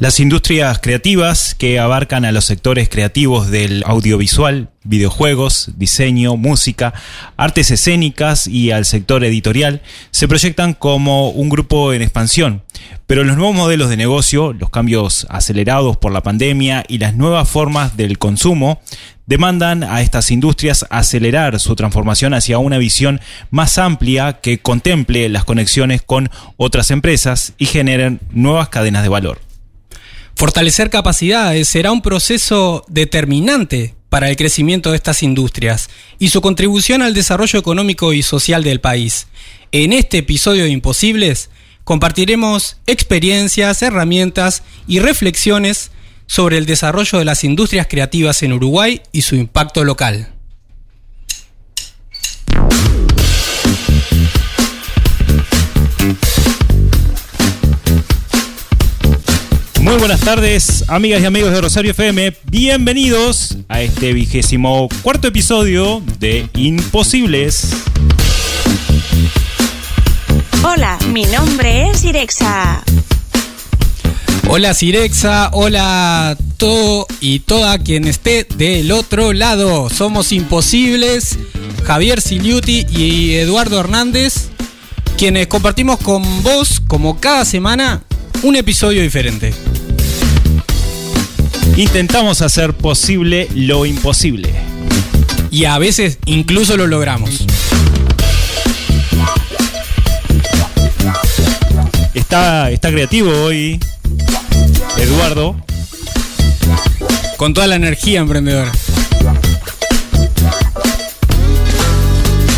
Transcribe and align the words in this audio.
Las 0.00 0.18
industrias 0.18 0.80
creativas 0.80 1.54
que 1.54 1.78
abarcan 1.78 2.24
a 2.24 2.32
los 2.32 2.44
sectores 2.44 2.88
creativos 2.88 3.52
del 3.52 3.84
audiovisual, 3.86 4.70
videojuegos, 4.82 5.70
diseño, 5.76 6.36
música, 6.36 6.92
artes 7.36 7.70
escénicas 7.70 8.48
y 8.48 8.72
al 8.72 8.86
sector 8.86 9.22
editorial 9.22 9.82
se 10.10 10.26
proyectan 10.26 10.74
como 10.74 11.30
un 11.30 11.48
grupo 11.48 11.92
en 11.92 12.02
expansión. 12.02 12.64
Pero 13.06 13.22
los 13.22 13.36
nuevos 13.36 13.54
modelos 13.54 13.88
de 13.88 13.96
negocio, 13.96 14.52
los 14.52 14.68
cambios 14.68 15.28
acelerados 15.30 15.96
por 15.96 16.10
la 16.10 16.24
pandemia 16.24 16.84
y 16.88 16.98
las 16.98 17.14
nuevas 17.14 17.48
formas 17.48 17.96
del 17.96 18.18
consumo 18.18 18.80
demandan 19.26 19.84
a 19.84 20.02
estas 20.02 20.32
industrias 20.32 20.84
acelerar 20.90 21.60
su 21.60 21.76
transformación 21.76 22.34
hacia 22.34 22.58
una 22.58 22.78
visión 22.78 23.20
más 23.52 23.78
amplia 23.78 24.40
que 24.40 24.58
contemple 24.58 25.28
las 25.28 25.44
conexiones 25.44 26.02
con 26.02 26.30
otras 26.56 26.90
empresas 26.90 27.52
y 27.58 27.66
generen 27.66 28.18
nuevas 28.32 28.70
cadenas 28.70 29.04
de 29.04 29.08
valor. 29.08 29.53
Fortalecer 30.36 30.90
capacidades 30.90 31.68
será 31.68 31.92
un 31.92 32.02
proceso 32.02 32.84
determinante 32.88 33.94
para 34.08 34.28
el 34.28 34.36
crecimiento 34.36 34.90
de 34.90 34.96
estas 34.96 35.22
industrias 35.22 35.88
y 36.18 36.28
su 36.28 36.40
contribución 36.40 37.02
al 37.02 37.14
desarrollo 37.14 37.58
económico 37.58 38.12
y 38.12 38.22
social 38.22 38.64
del 38.64 38.80
país. 38.80 39.28
En 39.70 39.92
este 39.92 40.18
episodio 40.18 40.64
de 40.64 40.70
Imposibles 40.70 41.50
compartiremos 41.84 42.78
experiencias, 42.86 43.82
herramientas 43.82 44.62
y 44.86 44.98
reflexiones 44.98 45.92
sobre 46.26 46.58
el 46.58 46.66
desarrollo 46.66 47.18
de 47.18 47.24
las 47.24 47.44
industrias 47.44 47.86
creativas 47.88 48.42
en 48.42 48.54
Uruguay 48.54 49.02
y 49.12 49.22
su 49.22 49.36
impacto 49.36 49.84
local. 49.84 50.34
Muy 59.84 59.96
buenas 59.98 60.20
tardes, 60.20 60.82
amigas 60.88 61.20
y 61.20 61.26
amigos 61.26 61.52
de 61.52 61.60
Rosario 61.60 61.90
FM. 61.90 62.34
Bienvenidos 62.44 63.58
a 63.68 63.82
este 63.82 64.14
vigésimo 64.14 64.88
cuarto 65.02 65.28
episodio 65.28 66.02
de 66.18 66.48
Imposibles. 66.54 67.68
Hola, 70.64 70.98
mi 71.12 71.26
nombre 71.26 71.90
es 71.90 72.02
Irexa. 72.02 72.82
Hola 74.48 74.72
Cirexa, 74.72 75.50
hola 75.52 76.34
todo 76.56 77.06
y 77.20 77.40
toda 77.40 77.76
quien 77.76 78.06
esté 78.08 78.46
del 78.56 78.90
otro 78.90 79.34
lado. 79.34 79.90
Somos 79.90 80.32
Imposibles, 80.32 81.38
Javier 81.84 82.22
Siliuti 82.22 82.86
y 82.88 83.34
Eduardo 83.34 83.80
Hernández, 83.80 84.48
quienes 85.18 85.46
compartimos 85.46 85.98
con 85.98 86.42
vos, 86.42 86.80
como 86.88 87.20
cada 87.20 87.44
semana, 87.44 88.02
un 88.42 88.56
episodio 88.56 89.02
diferente. 89.02 89.52
Intentamos 91.76 92.40
hacer 92.40 92.72
posible 92.74 93.48
lo 93.54 93.84
imposible. 93.84 94.52
Y 95.50 95.64
a 95.64 95.76
veces 95.78 96.18
incluso 96.24 96.76
lo 96.76 96.86
logramos. 96.86 97.44
Está, 102.14 102.70
está 102.70 102.90
creativo 102.90 103.30
hoy 103.30 103.80
Eduardo. 104.98 105.56
Con 107.36 107.54
toda 107.54 107.66
la 107.66 107.74
energía 107.74 108.20
emprendedora. 108.20 108.70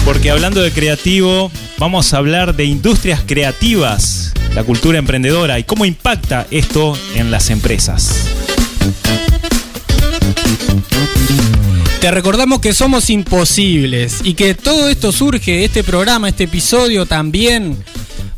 Porque 0.05 0.31
hablando 0.31 0.61
de 0.61 0.72
creativo, 0.72 1.50
vamos 1.78 2.12
a 2.12 2.19
hablar 2.19 2.55
de 2.55 2.67
industrias 2.67 3.22
creativas, 3.27 4.34
la 4.55 4.62
cultura 4.62 4.98
emprendedora 4.98 5.59
y 5.59 5.64
cómo 5.64 5.87
impacta 5.87 6.47
esto 6.50 6.97
en 7.14 7.31
las 7.31 7.48
empresas. 7.48 8.36
Te 12.01 12.11
recordamos 12.12 12.61
que 12.61 12.73
somos 12.73 13.11
imposibles 13.11 14.20
y 14.23 14.34
que 14.34 14.55
todo 14.55 14.89
esto 14.89 15.11
surge, 15.11 15.65
este 15.65 15.83
programa, 15.83 16.28
este 16.28 16.44
episodio 16.44 17.05
también, 17.05 17.77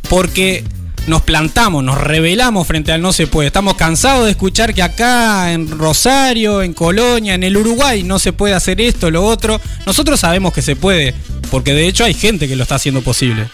porque 0.09 0.65
nos 1.07 1.23
plantamos, 1.23 1.85
nos 1.85 2.01
rebelamos 2.01 2.67
frente 2.67 2.93
al 2.93 3.03
no 3.03 3.13
se 3.13 3.27
puede. 3.27 3.49
Estamos 3.49 3.75
cansados 3.75 4.25
de 4.25 4.31
escuchar 4.31 4.73
que 4.73 4.83
acá 4.83 5.53
en 5.53 5.69
Rosario, 5.79 6.63
en 6.63 6.73
Colonia, 6.73 7.35
en 7.35 7.43
el 7.43 7.57
Uruguay 7.57 8.03
no 8.03 8.19
se 8.19 8.33
puede 8.33 8.55
hacer 8.55 8.81
esto, 8.81 9.11
lo 9.11 9.25
otro. 9.25 9.61
Nosotros 9.87 10.21
sabemos 10.21 10.53
que 10.53 10.63
se 10.63 10.77
puede, 10.77 11.15
porque 11.51 11.75
de 11.75 11.89
hecho 11.89 12.05
hay 12.05 12.15
gente 12.15 12.49
que 12.49 12.57
lo 12.57 12.63
está 12.63 12.77
haciendo 12.77 13.03
posible. 13.03 13.49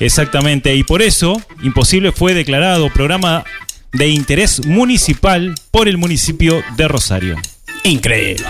Exactamente, 0.00 0.74
y 0.74 0.82
por 0.82 1.02
eso 1.02 1.40
Imposible 1.62 2.12
fue 2.12 2.34
declarado 2.34 2.90
programa 2.90 3.44
de 3.92 4.08
interés 4.08 4.66
municipal 4.66 5.54
por 5.70 5.88
el 5.88 5.98
municipio 5.98 6.62
de 6.76 6.88
Rosario. 6.88 7.36
Increíble. 7.84 8.44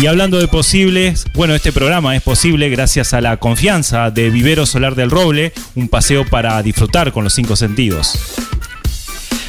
Y 0.00 0.06
hablando 0.06 0.38
de 0.38 0.48
posibles, 0.48 1.26
bueno, 1.34 1.54
este 1.54 1.72
programa 1.72 2.16
es 2.16 2.22
posible 2.22 2.70
gracias 2.70 3.12
a 3.12 3.20
la 3.20 3.36
confianza 3.36 4.10
de 4.10 4.30
Vivero 4.30 4.64
Solar 4.64 4.94
del 4.94 5.10
Roble, 5.10 5.52
un 5.74 5.88
paseo 5.88 6.26
para 6.26 6.62
disfrutar 6.62 7.12
con 7.12 7.24
los 7.24 7.34
cinco 7.34 7.54
sentidos. 7.54 8.18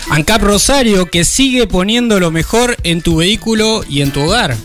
ANCAP 0.10 0.42
Rosario 0.42 1.10
que 1.10 1.24
sigue 1.24 1.68
poniendo 1.68 2.20
lo 2.20 2.32
mejor 2.32 2.76
en 2.84 3.02
tu 3.02 3.18
vehículo 3.18 3.84
y 3.88 4.02
en 4.02 4.12
tu 4.12 4.22
hogar. 4.22 4.58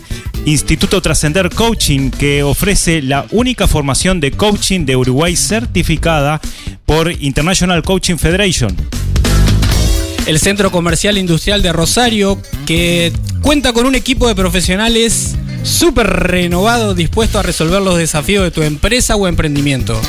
Instituto 0.47 1.01
Trascender 1.01 1.49
Coaching 1.49 2.09
que 2.09 2.41
ofrece 2.41 3.01
la 3.01 3.25
única 3.31 3.67
formación 3.67 4.21
de 4.21 4.31
coaching 4.31 4.85
de 4.85 4.95
Uruguay 4.95 5.35
certificada 5.35 6.39
por 6.85 7.11
International 7.11 7.83
Coaching 7.83 8.15
Federation. 8.15 8.73
El 10.25 10.39
Centro 10.39 10.71
Comercial 10.71 11.17
Industrial 11.17 11.61
de 11.61 11.73
Rosario 11.73 12.41
que 12.65 13.11
cuenta 13.41 13.73
con 13.73 13.85
un 13.85 13.95
equipo 13.95 14.29
de 14.29 14.35
profesionales 14.35 15.35
súper 15.63 16.07
renovado 16.07 16.95
dispuesto 16.95 17.39
a 17.39 17.43
resolver 17.43 17.81
los 17.81 17.97
desafíos 17.97 18.45
de 18.45 18.51
tu 18.51 18.63
empresa 18.63 19.17
o 19.17 19.27
emprendimiento. 19.27 19.99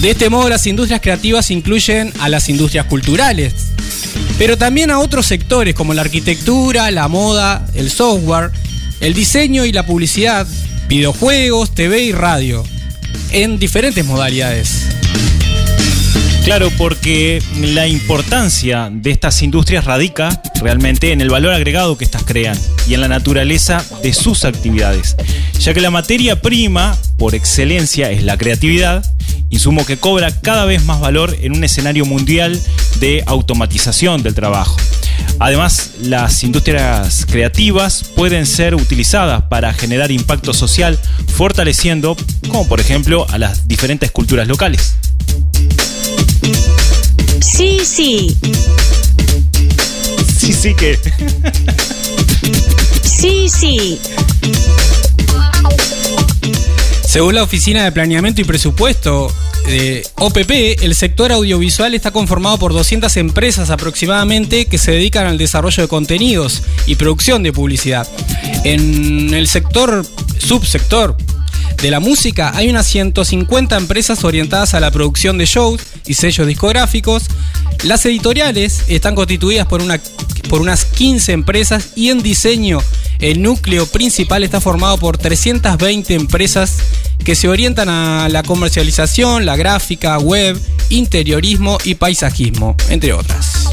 De 0.00 0.10
este 0.10 0.30
modo 0.30 0.48
las 0.48 0.66
industrias 0.66 1.00
creativas 1.00 1.50
incluyen 1.50 2.12
a 2.18 2.28
las 2.28 2.48
industrias 2.48 2.86
culturales, 2.86 3.54
pero 4.36 4.58
también 4.58 4.90
a 4.90 4.98
otros 4.98 5.26
sectores 5.26 5.74
como 5.74 5.94
la 5.94 6.02
arquitectura, 6.02 6.90
la 6.90 7.06
moda, 7.06 7.66
el 7.74 7.88
software, 7.88 8.50
el 9.00 9.14
diseño 9.14 9.64
y 9.64 9.72
la 9.72 9.86
publicidad, 9.86 10.46
videojuegos, 10.90 11.70
TV 11.70 12.02
y 12.02 12.12
radio, 12.12 12.64
en 13.30 13.60
diferentes 13.60 14.04
modalidades. 14.04 14.88
Claro, 16.44 16.68
porque 16.76 17.40
la 17.60 17.86
importancia 17.86 18.88
de 18.90 19.12
estas 19.12 19.40
industrias 19.42 19.84
radica 19.84 20.42
realmente 20.60 21.12
en 21.12 21.20
el 21.20 21.30
valor 21.30 21.54
agregado 21.54 21.96
que 21.96 22.04
estas 22.04 22.24
crean 22.24 22.58
y 22.88 22.94
en 22.94 23.02
la 23.02 23.06
naturaleza 23.06 23.84
de 24.02 24.12
sus 24.12 24.44
actividades, 24.44 25.14
ya 25.60 25.72
que 25.72 25.80
la 25.80 25.92
materia 25.92 26.42
prima 26.42 26.98
por 27.18 27.36
excelencia 27.36 28.10
es 28.10 28.24
la 28.24 28.36
creatividad, 28.36 29.04
insumo 29.48 29.86
que 29.86 29.96
cobra 29.96 30.40
cada 30.40 30.64
vez 30.64 30.84
más 30.84 30.98
valor 30.98 31.36
en 31.40 31.56
un 31.56 31.62
escenario 31.62 32.04
mundial 32.04 32.60
de 32.98 33.22
automatización 33.26 34.24
del 34.24 34.34
trabajo. 34.34 34.76
Además, 35.38 35.92
las 36.02 36.42
industrias 36.44 37.26
creativas 37.26 38.04
pueden 38.14 38.46
ser 38.46 38.74
utilizadas 38.74 39.42
para 39.44 39.72
generar 39.72 40.10
impacto 40.10 40.52
social, 40.52 40.98
fortaleciendo, 41.28 42.16
como 42.48 42.68
por 42.68 42.80
ejemplo, 42.80 43.26
a 43.30 43.38
las 43.38 43.66
diferentes 43.66 44.10
culturas 44.10 44.46
locales. 44.48 44.94
Sí, 47.40 47.80
sí. 47.84 48.36
Sí, 50.38 50.52
sí 50.52 50.74
que. 50.74 50.98
Sí, 53.02 53.48
sí. 53.48 53.98
Según 57.06 57.34
la 57.34 57.42
Oficina 57.42 57.84
de 57.84 57.92
Planeamiento 57.92 58.40
y 58.40 58.44
Presupuesto 58.44 59.34
de 59.70 60.06
OPP, 60.16 60.82
el 60.82 60.94
sector 60.94 61.30
audiovisual 61.30 61.94
está 61.94 62.10
conformado 62.10 62.58
por 62.58 62.72
200 62.72 63.16
empresas 63.18 63.70
aproximadamente 63.70 64.66
que 64.66 64.78
se 64.78 64.90
dedican 64.90 65.26
al 65.26 65.38
desarrollo 65.38 65.84
de 65.84 65.88
contenidos 65.88 66.62
y 66.86 66.96
producción 66.96 67.42
de 67.42 67.52
publicidad. 67.52 68.06
En 68.64 69.32
el 69.32 69.46
sector, 69.46 70.04
subsector 70.38 71.16
de 71.82 71.90
la 71.90 72.00
música, 72.00 72.52
hay 72.54 72.68
unas 72.68 72.86
150 72.86 73.76
empresas 73.76 74.24
orientadas 74.24 74.74
a 74.74 74.80
la 74.80 74.90
producción 74.90 75.38
de 75.38 75.46
shows 75.46 75.80
y 76.06 76.14
sellos 76.14 76.46
discográficos. 76.46 77.24
Las 77.84 78.04
editoriales 78.04 78.84
están 78.88 79.14
constituidas 79.14 79.66
por, 79.66 79.80
una, 79.80 80.00
por 80.48 80.60
unas 80.60 80.84
15 80.84 81.32
empresas 81.32 81.90
y 81.96 82.10
en 82.10 82.22
diseño 82.22 82.80
el 83.20 83.42
núcleo 83.42 83.86
principal 83.86 84.44
está 84.44 84.60
formado 84.60 84.98
por 84.98 85.16
320 85.16 86.14
empresas 86.14 86.76
que 87.24 87.34
se 87.34 87.48
orientan 87.48 87.88
a 87.88 88.28
la 88.28 88.42
comercialización, 88.42 89.46
la 89.46 89.56
gráfica, 89.56 90.18
web, 90.18 90.60
interiorismo 90.90 91.78
y 91.84 91.94
paisajismo, 91.94 92.76
entre 92.88 93.12
otras. 93.12 93.68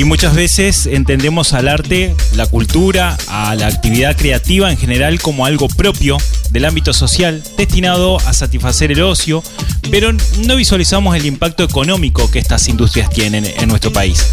Y 0.00 0.04
muchas 0.04 0.34
veces 0.34 0.86
entendemos 0.86 1.52
al 1.52 1.68
arte, 1.68 2.16
la 2.34 2.46
cultura, 2.46 3.18
a 3.28 3.54
la 3.54 3.66
actividad 3.66 4.16
creativa 4.16 4.70
en 4.70 4.78
general 4.78 5.20
como 5.20 5.44
algo 5.44 5.68
propio 5.68 6.16
del 6.50 6.64
ámbito 6.64 6.92
social, 6.92 7.42
destinado 7.56 8.18
a 8.20 8.32
satisfacer 8.32 8.92
el 8.92 9.02
ocio, 9.02 9.42
pero 9.90 10.12
no 10.12 10.56
visualizamos 10.56 11.16
el 11.16 11.26
impacto 11.26 11.64
económico 11.64 12.30
que 12.30 12.38
estas 12.38 12.68
industrias 12.68 13.10
tienen 13.10 13.44
en 13.44 13.68
nuestro 13.68 13.92
país 13.92 14.26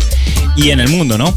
y 0.56 0.72
en 0.72 0.80
el 0.80 0.90
mundo, 0.90 1.18
¿no? 1.18 1.34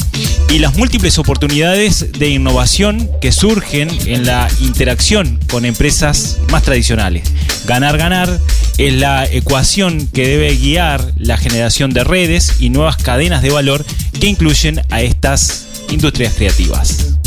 Y 0.49 0.59
las 0.59 0.77
múltiples 0.77 1.19
oportunidades 1.19 2.12
de 2.12 2.29
innovación 2.31 3.09
que 3.21 3.32
surgen 3.32 3.88
en 4.06 4.27
la 4.27 4.49
interacción 4.61 5.38
con 5.50 5.65
empresas 5.65 6.38
más 6.50 6.62
tradicionales. 6.62 7.31
Ganar, 7.67 7.99
ganar 7.99 8.41
es 8.79 8.94
la 8.94 9.26
ecuación 9.26 10.09
que 10.09 10.26
debe 10.26 10.56
guiar 10.56 11.12
la 11.19 11.37
generación 11.37 11.93
de 11.93 12.03
redes 12.03 12.56
y 12.61 12.71
nuevas 12.71 12.97
cadenas 12.97 13.43
de 13.43 13.50
valor 13.50 13.85
que 14.19 14.26
incluyen 14.26 14.81
a 14.91 15.03
estas 15.03 15.67
industrias 15.91 16.35
creativas. 16.35 17.19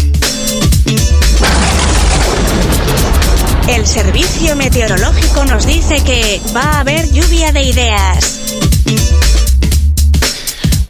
El 3.67 3.87
servicio 3.87 4.55
meteorológico 4.57 5.45
nos 5.45 5.65
dice 5.65 6.03
que 6.03 6.41
va 6.53 6.63
a 6.63 6.79
haber 6.81 7.09
lluvia 7.11 7.51
de 7.53 7.63
ideas. 7.63 8.41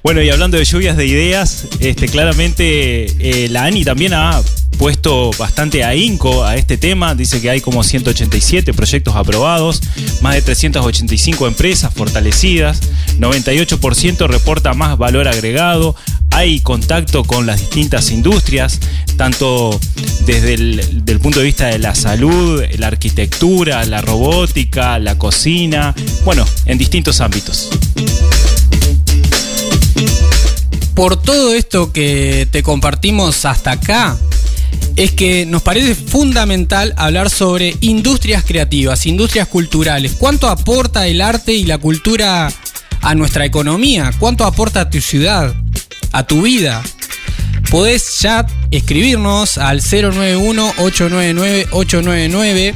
Bueno, 0.01 0.21
y 0.21 0.29
hablando 0.31 0.57
de 0.57 0.65
lluvias 0.65 0.97
de 0.97 1.05
ideas, 1.05 1.65
este, 1.79 2.07
claramente 2.07 3.05
eh, 3.19 3.47
la 3.49 3.65
ANI 3.65 3.85
también 3.85 4.13
ha 4.13 4.41
puesto 4.73 5.31
bastante 5.37 5.83
ahínco 5.83 6.43
a 6.43 6.55
este 6.55 6.77
tema. 6.77 7.15
Dice 7.15 7.41
que 7.41 7.49
hay 7.49 7.61
como 7.61 7.83
187 7.83 8.73
proyectos 8.73 9.15
aprobados, 9.15 9.81
más 10.21 10.35
de 10.35 10.41
385 10.41 11.47
empresas 11.47 11.93
fortalecidas, 11.93 12.81
98% 13.19 14.27
reporta 14.27 14.73
más 14.73 14.97
valor 14.97 15.27
agregado, 15.27 15.95
hay 16.31 16.59
contacto 16.61 17.23
con 17.23 17.45
las 17.45 17.59
distintas 17.59 18.09
industrias, 18.11 18.79
tanto 19.17 19.79
desde 20.25 20.55
el 20.55 21.19
punto 21.21 21.39
de 21.39 21.45
vista 21.45 21.67
de 21.67 21.77
la 21.79 21.93
salud, 21.93 22.63
la 22.77 22.87
arquitectura, 22.87 23.85
la 23.85 24.01
robótica, 24.01 24.97
la 24.99 25.17
cocina, 25.17 25.93
bueno, 26.25 26.45
en 26.65 26.77
distintos 26.77 27.21
ámbitos. 27.21 27.69
Por 30.95 31.17
todo 31.17 31.53
esto 31.53 31.91
que 31.91 32.47
te 32.51 32.61
compartimos 32.61 33.45
hasta 33.45 33.71
acá, 33.71 34.17
es 34.95 35.11
que 35.11 35.45
nos 35.45 35.61
parece 35.61 35.95
fundamental 35.95 36.93
hablar 36.97 37.29
sobre 37.29 37.75
industrias 37.81 38.43
creativas, 38.43 39.05
industrias 39.05 39.47
culturales. 39.47 40.15
¿Cuánto 40.17 40.47
aporta 40.47 41.05
el 41.07 41.21
arte 41.21 41.53
y 41.53 41.65
la 41.65 41.77
cultura 41.77 42.49
a 43.01 43.15
nuestra 43.15 43.45
economía? 43.45 44.11
¿Cuánto 44.19 44.45
aporta 44.45 44.81
a 44.81 44.89
tu 44.89 44.99
ciudad, 45.01 45.53
a 46.11 46.25
tu 46.25 46.41
vida? 46.43 46.81
Podés 47.69 48.19
ya 48.19 48.45
escribirnos 48.71 49.57
al 49.57 49.81
091-899-899 49.81 52.73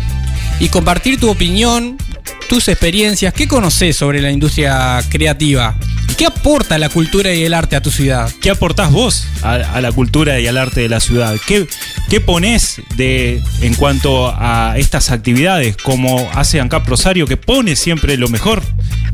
y 0.60 0.68
compartir 0.70 1.20
tu 1.20 1.30
opinión, 1.30 1.98
tus 2.50 2.68
experiencias. 2.68 3.32
¿Qué 3.34 3.48
conoces 3.48 3.96
sobre 3.96 4.22
la 4.22 4.32
industria 4.32 5.00
creativa? 5.10 5.78
¿Qué 6.18 6.26
aporta 6.26 6.80
la 6.80 6.90
cultura 6.90 7.32
y 7.32 7.44
el 7.44 7.54
arte 7.54 7.76
a 7.76 7.82
tu 7.82 7.92
ciudad? 7.92 8.32
¿Qué 8.42 8.50
aportás 8.50 8.92
vos 8.92 9.28
a, 9.44 9.80
la 9.80 9.92
cultura 9.92 10.40
y 10.40 10.48
al 10.48 10.58
arte 10.58 10.82
de 10.82 10.90
la 10.90 11.00
ciudad? 11.00 11.36
¿Qué, 11.46 11.68
qué 12.10 12.20
pones 12.20 12.82
de, 12.96 13.44
en 13.62 13.76
cuanto 13.76 14.34
a 14.36 14.74
estas 14.78 15.12
actividades? 15.12 15.78
Como 15.78 16.28
hace 16.34 16.60
ANCAP 16.60 16.88
Rosario, 16.88 17.28
que 17.28 17.38
pone 17.38 17.76
siempre 17.76 18.18
lo 18.18 18.30
mejor. 18.30 18.64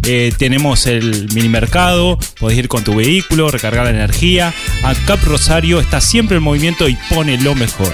Eh, 0.06 0.34
tenemos 0.38 0.86
el 0.86 1.28
mini 1.34 1.50
mercado, 1.50 2.18
podés 2.40 2.58
ir 2.58 2.70
con 2.70 2.86
tu 2.86 2.96
vehículo, 2.96 3.50
recargar 3.50 3.84
la 3.84 3.92
energía. 3.92 4.54
ANCAP 4.84 5.24
Rosario 5.26 5.82
está 5.82 6.00
siempre 6.00 6.38
en 6.38 6.44
movimiento 6.44 6.88
y 6.88 6.98
pone 7.10 7.38
lo 7.38 7.54
mejor. 7.54 7.92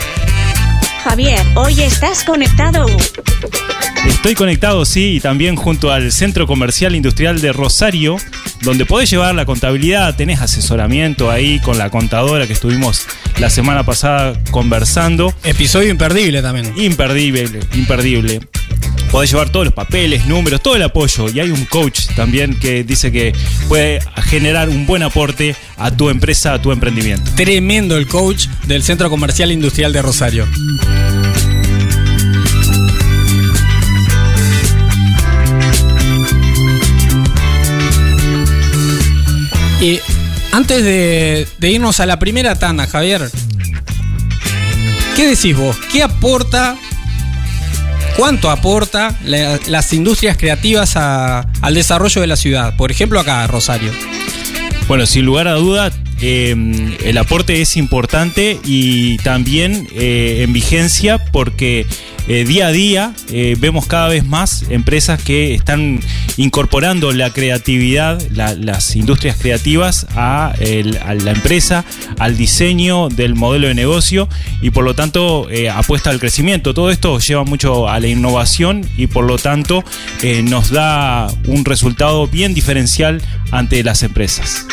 Javier, 1.04 1.40
hoy 1.56 1.81
estás 1.81 2.24
conectado. 2.24 2.86
Estoy 4.06 4.36
conectado, 4.36 4.84
sí, 4.86 5.16
y 5.16 5.19
también 5.19 5.56
junto 5.56 5.92
al 5.92 6.12
Centro 6.12 6.46
Comercial 6.46 6.96
Industrial 6.96 7.40
de 7.40 7.54
Rosario, 7.54 8.18
donde 8.62 8.86
podés 8.86 9.10
llevar 9.10 9.34
la 9.36 9.46
contabilidad, 9.46 10.16
tenés 10.16 10.42
asesoramiento 10.42 11.31
ahí 11.31 11.60
con 11.62 11.78
la 11.78 11.90
contadora 11.90 12.48
que 12.48 12.54
estuvimos 12.54 13.06
la 13.40 13.50
semana 13.50 13.84
pasada 13.84 14.34
conversando. 14.51 15.34
Episodio 15.44 15.90
imperdible 15.90 16.42
también. 16.42 16.74
Imperdible, 16.78 17.60
imperdible. 17.74 18.41
Podés 19.12 19.32
llevar 19.32 19.50
todos 19.50 19.66
los 19.66 19.74
papeles, 19.74 20.28
números, 20.28 20.62
todo 20.62 20.75
el 20.75 20.84
apoyo. 20.84 21.30
Y 21.30 21.39
hay 21.39 21.50
un 21.50 21.66
coach 21.66 22.08
también 22.16 22.60
que 22.60 22.84
dice 22.84 23.12
que 23.12 23.34
puede 23.68 24.00
generar 24.25 24.70
un 24.70 24.86
buen 24.86 25.01
aporte 25.01 25.56
a 25.78 25.92
tu 25.92 26.10
empresa, 26.10 26.54
a 26.54 26.62
tu 26.62 26.72
emprendimiento. 26.72 27.32
Tremendo 27.36 27.98
el 27.98 28.08
coach 28.08 28.48
del 28.68 28.84
Centro 28.84 29.10
Comercial 29.10 29.51
Industrial 29.51 29.92
de 29.92 30.01
Rosario. 30.01 30.48
Y 39.82 40.00
antes 40.51 40.84
de, 40.84 41.48
irnos 41.62 42.00
a 42.00 42.06
la 42.06 42.20
primera 42.20 42.56
tanda, 42.60 42.86
Javier, 42.86 43.32
¿qué 45.16 45.25
decís 45.25 45.56
vos? 45.56 45.78
¿Qué 45.92 46.04
aporta 46.04 46.75
cuánto 48.20 48.50
aporta 48.50 49.16
la- 49.24 49.58
las 49.68 49.94
industrias 49.94 50.36
creativas 50.36 50.98
al 50.98 51.74
desarrollo 51.74 52.20
de 52.20 52.28
la 52.28 52.36
ciudad. 52.36 52.76
Por 52.76 52.92
ejemplo, 52.92 53.18
acá, 53.18 53.48
Rosario. 53.48 53.94
Bueno, 54.90 55.06
sin 55.06 55.24
lugar 55.26 55.48
a 55.48 55.54
duda, 55.54 55.90
eh, 56.22 56.56
el 57.04 57.18
aporte 57.18 57.62
es 57.62 57.78
importante 57.78 58.60
y 58.66 59.18
también 59.18 59.88
eh, 59.96 60.42
en 60.44 60.54
vigencia 60.54 61.18
porque 61.32 61.86
eh, 62.28 62.46
día 62.46 62.68
a 62.68 62.72
día 62.72 63.14
eh, 63.32 63.56
vemos 63.60 63.88
cada 63.88 64.08
vez 64.08 64.24
más 64.26 64.66
empresas 64.70 65.22
que 65.22 65.56
están 65.56 66.00
incorporando 66.38 67.12
la 67.12 67.32
creatividad, 67.34 68.22
la- 68.32 68.54
las 68.54 68.96
industrias 68.96 69.36
creativas 69.38 70.06
a, 70.16 70.54
la 70.60 71.32
empresa, 71.32 71.86
al 72.20 72.38
diseño 72.38 73.10
del 73.10 73.36
modelo 73.36 73.68
de 73.68 73.74
negocio 73.74 74.30
y 74.62 74.70
por 74.70 74.84
lo 74.86 74.94
tanto 74.94 75.48
apuesta 75.74 76.10
al 76.12 76.20
crecimiento. 76.20 76.74
Todo 76.74 76.92
esto 76.92 77.20
lleva 77.20 77.44
mucho 77.44 77.90
a 77.90 78.00
la 78.00 78.08
innovación 78.08 78.88
y 78.98 79.08
por 79.08 79.26
lo 79.26 79.38
tanto 79.38 79.84
nos 80.44 80.70
da 80.72 81.28
un 81.48 81.66
resultado 81.66 82.28
bien 82.28 82.54
diferencial 82.54 83.22
ante 83.52 83.84
las 83.84 84.04
empresas. 84.04 84.66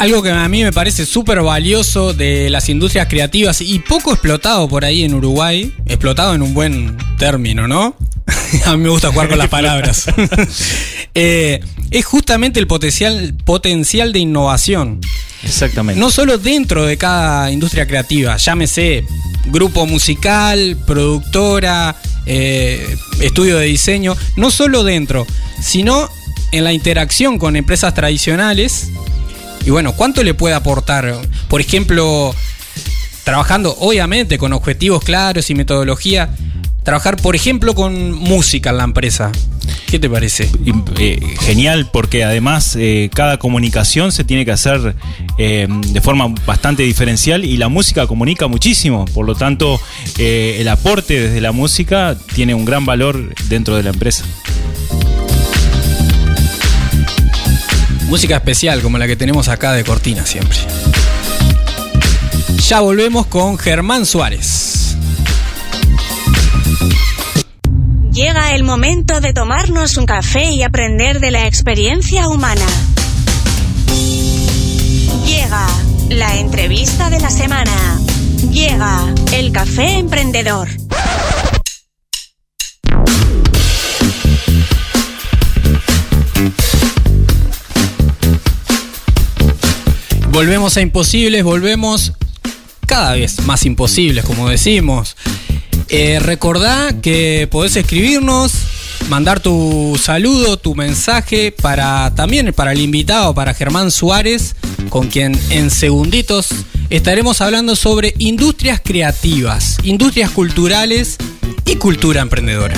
Algo 0.00 0.22
que 0.22 0.30
a 0.30 0.48
mí 0.48 0.64
me 0.64 0.72
parece 0.72 1.04
súper 1.04 1.42
valioso 1.42 2.14
de 2.14 2.48
las 2.48 2.70
industrias 2.70 3.06
creativas 3.06 3.60
y 3.60 3.80
poco 3.80 4.12
explotado 4.12 4.66
por 4.66 4.86
ahí 4.86 5.04
en 5.04 5.12
Uruguay, 5.12 5.74
explotado 5.84 6.34
en 6.34 6.40
un 6.40 6.54
buen 6.54 6.96
término, 7.18 7.68
¿no? 7.68 7.94
a 8.64 8.78
mí 8.78 8.82
me 8.82 8.88
gusta 8.88 9.12
jugar 9.12 9.28
con 9.28 9.36
las 9.36 9.48
palabras. 9.50 10.06
Eh, 11.12 11.60
es 11.90 12.04
justamente 12.04 12.60
el 12.60 12.68
potencial, 12.68 13.34
potencial 13.44 14.12
de 14.12 14.20
innovación. 14.20 15.00
Exactamente. 15.42 16.00
No 16.00 16.08
solo 16.08 16.38
dentro 16.38 16.86
de 16.86 16.96
cada 16.96 17.50
industria 17.50 17.84
creativa, 17.84 18.36
llámese 18.36 19.04
grupo 19.46 19.86
musical, 19.86 20.78
productora, 20.86 21.96
eh, 22.26 22.96
estudio 23.20 23.58
de 23.58 23.66
diseño, 23.66 24.16
no 24.36 24.52
solo 24.52 24.84
dentro, 24.84 25.26
sino 25.60 26.08
en 26.52 26.62
la 26.62 26.72
interacción 26.72 27.38
con 27.38 27.56
empresas 27.56 27.92
tradicionales. 27.92 28.92
Y 29.64 29.70
bueno, 29.70 29.92
¿cuánto 29.92 30.22
le 30.22 30.34
puede 30.34 30.54
aportar? 30.54 31.14
Por 31.48 31.60
ejemplo, 31.60 32.34
trabajando 33.24 33.76
obviamente 33.78 34.38
con 34.38 34.52
objetivos 34.52 35.04
claros 35.04 35.50
y 35.50 35.54
metodología, 35.54 36.30
trabajar 36.82 37.16
por 37.16 37.36
ejemplo 37.36 37.74
con 37.74 38.12
música 38.12 38.70
en 38.70 38.78
la 38.78 38.84
empresa. 38.84 39.30
¿Qué 39.86 39.98
te 39.98 40.08
parece? 40.08 40.48
Eh, 40.98 41.20
genial, 41.40 41.90
porque 41.92 42.22
además 42.22 42.76
eh, 42.78 43.10
cada 43.12 43.38
comunicación 43.38 44.12
se 44.12 44.22
tiene 44.22 44.44
que 44.44 44.52
hacer 44.52 44.94
eh, 45.36 45.66
de 45.68 46.00
forma 46.00 46.32
bastante 46.46 46.84
diferencial 46.84 47.44
y 47.44 47.56
la 47.56 47.68
música 47.68 48.06
comunica 48.06 48.46
muchísimo. 48.46 49.04
Por 49.06 49.26
lo 49.26 49.34
tanto, 49.34 49.80
el 50.16 50.68
aporte 50.68 51.20
desde 51.20 51.40
la 51.40 51.52
música 51.52 52.16
tiene 52.34 52.54
un 52.54 52.64
gran 52.64 52.86
valor 52.86 53.34
dentro 53.48 53.76
de 53.76 53.82
la 53.82 53.90
empresa. 53.90 54.24
Música 58.10 58.34
especial 58.38 58.82
como 58.82 58.98
la 58.98 59.06
que 59.06 59.14
tenemos 59.14 59.46
acá 59.46 59.72
de 59.72 59.84
Cortina 59.84 60.26
siempre. 60.26 60.58
Ya 62.66 62.80
volvemos 62.80 63.26
con 63.26 63.56
Germán 63.56 64.04
Suárez. 64.04 64.96
Llega 68.12 68.56
el 68.56 68.64
momento 68.64 69.20
de 69.20 69.32
tomarnos 69.32 69.96
un 69.96 70.06
café 70.06 70.50
y 70.50 70.64
aprender 70.64 71.20
de 71.20 71.30
la 71.30 71.46
experiencia 71.46 72.26
humana. 72.26 72.66
Llega 75.24 75.68
la 76.08 76.36
entrevista 76.36 77.10
de 77.10 77.20
la 77.20 77.30
semana. 77.30 78.00
Llega 78.50 79.14
el 79.32 79.52
café 79.52 79.98
emprendedor. 79.98 80.79
Volvemos 90.30 90.76
a 90.76 90.80
imposibles, 90.80 91.42
volvemos 91.42 92.12
cada 92.86 93.14
vez 93.14 93.40
más 93.46 93.66
imposibles, 93.66 94.24
como 94.24 94.48
decimos. 94.48 95.16
Eh, 95.88 96.20
recordá 96.20 96.94
que 97.02 97.48
podés 97.50 97.74
escribirnos, 97.76 98.52
mandar 99.08 99.40
tu 99.40 99.98
saludo, 100.00 100.56
tu 100.56 100.76
mensaje 100.76 101.50
para 101.50 102.14
también 102.14 102.52
para 102.52 102.72
el 102.72 102.80
invitado, 102.80 103.34
para 103.34 103.54
Germán 103.54 103.90
Suárez, 103.90 104.54
con 104.88 105.08
quien 105.08 105.38
en 105.50 105.68
segunditos 105.68 106.48
estaremos 106.90 107.40
hablando 107.40 107.74
sobre 107.74 108.14
industrias 108.18 108.80
creativas, 108.84 109.78
industrias 109.82 110.30
culturales 110.30 111.16
y 111.64 111.74
cultura 111.74 112.20
emprendedora. 112.20 112.76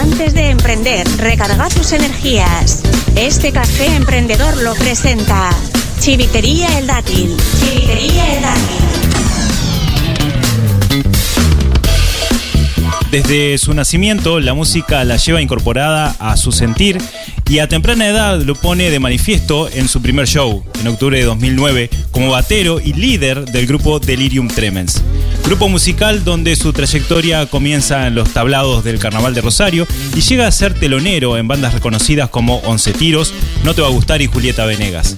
Antes 0.00 0.32
de 0.32 0.48
emprender, 0.48 1.06
recarga 1.18 1.68
tus 1.68 1.92
energías. 1.92 2.82
Este 3.20 3.52
café 3.52 3.84
emprendedor 3.96 4.56
lo 4.62 4.74
presenta 4.74 5.50
Chivitería 5.98 6.78
El 6.78 6.86
Dátil. 6.86 7.36
Chivitería 7.60 8.34
El 8.34 8.42
Dátil. 8.42 8.80
Desde 13.10 13.58
su 13.58 13.74
nacimiento, 13.74 14.40
la 14.40 14.54
música 14.54 15.04
la 15.04 15.18
lleva 15.18 15.42
incorporada 15.42 16.16
a 16.18 16.38
su 16.38 16.50
sentir 16.50 16.96
y 17.50 17.58
a 17.58 17.68
temprana 17.68 18.08
edad 18.08 18.40
lo 18.40 18.54
pone 18.54 18.88
de 18.88 19.00
manifiesto 19.00 19.68
en 19.68 19.86
su 19.88 20.00
primer 20.00 20.26
show, 20.26 20.64
en 20.80 20.86
octubre 20.86 21.18
de 21.18 21.24
2009, 21.24 21.90
como 22.12 22.30
batero 22.30 22.80
y 22.80 22.94
líder 22.94 23.44
del 23.44 23.66
grupo 23.66 24.00
Delirium 24.00 24.48
Tremens. 24.48 25.02
Grupo 25.44 25.68
musical 25.68 26.22
donde 26.24 26.54
su 26.54 26.72
trayectoria 26.72 27.46
comienza 27.46 28.06
en 28.06 28.14
los 28.14 28.30
tablados 28.32 28.84
del 28.84 28.98
Carnaval 28.98 29.34
de 29.34 29.40
Rosario 29.40 29.86
y 30.14 30.20
llega 30.20 30.46
a 30.46 30.52
ser 30.52 30.74
telonero 30.74 31.36
en 31.36 31.48
bandas 31.48 31.74
reconocidas 31.74 32.30
como 32.30 32.58
Once 32.58 32.92
Tiros, 32.92 33.32
No 33.64 33.74
Te 33.74 33.82
Va 33.82 33.88
a 33.88 33.90
Gustar 33.90 34.22
y 34.22 34.26
Julieta 34.26 34.64
Venegas. 34.64 35.16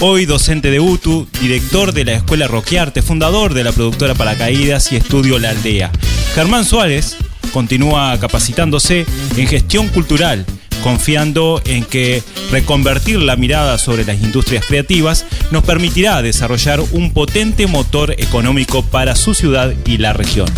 Hoy 0.00 0.26
docente 0.26 0.70
de 0.70 0.80
UTU, 0.80 1.28
director 1.40 1.92
de 1.92 2.04
la 2.04 2.12
Escuela 2.12 2.46
Roquearte, 2.46 3.02
fundador 3.02 3.52
de 3.52 3.64
la 3.64 3.72
productora 3.72 4.14
Paracaídas 4.14 4.92
y 4.92 4.96
estudio 4.96 5.38
La 5.38 5.50
Aldea. 5.50 5.90
Germán 6.34 6.64
Suárez 6.64 7.16
continúa 7.52 8.18
capacitándose 8.20 9.06
en 9.36 9.46
gestión 9.48 9.88
cultural, 9.88 10.46
confiando 10.82 11.60
en 11.64 11.84
que 11.84 12.22
reconvertir 12.50 13.20
la 13.20 13.36
mirada 13.36 13.78
sobre 13.78 14.04
las 14.04 14.22
industrias 14.22 14.64
creativas 14.66 15.26
nos 15.50 15.64
permitirá 15.64 16.22
desarrollar 16.22 16.80
un 16.92 17.12
potente 17.12 17.66
motor 17.66 18.14
económico 18.18 18.82
para 18.82 19.16
su 19.16 19.34
ciudad 19.34 19.74
y 19.84 19.98
la 19.98 20.12
región. 20.12 20.48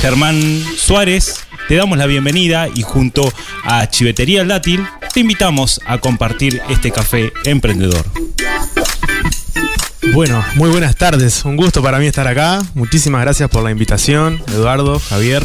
Germán 0.00 0.62
Suárez, 0.76 1.46
te 1.68 1.76
damos 1.76 1.98
la 1.98 2.06
bienvenida 2.06 2.68
y 2.74 2.82
junto 2.82 3.32
a 3.64 3.88
Chivetería 3.88 4.44
Látil 4.44 4.84
te 5.12 5.20
invitamos 5.20 5.80
a 5.86 5.98
compartir 5.98 6.60
este 6.68 6.90
café 6.90 7.32
emprendedor. 7.44 8.04
Bueno, 10.02 10.42
muy 10.56 10.70
buenas 10.70 10.96
tardes. 10.96 11.44
Un 11.44 11.56
gusto 11.56 11.82
para 11.82 11.98
mí 11.98 12.06
estar 12.06 12.26
acá. 12.26 12.62
Muchísimas 12.74 13.20
gracias 13.20 13.50
por 13.50 13.62
la 13.62 13.70
invitación, 13.70 14.42
Eduardo, 14.48 14.98
Javier. 14.98 15.42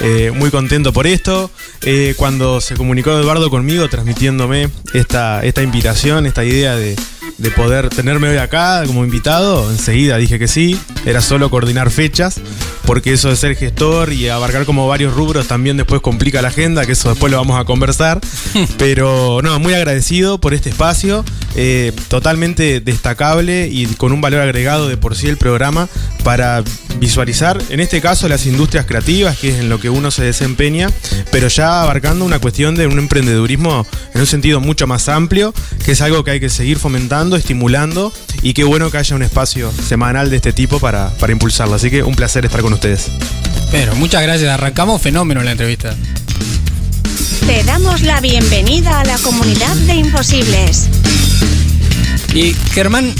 Eh, 0.00 0.32
muy 0.32 0.50
contento 0.50 0.92
por 0.92 1.06
esto. 1.06 1.50
Eh, 1.82 2.14
cuando 2.16 2.60
se 2.60 2.76
comunicó 2.76 3.10
Eduardo 3.10 3.50
conmigo 3.50 3.88
transmitiéndome 3.88 4.70
esta, 4.94 5.44
esta 5.44 5.62
invitación, 5.62 6.24
esta 6.24 6.44
idea 6.44 6.76
de, 6.76 6.96
de 7.38 7.50
poder 7.50 7.88
tenerme 7.88 8.28
hoy 8.28 8.38
acá 8.38 8.82
como 8.86 9.04
invitado, 9.04 9.70
enseguida 9.70 10.16
dije 10.16 10.38
que 10.38 10.48
sí. 10.48 10.78
Era 11.04 11.20
solo 11.20 11.50
coordinar 11.50 11.90
fechas, 11.90 12.40
porque 12.84 13.12
eso 13.12 13.28
de 13.28 13.36
ser 13.36 13.56
gestor 13.56 14.12
y 14.12 14.28
abarcar 14.28 14.64
como 14.64 14.88
varios 14.88 15.14
rubros 15.14 15.46
también 15.46 15.76
después 15.76 16.00
complica 16.00 16.42
la 16.42 16.48
agenda, 16.48 16.86
que 16.86 16.92
eso 16.92 17.10
después 17.10 17.30
lo 17.30 17.38
vamos 17.38 17.60
a 17.60 17.64
conversar. 17.64 18.20
Pero 18.78 19.40
no, 19.42 19.58
muy 19.58 19.74
agradecido 19.74 20.40
por 20.40 20.54
este 20.54 20.70
espacio, 20.70 21.24
eh, 21.54 21.92
totalmente 22.08 22.80
destacable 22.80 23.68
y 23.68 23.86
con 23.86 24.12
un 24.12 24.20
valor 24.20 24.40
agregado 24.40 24.88
de 24.88 24.96
por 24.96 25.16
sí 25.16 25.28
el 25.28 25.36
programa 25.36 25.88
para 26.24 26.62
visualizar, 26.98 27.62
en 27.70 27.80
este 27.80 28.00
caso, 28.00 28.28
las 28.28 28.46
industrias 28.46 28.86
creativas, 28.86 29.38
que 29.38 29.50
es 29.50 29.56
en 29.56 29.68
lo 29.68 29.78
que 29.78 29.90
uno 29.90 30.10
se 30.10 30.24
desempeña, 30.24 30.90
pero 31.30 31.48
ya 31.48 31.82
abarcando 31.82 32.24
una 32.24 32.38
cuestión 32.38 32.74
de 32.74 32.86
un 32.86 32.98
emprendedurismo 32.98 33.86
en 34.14 34.20
un 34.20 34.26
sentido 34.26 34.60
mucho 34.60 34.86
más 34.86 35.08
amplio, 35.08 35.52
que 35.84 35.92
es 35.92 36.00
algo 36.00 36.24
que 36.24 36.32
hay 36.32 36.40
que 36.40 36.48
seguir 36.48 36.78
fomentando, 36.78 37.15
estimulando, 37.36 38.12
y 38.42 38.52
qué 38.52 38.64
bueno 38.64 38.90
que 38.90 38.98
haya 38.98 39.16
un 39.16 39.22
espacio 39.22 39.72
semanal 39.88 40.28
de 40.30 40.36
este 40.36 40.52
tipo 40.52 40.78
para, 40.78 41.08
para 41.18 41.32
impulsarlo. 41.32 41.74
Así 41.74 41.90
que 41.90 42.02
un 42.02 42.14
placer 42.14 42.44
estar 42.44 42.60
con 42.60 42.72
ustedes. 42.74 43.06
Pero 43.70 43.94
muchas 43.96 44.22
gracias, 44.22 44.50
arrancamos 44.50 45.00
fenómeno 45.00 45.42
la 45.42 45.52
entrevista. 45.52 45.94
Te 47.46 47.62
damos 47.64 48.02
la 48.02 48.20
bienvenida 48.20 49.00
a 49.00 49.04
la 49.04 49.18
comunidad 49.18 49.74
de 49.74 49.94
imposibles. 49.94 50.88
Y 52.34 52.54
Germán, 52.72 53.12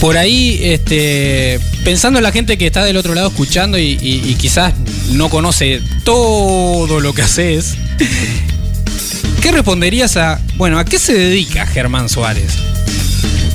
por 0.00 0.16
ahí, 0.18 0.58
este, 0.62 1.60
pensando 1.84 2.18
en 2.18 2.24
la 2.24 2.32
gente 2.32 2.58
que 2.58 2.66
está 2.66 2.84
del 2.84 2.96
otro 2.96 3.14
lado 3.14 3.28
escuchando 3.28 3.78
y, 3.78 3.98
y- 4.02 4.22
y 4.28 4.34
quizás 4.34 4.74
no 5.12 5.28
conoce 5.30 5.80
todo 6.04 7.00
lo 7.00 7.12
que 7.14 7.22
haces, 7.22 7.74
¿qué 9.42 9.52
responderías 9.52 10.16
a, 10.16 10.40
bueno, 10.56 10.78
a 10.78 10.84
qué 10.84 10.98
se 10.98 11.14
dedica 11.14 11.66
Germán 11.66 12.08
Suárez? 12.08 12.52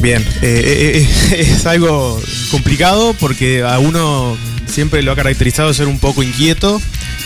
Bien, 0.02 0.22
eh, 0.42 0.62
eh, 1.02 1.08
eh, 1.32 1.48
es 1.56 1.66
algo 1.66 2.22
complicado 2.52 3.16
porque 3.20 3.64
a 3.64 3.80
uno 3.80 4.38
siempre 4.68 5.02
lo 5.02 5.12
ha 5.12 5.16
caracterizado 5.16 5.74
ser 5.74 5.88
un 5.88 6.00
poco 6.00 6.24
inquieto. 6.24 6.82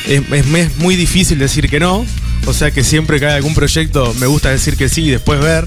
Es, 0.07 0.21
es- 0.31 0.77
muy 0.77 0.95
difícil 0.95 1.39
decir 1.39 1.69
que 1.69 1.79
no. 1.79 2.05
O 2.45 2.53
sea 2.53 2.71
que 2.71 2.83
siempre 2.83 3.19
que 3.19 3.25
hay 3.25 3.33
algún 3.33 3.53
proyecto 3.55 4.13
me 4.19 4.25
gusta 4.27 4.49
decir 4.49 4.77
que 4.77 4.87
sí 4.89 5.05
y 5.05 5.09
después 5.09 5.39
ver. 5.39 5.65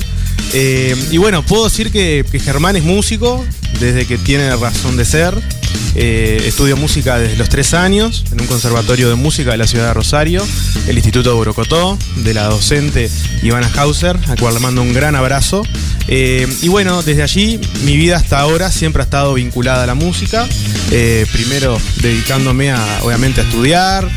Y 1.10 1.18
bueno, 1.18 1.44
puedo 1.44 1.64
decir 1.64 1.90
que, 1.92 2.24
que 2.30 2.38
Germán 2.40 2.74
es 2.76 2.82
músico 2.84 3.44
desde 3.80 4.06
que 4.06 4.16
tiene 4.16 4.54
razón 4.56 4.96
de 4.96 5.04
ser. 5.04 5.34
Eh, 5.94 6.42
estudio 6.46 6.76
música 6.76 7.18
desde 7.18 7.36
los 7.36 7.48
tres 7.48 7.74
años 7.74 8.24
en 8.32 8.40
un 8.40 8.46
conservatorio 8.46 9.08
de 9.08 9.16
música 9.16 9.50
de 9.50 9.56
la 9.56 9.66
ciudad 9.66 9.88
de 9.88 9.94
Rosario, 9.94 10.46
el 10.86 10.96
Instituto 10.96 11.34
de 11.34 12.22
de 12.22 12.34
la 12.34 12.44
docente 12.44 13.10
Ivana 13.42 13.70
Hauser, 13.76 14.16
a 14.28 14.36
cual 14.36 14.54
le 14.54 14.60
mando 14.60 14.82
un 14.82 14.92
gran 14.92 15.16
abrazo. 15.16 15.62
Eh, 16.08 16.46
y 16.62 16.68
bueno, 16.68 17.02
desde 17.02 17.22
allí 17.22 17.60
mi 17.84 17.96
vida 17.96 18.16
hasta 18.16 18.40
ahora 18.40 18.70
siempre 18.70 19.02
ha 19.02 19.04
estado 19.04 19.34
vinculada 19.34 19.82
a 19.84 19.86
la 19.86 19.94
música. 19.94 20.48
Eh, 20.90 21.26
primero 21.32 21.78
dedicándome 22.02 22.70
a, 22.70 23.00
obviamente, 23.02 23.40
a 23.40 23.44
estudiar 23.44 24.08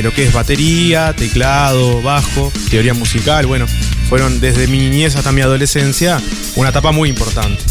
lo 0.00 0.14
que 0.14 0.24
es 0.24 0.32
batería, 0.32 1.12
teclado, 1.14 2.00
bajo, 2.00 2.50
teoría 2.70 2.94
musical, 2.94 3.46
bueno, 3.46 3.66
fueron 4.08 4.40
desde 4.40 4.66
mi 4.66 4.78
niñez 4.78 5.16
hasta 5.16 5.32
mi 5.32 5.42
adolescencia 5.42 6.18
una 6.56 6.70
etapa 6.70 6.92
muy 6.92 7.10
importante. 7.10 7.62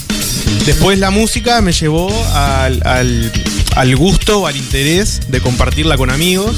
Después 0.66 1.00
la 1.00 1.12
música 1.12 1.62
me 1.62 1.72
llevó 1.72 2.10
al, 2.34 2.82
al, 2.86 3.32
al 3.76 3.96
gusto, 3.96 4.48
al 4.48 4.56
interés 4.56 5.22
de 5.30 5.42
compartirla 5.42 5.98
con 5.98 6.10
amigos 6.10 6.56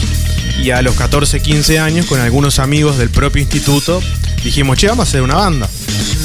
y 0.61 0.71
a 0.71 0.81
los 0.81 0.95
14, 0.95 1.41
15 1.41 1.79
años 1.79 2.05
con 2.05 2.19
algunos 2.19 2.59
amigos 2.59 2.97
del 2.97 3.09
propio 3.09 3.41
instituto 3.41 4.01
dijimos, 4.43 4.77
che, 4.77 4.87
vamos 4.87 5.07
a 5.07 5.09
hacer 5.09 5.21
una 5.21 5.35
banda. 5.35 5.69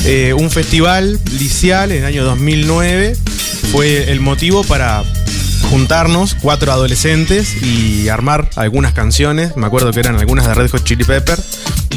Eh, 0.05 0.33
un 0.33 0.51
festival 0.51 1.21
liceal 1.39 1.93
en 1.93 1.99
el 1.99 2.05
año 2.05 2.25
2009 2.25 3.17
fue 3.71 4.11
el 4.11 4.21
motivo 4.21 4.65
para 4.65 5.05
juntarnos, 5.69 6.35
cuatro 6.35 6.73
adolescentes, 6.73 7.63
y 7.63 8.09
armar 8.09 8.49
algunas 8.57 8.93
canciones. 8.93 9.57
Me 9.57 9.67
acuerdo 9.67 9.93
que 9.93 10.01
eran 10.01 10.17
algunas 10.17 10.47
de 10.47 10.55
Red 10.55 10.71
Hot 10.71 10.85
Chili 10.85 11.05
Pepper, 11.05 11.39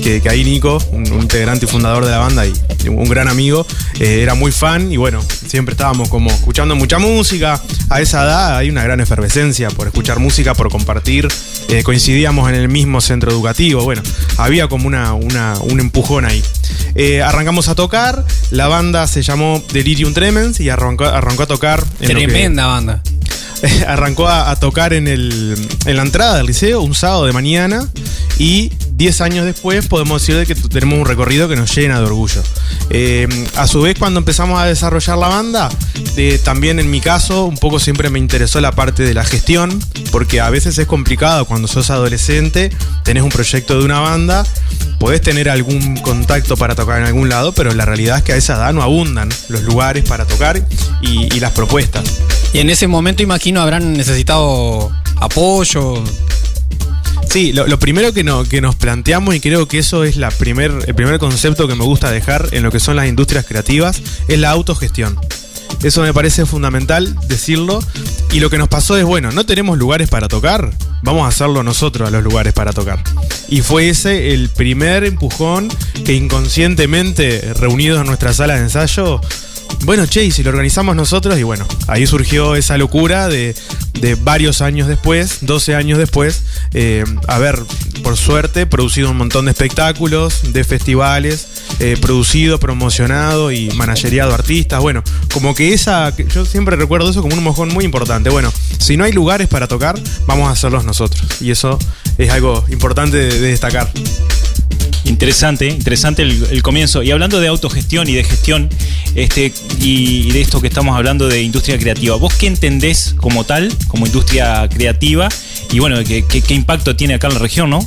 que, 0.02 0.22
ahí 0.30 0.44
Nico, 0.44 0.84
un, 0.92 1.06
integrante 1.06 1.66
y 1.66 1.68
fundador 1.68 2.06
de 2.06 2.12
la 2.12 2.18
banda 2.18 2.46
y 2.46 2.54
un 2.88 3.08
gran 3.08 3.28
amigo, 3.28 3.66
eh, 4.00 4.22
era 4.22 4.34
muy 4.34 4.52
fan 4.52 4.92
y 4.92 4.98
bueno, 4.98 5.22
siempre 5.48 5.74
estábamos 5.74 6.10
como 6.10 6.30
escuchando 6.30 6.76
mucha 6.76 7.00
música. 7.00 7.62
A 7.90 8.02
esa 8.02 8.24
edad 8.24 8.58
hay 8.58 8.70
una 8.70 8.84
gran 8.84 9.00
efervescencia 9.00 9.70
por 9.70 9.88
escuchar 9.88 10.20
música, 10.20 10.54
por 10.54 10.70
compartir. 10.70 11.28
Eh, 11.70 11.84
coincidíamos 11.84 12.50
en 12.50 12.56
el 12.56 12.68
mismo 12.70 13.02
centro 13.02 13.32
educativo. 13.32 13.84
Bueno, 13.84 14.02
había 14.38 14.68
como 14.68 14.88
una, 14.88 15.14
un 15.14 15.80
empujón 15.80 16.26
ahí. 16.26 16.44
Eh, 16.96 17.22
arrancamos 17.22 17.68
a 17.68 17.76
tocar, 17.76 18.26
la 18.50 18.68
banda 18.68 19.08
se 19.08 19.22
llamó 19.22 19.64
Delirium 19.72 20.14
Tremens 20.14 20.60
y 20.60 20.70
arrancó, 20.70 21.06
arrancó 21.06 21.44
a 21.44 21.48
tocar. 21.48 21.84
Tremenda 22.00 22.66
banda. 22.66 23.02
arrancó 23.88 24.28
a, 24.28 24.56
tocar 24.56 24.94
en, 24.94 25.08
el, 25.08 25.56
la 25.86 26.02
entrada 26.02 26.38
del 26.38 26.48
liceo 26.48 26.82
un 26.82 26.96
sábado 26.96 27.26
de 27.26 27.34
mañana 27.34 27.88
y 28.38 28.72
10 28.94 29.22
años 29.22 29.46
después 29.46 29.88
podemos 29.88 30.22
decir 30.22 30.36
de 30.36 30.46
que 30.46 30.56
tenemos 30.56 31.00
un 31.00 31.06
recorrido 31.06 31.48
que 31.48 31.56
nos 31.56 31.76
llena 31.76 32.00
de 32.00 32.06
orgullo. 32.06 32.44
Eh, 32.90 33.28
a 33.56 33.68
su 33.68 33.82
vez, 33.82 33.98
cuando 33.98 34.20
empezamos 34.20 34.60
a 34.60 34.66
desarrollar 34.66 35.18
la 35.18 35.28
banda, 35.28 35.70
también 36.44 36.80
en 36.80 36.90
mi 36.92 37.02
caso, 37.02 37.46
un 37.46 37.58
poco 37.58 37.80
siempre 37.80 38.10
me 38.10 38.20
interesó 38.20 38.62
la 38.62 38.72
parte 38.74 39.04
de 39.04 39.14
la 39.14 39.24
gestión, 39.24 39.80
porque 40.12 40.40
a 40.40 40.50
veces 40.50 40.78
es 40.78 40.86
complicado 40.86 41.46
cuando 41.46 41.68
sos 41.68 41.90
adolescente, 41.90 42.70
tenés 43.04 43.24
un 43.24 43.30
proyecto 43.30 43.80
de 43.80 43.86
una 43.86 44.00
banda, 44.00 44.46
podés 45.00 45.22
tener 45.22 45.50
algún 45.50 45.98
contacto 45.98 46.56
para 46.58 46.76
tocar 46.76 47.00
en 47.00 47.08
algún 47.08 47.30
lado, 47.30 47.54
pero 47.54 47.74
la 47.74 47.86
realidad 47.86 48.20
es 48.20 48.24
que 48.24 48.34
a 48.34 48.36
esa 48.36 48.56
edad 48.56 48.74
no 48.74 48.84
abundan 48.84 49.30
los 49.50 49.64
lugares 49.64 50.08
para 50.08 50.26
tocar 50.26 50.64
y 51.02 51.40
las 51.40 51.52
propuestas. 51.52 52.04
Y 52.54 52.60
en 52.60 52.70
ese 52.70 52.88
momento 52.88 53.24
imagino 53.24 53.62
habrán 53.62 53.94
necesitado 53.94 54.92
apoyo. 55.18 56.04
Sí, 57.30 57.54
lo, 57.54 57.80
primero 57.80 58.12
que, 58.14 58.24
no- 58.26 58.44
que 58.44 58.60
nos 58.60 58.76
planteamos, 58.76 59.34
y 59.36 59.40
creo 59.40 59.68
que 59.68 59.80
eso 59.80 60.04
es 60.04 60.18
el 60.18 60.28
primer 60.96 61.18
concepto 61.20 61.66
que 61.68 61.76
me 61.76 61.86
gusta 61.86 62.12
dejar 62.12 62.50
en 62.52 62.62
lo 62.64 62.72
que 62.72 62.80
son 62.82 62.98
las 62.98 63.08
industrias 63.08 63.46
creativas, 63.46 64.02
es 64.28 64.38
la 64.40 64.50
autogestión. 64.52 65.18
Eso 65.82 66.02
me 66.02 66.14
parece 66.14 66.46
fundamental 66.46 67.16
decirlo. 67.28 67.80
Y 68.34 68.40
lo 68.42 68.50
que 68.50 68.58
nos 68.58 68.68
pasó 68.68 68.98
es, 68.98 69.06
bueno, 69.06 69.32
no 69.32 69.46
tenemos 69.46 69.78
lugares 69.78 70.10
para 70.10 70.28
tocar, 70.28 70.72
vamos 71.04 71.24
a 71.26 71.30
hacerlo 71.30 71.64
nosotros 71.64 72.08
a 72.08 72.12
los 72.12 72.22
lugares 72.24 72.54
para 72.54 72.74
tocar. 72.74 73.02
Y 73.50 73.62
fue 73.62 73.90
ese 73.90 74.34
el 74.34 74.50
primer 74.50 75.06
empujón 75.06 75.70
que 76.06 76.14
inconscientemente, 76.14 77.54
reunidos 77.56 78.02
en 78.02 78.08
nuestra 78.08 78.34
sala 78.34 78.56
de 78.56 78.62
ensayo, 78.64 79.22
bueno, 79.86 80.06
che, 80.06 80.24
y 80.24 80.32
si 80.32 80.44
lo 80.44 80.50
organizamos 80.50 80.96
nosotros, 80.96 81.38
y 81.40 81.44
bueno, 81.44 81.66
ahí 81.88 82.06
surgió 82.06 82.56
esa 82.56 82.78
locura 82.78 83.28
de, 83.28 83.56
de 84.02 84.16
varios 84.16 84.62
años 84.62 84.88
después, 84.88 85.40
12 85.42 85.76
años 85.76 85.98
después, 85.98 86.44
eh, 86.74 87.04
haber, 87.28 87.60
por 88.04 88.18
suerte, 88.18 88.66
producido 88.66 89.12
un 89.12 89.18
montón 89.18 89.46
de 89.46 89.52
espectáculos, 89.52 90.54
de 90.54 90.64
festivales, 90.64 91.48
eh, 91.80 91.98
producido, 92.02 92.60
promocionado 92.60 93.52
y 93.52 93.70
manageriado 93.72 94.34
artistas. 94.34 94.82
Bueno, 94.82 95.04
como 95.34 95.56
que 95.56 95.74
esa, 95.74 96.16
yo 96.16 96.46
siempre 96.46 96.76
recuerdo 96.76 97.10
eso 97.10 97.22
como 97.22 97.36
un 97.36 97.44
mojón 97.44 97.70
muy 97.70 97.86
importante. 97.86 98.30
Bueno, 98.30 98.52
si 98.80 98.98
no 98.98 99.04
hay 99.04 99.12
lugares 99.12 99.48
para 99.48 99.68
tocar, 99.68 100.00
vamos 100.26 100.48
a 100.48 100.52
hacerlos 100.52 100.84
nosotros. 100.84 101.24
Y 101.40 101.52
eso 101.52 101.78
es 102.18 102.30
algo 102.32 102.66
importante 102.70 103.18
de 103.18 103.40
destacar. 103.40 103.92
Interesante, 105.06 105.68
interesante 105.68 106.22
el, 106.22 106.62
comienzo. 106.64 107.04
Y 107.04 107.12
hablando 107.12 107.40
de 107.40 107.48
autogestión 107.48 108.08
y 108.08 108.14
de 108.14 108.24
gestión, 108.24 108.70
este, 109.16 109.52
y, 109.80 110.32
de 110.32 110.42
esto 110.42 110.62
que 110.62 110.68
estamos 110.68 110.96
hablando 110.96 111.28
de 111.28 111.42
industria 111.42 111.78
creativa, 111.78 112.16
¿vos 112.16 112.34
qué 112.36 112.48
entendés 112.48 113.14
como 113.18 113.44
tal, 113.44 113.72
como 113.88 114.06
industria 114.06 114.68
creativa? 114.70 115.28
Y 115.72 115.80
bueno, 115.80 116.04
¿qué, 116.04 116.26
qué- 116.26 116.42
qué 116.42 116.54
impacto 116.54 116.96
tiene 116.96 117.16
acá 117.16 117.28
en 117.28 117.34
la 117.34 117.40
región, 117.40 117.70
no? 117.70 117.80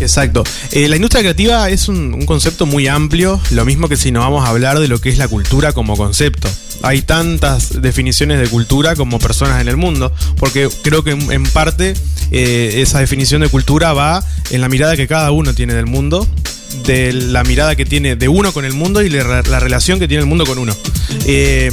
Exacto. 0.00 0.44
Eh, 0.72 0.88
la 0.88 0.96
industria 0.96 1.22
creativa 1.22 1.68
es 1.70 1.88
un, 1.88 2.24
concepto 2.26 2.66
muy 2.66 2.86
amplio, 2.88 3.40
lo 3.50 3.64
mismo 3.64 3.88
que 3.88 3.96
si 3.96 4.10
nos 4.10 4.24
vamos 4.24 4.46
a 4.46 4.50
hablar 4.50 4.78
de 4.78 4.88
lo 4.88 5.00
que 5.00 5.08
es 5.08 5.18
la 5.18 5.28
cultura 5.28 5.72
como 5.72 5.96
concepto. 5.96 6.48
Hay 6.82 7.02
tantas 7.02 7.80
definiciones 7.80 8.38
de 8.38 8.48
cultura 8.48 8.94
como 8.94 9.18
personas 9.18 9.60
en 9.60 9.68
el 9.68 9.76
mundo, 9.76 10.12
porque 10.36 10.68
creo 10.82 11.02
que 11.02 11.12
en, 11.12 11.42
parte 11.44 11.94
eh, 12.30 12.74
esa 12.82 13.00
definición 13.00 13.40
de 13.40 13.48
cultura 13.48 13.92
va 13.92 14.22
en 14.50 14.60
la 14.60 14.68
mirada 14.68 14.96
que 14.96 15.06
cada 15.06 15.30
uno 15.30 15.54
tiene 15.54 15.74
del 15.74 15.86
mundo, 15.86 16.28
de 16.84 17.12
la 17.12 17.44
mirada 17.44 17.74
que 17.76 17.86
tiene 17.86 18.16
de 18.16 18.28
uno 18.28 18.52
con 18.52 18.64
el 18.64 18.74
mundo 18.74 19.02
y 19.02 19.08
la, 19.08 19.42
la 19.42 19.60
relación 19.60 19.98
que 19.98 20.06
tiene 20.06 20.22
el 20.22 20.28
mundo 20.28 20.44
con 20.44 20.58
uno. 20.58 20.76
Eh, 21.24 21.70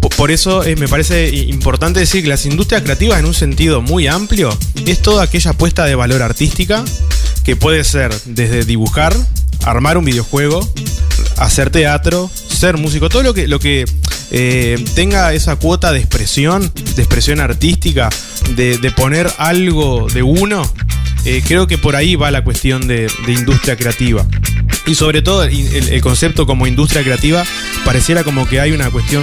po- 0.00 0.08
por 0.10 0.30
eso 0.30 0.64
me 0.76 0.88
parece 0.88 1.28
importante 1.28 2.00
decir 2.00 2.22
que 2.22 2.28
las 2.28 2.44
industrias 2.44 2.82
creativas 2.82 3.20
en 3.20 3.26
un 3.26 3.34
sentido 3.34 3.80
muy 3.80 4.08
amplio 4.08 4.56
es 4.86 5.00
toda 5.00 5.22
aquella 5.22 5.52
apuesta 5.52 5.84
de 5.84 5.94
valor 5.94 6.22
artística 6.22 6.84
que 7.44 7.56
puede 7.56 7.84
ser 7.84 8.12
desde 8.26 8.64
dibujar, 8.64 9.14
armar 9.64 9.96
un 9.98 10.04
videojuego, 10.04 10.66
hacer 11.38 11.70
teatro, 11.70 12.30
ser 12.48 12.76
músico, 12.76 13.08
todo 13.08 13.22
lo 13.22 13.34
que, 13.34 13.48
lo 13.48 13.58
que 13.58 13.84
eh, 14.30 14.82
tenga 14.94 15.32
esa 15.34 15.56
cuota 15.56 15.92
de 15.92 15.98
expresión, 15.98 16.72
de 16.96 17.02
expresión 17.02 17.40
artística, 17.40 18.08
de, 18.56 18.78
de 18.78 18.90
poner 18.92 19.30
algo 19.38 20.06
de 20.12 20.22
uno, 20.22 20.62
eh, 21.24 21.42
creo 21.46 21.66
que 21.66 21.78
por 21.78 21.96
ahí 21.96 22.16
va 22.16 22.30
la 22.30 22.42
cuestión 22.44 22.86
de, 22.88 23.10
de 23.26 23.32
industria 23.32 23.76
creativa. 23.76 24.26
Y 24.86 24.94
sobre 24.96 25.22
todo 25.22 25.44
el, 25.44 25.52
el- 25.92 26.00
concepto 26.00 26.46
como 26.46 26.66
industria 26.66 27.02
creativa 27.04 27.44
pareciera 27.84 28.24
como 28.24 28.48
que 28.48 28.58
hay 28.60 28.72
una 28.72 28.90
cuestión 28.90 29.22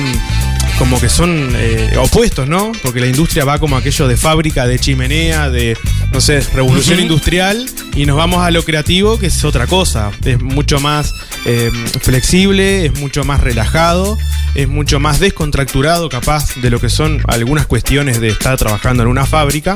como 0.80 1.00
que 1.00 1.10
son 1.10 1.52
eh, 1.56 1.98
opuestos, 1.98 2.48
¿no? 2.48 2.72
Porque 2.82 3.02
la 3.02 3.08
industria 3.08 3.44
va 3.44 3.60
como 3.60 3.76
aquello 3.76 4.08
de 4.08 4.16
fábrica, 4.16 4.66
de 4.66 4.80
chimenea, 4.80 5.50
de, 5.50 5.78
no 6.14 6.22
sé, 6.22 6.40
revolución 6.54 7.02
industrial, 7.02 7.70
y 7.96 8.06
nos 8.06 8.16
vamos 8.16 8.42
a 8.44 8.50
lo 8.50 8.64
creativo, 8.64 9.20
que 9.20 9.28
es 9.28 9.44
otra 9.44 9.68
cosa. 9.68 10.12
Es 10.24 10.42
mucho 10.42 10.80
más 10.80 11.14
eh, 11.46 11.70
flexible, 12.00 12.86
es 12.86 12.98
mucho 12.98 13.26
más 13.26 13.42
relajado, 13.42 14.18
es 14.56 14.70
mucho 14.70 15.02
más 15.02 15.20
descontracturado, 15.20 16.08
capaz 16.08 16.56
de 16.56 16.70
lo 16.70 16.80
que 16.80 16.90
son 16.90 17.22
algunas 17.28 17.68
cuestiones 17.68 18.22
de 18.22 18.30
estar 18.30 18.58
trabajando 18.58 19.04
en 19.04 19.10
una 19.10 19.26
fábrica. 19.26 19.76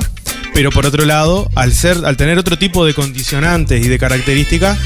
Pero 0.53 0.69
por 0.71 0.85
otro 0.85 1.03
lado, 1.05 1.49
al 1.55 1.73
ser, 1.73 1.97
al 2.05 2.15
tener 2.15 2.37
otro 2.37 2.57
tipo 2.59 2.85
de 2.85 2.93
condicionantes 2.93 3.83
y 3.83 3.89
de 3.89 3.97
características, 3.97 4.77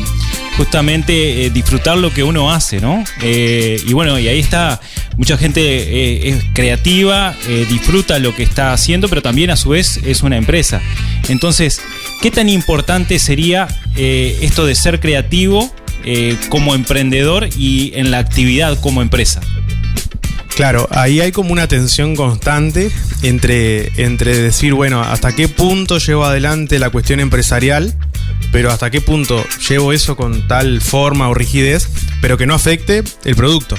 justamente 0.57 1.45
eh, 1.45 1.49
disfrutar 1.51 1.97
lo 1.97 2.11
que 2.11 2.23
uno 2.23 2.51
hace, 2.51 2.81
¿no? 2.81 3.03
Eh, 3.21 3.79
y 3.85 3.93
bueno, 3.93 4.17
y 4.17 4.27
ahí 4.27 4.39
está, 4.39 4.81
mucha 5.15 5.37
gente 5.37 5.61
eh, 5.61 6.29
es 6.29 6.43
creativa, 6.53 7.35
disfruta 7.69 8.17
lo 8.19 8.35
que 8.35 8.43
está 8.43 8.73
haciendo, 8.73 9.07
pero 9.07 9.21
también 9.21 9.51
a 9.51 9.55
su 9.55 9.69
vez 9.69 9.99
es 10.03 10.23
una 10.23 10.37
empresa. 10.37 10.81
Entonces, 11.29 11.81
¿qué 12.21 12.31
tan 12.31 12.49
importante 12.49 13.19
sería 13.19 13.67
esto 13.95 14.65
de 14.65 14.75
ser 14.75 14.99
creativo 14.99 15.71
como 16.49 16.73
emprendedor 16.73 17.47
y 17.57 17.91
en 17.95 18.11
la 18.11 18.19
actividad 18.19 18.79
como 18.81 19.01
empresa? 19.01 19.41
Claro, 20.57 20.87
ahí 20.89 21.21
hay 21.21 21.31
como 21.31 21.51
una 21.53 21.67
tensión 21.67 22.15
constante 22.15 22.89
entre, 23.21 23.91
entre 24.03 24.35
decir, 24.35 24.73
bueno, 24.73 25.03
hasta 25.03 25.35
qué 25.35 25.47
punto 25.47 25.99
llevo 25.99 26.25
adelante 26.25 26.79
la 26.79 26.89
cuestión 26.89 27.19
empresarial, 27.19 27.93
pero 28.51 28.71
hasta 28.71 28.89
qué 28.89 28.99
punto 28.99 29.45
llevo 29.69 29.93
eso 29.93 30.15
con 30.15 30.47
tal 30.47 30.81
forma 30.81 31.29
o 31.29 31.35
rigidez, 31.35 31.87
pero 32.23 32.39
que 32.39 32.47
no 32.47 32.55
afecte 32.55 33.03
el 33.23 33.35
producto. 33.35 33.75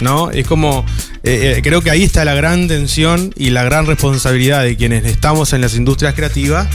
¿No? 0.00 0.30
Es 0.30 0.46
como, 0.46 0.86
eh, 1.22 1.56
eh, 1.58 1.60
creo 1.62 1.82
que 1.82 1.90
ahí 1.90 2.02
está 2.02 2.24
la 2.24 2.32
gran 2.32 2.66
tensión 2.66 3.34
y 3.36 3.50
la 3.50 3.62
gran 3.62 3.84
responsabilidad 3.84 4.62
de 4.62 4.78
quienes 4.78 5.04
estamos 5.04 5.52
en 5.52 5.60
las 5.60 5.76
industrias 5.76 6.14
creativas 6.14 6.66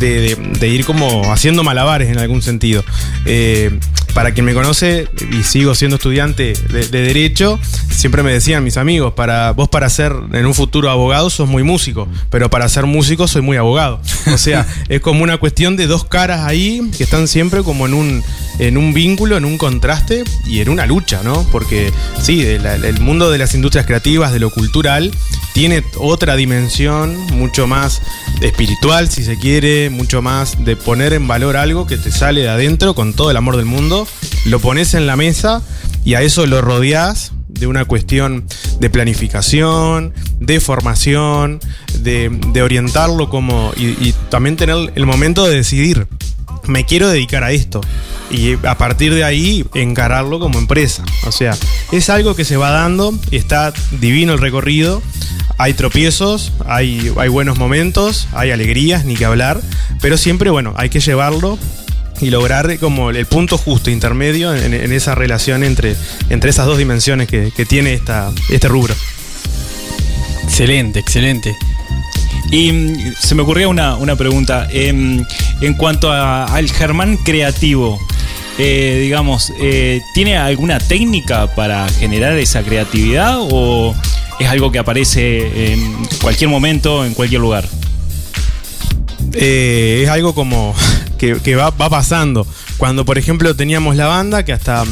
de, 0.00 0.68
ir 0.68 0.84
como 0.84 1.32
haciendo 1.32 1.62
malabares 1.62 2.10
en 2.10 2.18
algún 2.18 2.42
sentido. 2.42 2.84
Eh, 3.24 3.70
para 4.16 4.32
quien 4.32 4.46
me 4.46 4.54
conoce 4.54 5.10
y 5.30 5.42
sigo 5.42 5.74
siendo 5.74 5.96
estudiante 5.96 6.54
de, 6.70 6.88
de 6.88 7.02
derecho, 7.02 7.60
siempre 7.90 8.22
me 8.22 8.32
decían 8.32 8.64
mis 8.64 8.78
amigos, 8.78 9.12
para 9.12 9.50
vos 9.50 9.68
para 9.68 9.90
ser 9.90 10.10
en 10.32 10.46
un 10.46 10.54
futuro 10.54 10.88
abogado 10.88 11.28
sos 11.28 11.46
muy 11.46 11.62
músico, 11.62 12.08
pero 12.30 12.48
para 12.48 12.66
ser 12.70 12.86
músico 12.86 13.28
soy 13.28 13.42
muy 13.42 13.58
abogado. 13.58 14.00
O 14.32 14.38
sea, 14.38 14.66
es 14.88 15.02
como 15.02 15.22
una 15.22 15.36
cuestión 15.36 15.76
de 15.76 15.86
dos 15.86 16.06
caras 16.06 16.46
ahí 16.46 16.80
que 16.96 17.04
están 17.04 17.28
siempre 17.28 17.62
como 17.62 17.84
en 17.84 17.92
un 17.92 18.24
en 18.58 18.78
un 18.78 18.94
vínculo, 18.94 19.36
en 19.36 19.44
un 19.44 19.58
contraste 19.58 20.24
y 20.46 20.60
en 20.60 20.70
una 20.70 20.86
lucha, 20.86 21.20
¿no? 21.22 21.46
Porque 21.52 21.92
sí, 22.18 22.40
el, 22.40 22.64
el 22.64 23.00
mundo 23.00 23.30
de 23.30 23.36
las 23.36 23.54
industrias 23.54 23.84
creativas, 23.84 24.32
de 24.32 24.38
lo 24.38 24.48
cultural, 24.48 25.12
tiene 25.56 25.82
otra 25.96 26.36
dimensión 26.36 27.16
mucho 27.32 27.66
más 27.66 28.02
espiritual, 28.42 29.08
si 29.08 29.24
se 29.24 29.38
quiere, 29.38 29.88
mucho 29.88 30.20
más 30.20 30.62
de 30.66 30.76
poner 30.76 31.14
en 31.14 31.26
valor 31.26 31.56
algo 31.56 31.86
que 31.86 31.96
te 31.96 32.12
sale 32.12 32.42
de 32.42 32.50
adentro 32.50 32.94
con 32.94 33.14
todo 33.14 33.30
el 33.30 33.38
amor 33.38 33.56
del 33.56 33.64
mundo, 33.64 34.06
lo 34.44 34.60
pones 34.60 34.92
en 34.92 35.06
la 35.06 35.16
mesa 35.16 35.62
y 36.04 36.12
a 36.12 36.20
eso 36.20 36.44
lo 36.46 36.60
rodeás 36.60 37.32
de 37.48 37.66
una 37.66 37.86
cuestión 37.86 38.44
de 38.80 38.90
planificación, 38.90 40.12
de 40.40 40.60
formación, 40.60 41.58
de, 42.00 42.60
orientarlo 42.62 43.30
como 43.30 43.72
y 43.78 44.12
también 44.28 44.56
tener 44.56 44.92
el 44.94 45.06
momento 45.06 45.46
de 45.46 45.56
decidir, 45.56 46.06
me 46.66 46.84
quiero 46.84 47.08
dedicar 47.08 47.44
a 47.44 47.52
esto. 47.52 47.80
Y 48.30 48.54
a 48.66 48.76
partir 48.76 49.14
de 49.14 49.24
ahí 49.24 49.64
encararlo 49.74 50.40
como 50.40 50.58
empresa. 50.58 51.04
O 51.26 51.32
sea, 51.32 51.56
es 51.92 52.10
algo 52.10 52.34
que 52.34 52.44
se 52.44 52.56
va 52.56 52.70
dando, 52.70 53.14
está 53.30 53.72
divino 53.92 54.32
el 54.32 54.40
recorrido, 54.40 55.02
hay 55.58 55.74
tropiezos, 55.74 56.52
hay, 56.66 57.10
buenos 57.28 57.58
momentos, 57.58 58.28
hay 58.32 58.50
alegrías, 58.50 59.04
ni 59.04 59.14
que 59.14 59.24
hablar, 59.24 59.60
pero 60.00 60.16
siempre, 60.16 60.50
bueno, 60.50 60.74
hay 60.76 60.90
que 60.90 61.00
llevarlo 61.00 61.58
y 62.20 62.30
lograr 62.30 62.78
como 62.78 63.10
el 63.10 63.26
punto 63.26 63.58
justo 63.58 63.90
intermedio 63.90 64.54
en, 64.54 64.74
en 64.74 64.92
esa 64.92 65.14
relación 65.14 65.62
entre, 65.62 65.96
entre 66.30 66.50
esas 66.50 66.66
dos 66.66 66.78
dimensiones 66.78 67.28
que, 67.28 67.52
que 67.54 67.64
tiene 67.64 67.94
esta, 67.94 68.32
este 68.50 68.68
rubro. 68.68 68.94
Excelente, 70.44 71.00
excelente. 71.00 71.56
Y 72.50 72.72
mm, 72.72 73.14
se 73.18 73.34
me 73.34 73.42
ocurría 73.42 73.68
una, 73.68 73.96
una 73.96 74.16
pregunta. 74.16 74.66
Em, 74.70 75.24
en 75.60 75.74
cuanto 75.74 76.10
a- 76.12 76.44
al 76.46 76.70
Germán 76.70 77.16
creativo, 77.18 77.98
eh, 78.58 78.98
digamos, 79.02 79.52
eh, 79.60 80.00
¿tiene 80.14 80.36
alguna 80.36 80.78
técnica 80.78 81.54
para 81.54 81.88
generar 81.88 82.32
esa 82.38 82.62
creatividad 82.62 83.36
o 83.38 83.94
es 84.38 84.48
algo 84.48 84.70
que 84.72 84.78
aparece 84.78 85.72
en 85.72 86.06
cualquier 86.22 86.48
momento, 86.50 87.04
en 87.04 87.14
cualquier 87.14 87.40
lugar? 87.40 87.66
Eh, 89.32 90.00
es 90.04 90.08
algo 90.08 90.34
como 90.34 90.74
que, 91.18 91.36
que 91.42 91.56
va, 91.56 91.70
va 91.70 91.90
pasando. 91.90 92.46
Cuando, 92.76 93.04
por 93.04 93.18
ejemplo, 93.18 93.54
teníamos 93.56 93.96
la 93.96 94.06
banda, 94.06 94.44
que 94.44 94.52
hasta 94.52 94.84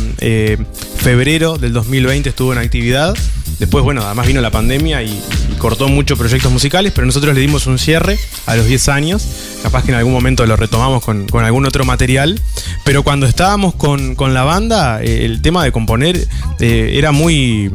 febrero 0.96 1.58
del 1.58 1.72
2020 1.74 2.30
estuvo 2.30 2.52
en 2.52 2.58
actividad. 2.58 3.14
Después, 3.58 3.84
bueno, 3.84 4.02
además 4.02 4.26
vino 4.26 4.40
la 4.40 4.50
pandemia 4.50 5.02
y, 5.02 5.20
cortó 5.58 5.88
muchos 5.88 6.18
proyectos 6.18 6.52
musicales, 6.52 6.92
pero 6.94 7.06
nosotros 7.06 7.34
le 7.34 7.40
dimos 7.40 7.66
un 7.66 7.78
cierre 7.78 8.18
a 8.46 8.54
los 8.54 8.66
10 8.66 8.88
años. 8.88 9.26
Capaz 9.62 9.84
que 9.84 9.92
en 9.92 9.96
algún 9.96 10.12
momento 10.12 10.44
lo 10.44 10.56
retomamos 10.56 11.02
con, 11.02 11.26
algún 11.42 11.64
otro 11.64 11.84
material. 11.84 12.38
Pero 12.84 13.02
cuando 13.02 13.26
estábamos 13.26 13.74
con, 13.74 14.14
con 14.14 14.34
la 14.34 14.44
banda, 14.44 15.02
eh, 15.02 15.24
el 15.24 15.40
tema 15.40 15.64
de 15.64 15.72
componer 15.72 16.28
eh, 16.60 16.92
era 16.96 17.12
muy 17.12 17.70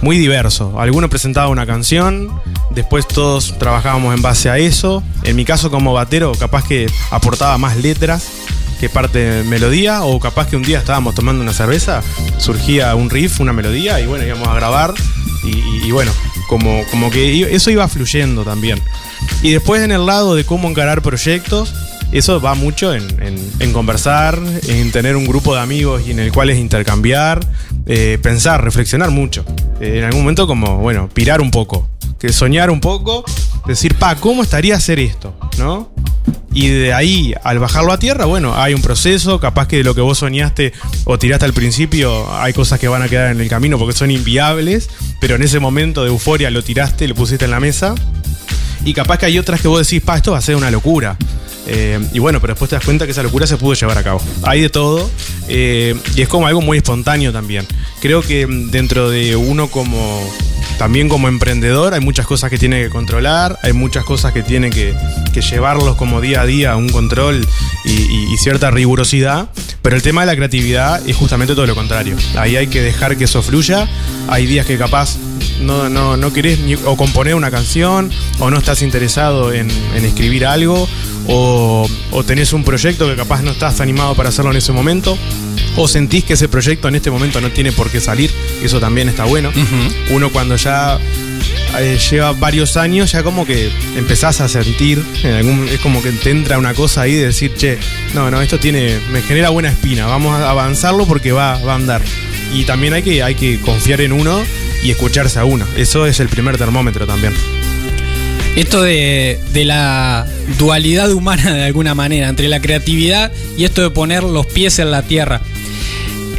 muy 0.00 0.16
diverso. 0.16 0.78
Alguno 0.78 1.10
presentaba 1.10 1.48
una 1.48 1.66
canción, 1.66 2.30
después 2.70 3.08
todos 3.08 3.58
trabajábamos 3.58 4.14
en 4.14 4.22
base 4.22 4.48
a 4.48 4.58
eso. 4.58 5.02
En 5.24 5.34
mi 5.34 5.44
caso 5.44 5.70
como 5.70 5.92
batero 5.92 6.32
capaz 6.38 6.64
que 6.66 6.86
aportaba 7.10 7.58
más 7.58 7.76
letras 7.78 8.28
que 8.78 8.88
parte 8.88 9.42
melodía 9.44 10.02
o 10.04 10.18
capaz 10.20 10.46
que 10.48 10.56
un 10.56 10.62
día 10.62 10.78
estábamos 10.78 11.14
tomando 11.14 11.42
una 11.42 11.52
cerveza, 11.52 12.02
surgía 12.38 12.94
un 12.94 13.10
riff, 13.10 13.40
una 13.40 13.52
melodía 13.52 14.00
y 14.00 14.06
bueno, 14.06 14.24
íbamos 14.26 14.48
a 14.48 14.54
grabar 14.54 14.94
y, 15.44 15.90
bueno, 15.92 16.10
como, 16.48 16.82
como 16.90 17.10
que 17.10 17.54
eso 17.54 17.70
iba 17.70 17.86
fluyendo 17.88 18.44
también. 18.44 18.80
Y 19.42 19.52
después 19.52 19.82
en 19.82 19.92
el 19.92 20.04
lado 20.04 20.34
de 20.34 20.44
cómo 20.44 20.68
encarar 20.68 21.00
proyectos, 21.00 21.72
eso 22.12 22.40
va 22.40 22.54
mucho 22.54 22.92
en, 22.94 23.04
en- 23.60 23.72
conversar, 23.72 24.38
en 24.66 24.90
tener 24.92 25.14
un 25.16 25.26
grupo 25.26 25.54
de 25.54 25.60
amigos 25.60 26.02
en 26.08 26.18
el 26.18 26.32
cual 26.32 26.50
es 26.50 26.58
intercambiar, 26.58 27.40
eh, 27.86 28.18
pensar, 28.22 28.62
reflexionar 28.64 29.10
mucho. 29.10 29.44
Eh, 29.80 29.98
en 29.98 30.04
algún 30.04 30.22
momento 30.22 30.46
como, 30.46 30.78
bueno, 30.78 31.08
pirar 31.12 31.40
un 31.40 31.50
poco, 31.50 31.88
que 32.18 32.32
soñar 32.32 32.70
un 32.70 32.80
poco, 32.80 33.24
decir, 33.66 33.94
pa, 33.94 34.16
¿cómo 34.16 34.42
estaría 34.42 34.74
hacer 34.76 34.98
esto? 34.98 35.34
¿No? 35.58 35.90
Y 36.52 36.68
de 36.68 36.94
ahí, 36.94 37.34
al 37.44 37.58
bajarlo 37.58 37.92
a 37.92 37.98
tierra, 37.98 38.24
bueno, 38.24 38.54
hay 38.56 38.74
un 38.74 38.80
proceso, 38.80 39.38
capaz 39.38 39.68
que 39.68 39.76
de 39.76 39.84
lo 39.84 39.94
que 39.94 40.00
vos 40.00 40.18
soñaste 40.18 40.72
o 41.04 41.18
tiraste 41.18 41.44
al 41.44 41.52
principio, 41.52 42.32
hay 42.34 42.52
cosas 42.52 42.80
que 42.80 42.88
van 42.88 43.02
a 43.02 43.08
quedar 43.08 43.30
en 43.30 43.40
el 43.40 43.48
camino 43.48 43.78
porque 43.78 43.94
son 43.94 44.10
inviables, 44.10 44.88
pero 45.20 45.36
en 45.36 45.42
ese 45.42 45.60
momento 45.60 46.02
de 46.02 46.08
euforia 46.08 46.50
lo 46.50 46.64
tiraste, 46.64 47.06
lo 47.06 47.14
pusiste 47.14 47.44
en 47.44 47.50
la 47.50 47.60
mesa. 47.60 47.94
Y 48.84 48.94
capaz 48.94 49.18
que 49.18 49.26
hay 49.26 49.38
otras 49.38 49.60
que 49.60 49.68
vos 49.68 49.86
decís, 49.86 50.02
pa, 50.02 50.16
esto 50.16 50.32
va 50.32 50.38
a 50.38 50.42
ser 50.42 50.56
una 50.56 50.70
locura. 50.70 51.16
Eh, 51.68 52.00
y 52.14 52.18
bueno, 52.18 52.40
pero 52.40 52.54
después 52.54 52.70
te 52.70 52.76
das 52.76 52.84
cuenta 52.84 53.04
que 53.04 53.12
esa 53.12 53.22
locura 53.22 53.46
se 53.46 53.56
pudo 53.58 53.74
llevar 53.74 53.98
a 53.98 54.02
cabo. 54.02 54.20
Hay 54.42 54.62
de 54.62 54.70
todo. 54.70 55.08
eh, 55.48 55.94
y 56.16 56.22
es 56.22 56.28
como 56.28 56.46
algo 56.46 56.62
muy 56.62 56.78
espontáneo 56.78 57.32
también. 57.32 57.66
Creo 58.00 58.22
que 58.22 58.46
mm, 58.46 58.70
dentro 58.70 59.10
de 59.10 59.36
uno 59.36 59.68
como. 59.68 60.20
También 60.78 61.08
como 61.08 61.26
emprendedor 61.26 61.92
hay 61.92 62.00
muchas 62.00 62.24
cosas 62.24 62.50
que 62.50 62.56
tiene 62.56 62.80
que 62.80 62.88
controlar, 62.88 63.58
hay 63.64 63.72
muchas 63.72 64.04
cosas 64.04 64.32
que 64.32 64.44
tiene 64.44 64.70
que, 64.70 64.94
llevarlos 65.40 65.96
como 65.96 66.20
día 66.20 66.42
a 66.42 66.46
día 66.46 66.72
a 66.72 66.76
un 66.76 66.88
control 66.88 67.44
y, 67.84 68.36
cierta 68.36 68.70
rigurosidad, 68.70 69.48
pero 69.82 69.96
el 69.96 70.02
tema 70.02 70.20
de 70.20 70.28
la 70.28 70.36
creatividad 70.36 71.00
es 71.08 71.16
justamente 71.16 71.56
todo 71.56 71.66
lo 71.66 71.74
contrario. 71.74 72.16
Ahí 72.36 72.54
hay 72.54 72.68
que 72.68 72.80
dejar 72.80 73.16
que 73.16 73.24
eso 73.24 73.42
fluya, 73.42 73.88
hay 74.28 74.46
días 74.46 74.66
que 74.66 74.78
capaz 74.78 75.16
no, 75.60 75.88
no, 75.88 76.16
no 76.16 76.32
querés 76.32 76.60
o 76.84 76.96
componer 76.96 77.34
una 77.34 77.50
canción 77.50 78.12
o 78.38 78.48
no 78.48 78.58
estás 78.58 78.82
interesado 78.82 79.52
en 79.52 79.68
escribir 79.96 80.46
algo 80.46 80.88
o, 81.28 81.88
o 82.10 82.24
tenés 82.24 82.52
un 82.52 82.64
proyecto 82.64 83.06
que 83.08 83.14
capaz 83.16 83.42
no 83.42 83.50
estás 83.52 83.80
animado 83.80 84.14
para 84.14 84.30
hacerlo 84.30 84.50
en 84.50 84.56
ese 84.56 84.72
momento 84.72 85.16
o 85.76 85.86
sentís 85.86 86.24
que 86.24 86.32
ese 86.32 86.48
proyecto 86.48 86.88
en 86.88 86.94
este 86.96 87.10
momento 87.10 87.40
no 87.40 87.50
tiene 87.50 87.70
por 87.70 87.88
qué 87.90 88.00
salir, 88.00 88.30
eso 88.62 88.80
también 88.80 89.08
está 89.08 89.24
bueno. 89.24 89.50
Uno 90.10 90.30
cuando 90.30 90.56
ya 90.56 90.98
eh, 91.78 91.98
lleva 92.10 92.32
varios 92.32 92.76
años 92.76 93.12
ya 93.12 93.22
como 93.22 93.46
que 93.46 93.70
empezás 93.96 94.40
a 94.40 94.48
sentir, 94.48 95.00
en 95.22 95.32
algún- 95.34 95.68
es 95.68 95.78
como 95.80 96.02
que 96.02 96.10
te 96.10 96.30
entra 96.30 96.58
una 96.58 96.74
cosa 96.74 97.02
ahí 97.02 97.14
de 97.14 97.26
decir, 97.26 97.54
che, 97.56 97.78
no, 98.14 98.28
no, 98.30 98.40
esto 98.42 98.58
tiene, 98.58 98.98
me 99.12 99.22
genera 99.22 99.50
buena 99.50 99.68
espina, 99.68 100.06
vamos 100.06 100.34
a 100.40 100.50
avanzarlo 100.50 101.06
porque 101.06 101.30
va, 101.30 101.58
va 101.58 101.72
a 101.72 101.76
andar. 101.76 102.02
Y 102.54 102.64
también 102.64 102.94
hay 102.94 103.02
que, 103.02 103.22
hay 103.22 103.34
que 103.34 103.60
confiar 103.60 104.00
en 104.00 104.12
uno 104.12 104.42
y 104.82 104.90
escucharse 104.90 105.38
a 105.38 105.44
uno. 105.44 105.66
Eso 105.76 106.06
es 106.06 106.18
el 106.18 106.28
primer 106.28 106.56
termómetro 106.58 107.06
también. 107.06 107.34
Esto 108.58 108.82
de, 108.82 109.38
de 109.52 109.64
la 109.64 110.26
dualidad 110.58 111.12
humana 111.12 111.54
de 111.54 111.62
alguna 111.62 111.94
manera, 111.94 112.28
entre 112.28 112.48
la 112.48 112.60
creatividad 112.60 113.30
y 113.56 113.62
esto 113.64 113.82
de 113.82 113.90
poner 113.90 114.24
los 114.24 114.46
pies 114.46 114.80
en 114.80 114.90
la 114.90 115.02
tierra. 115.02 115.40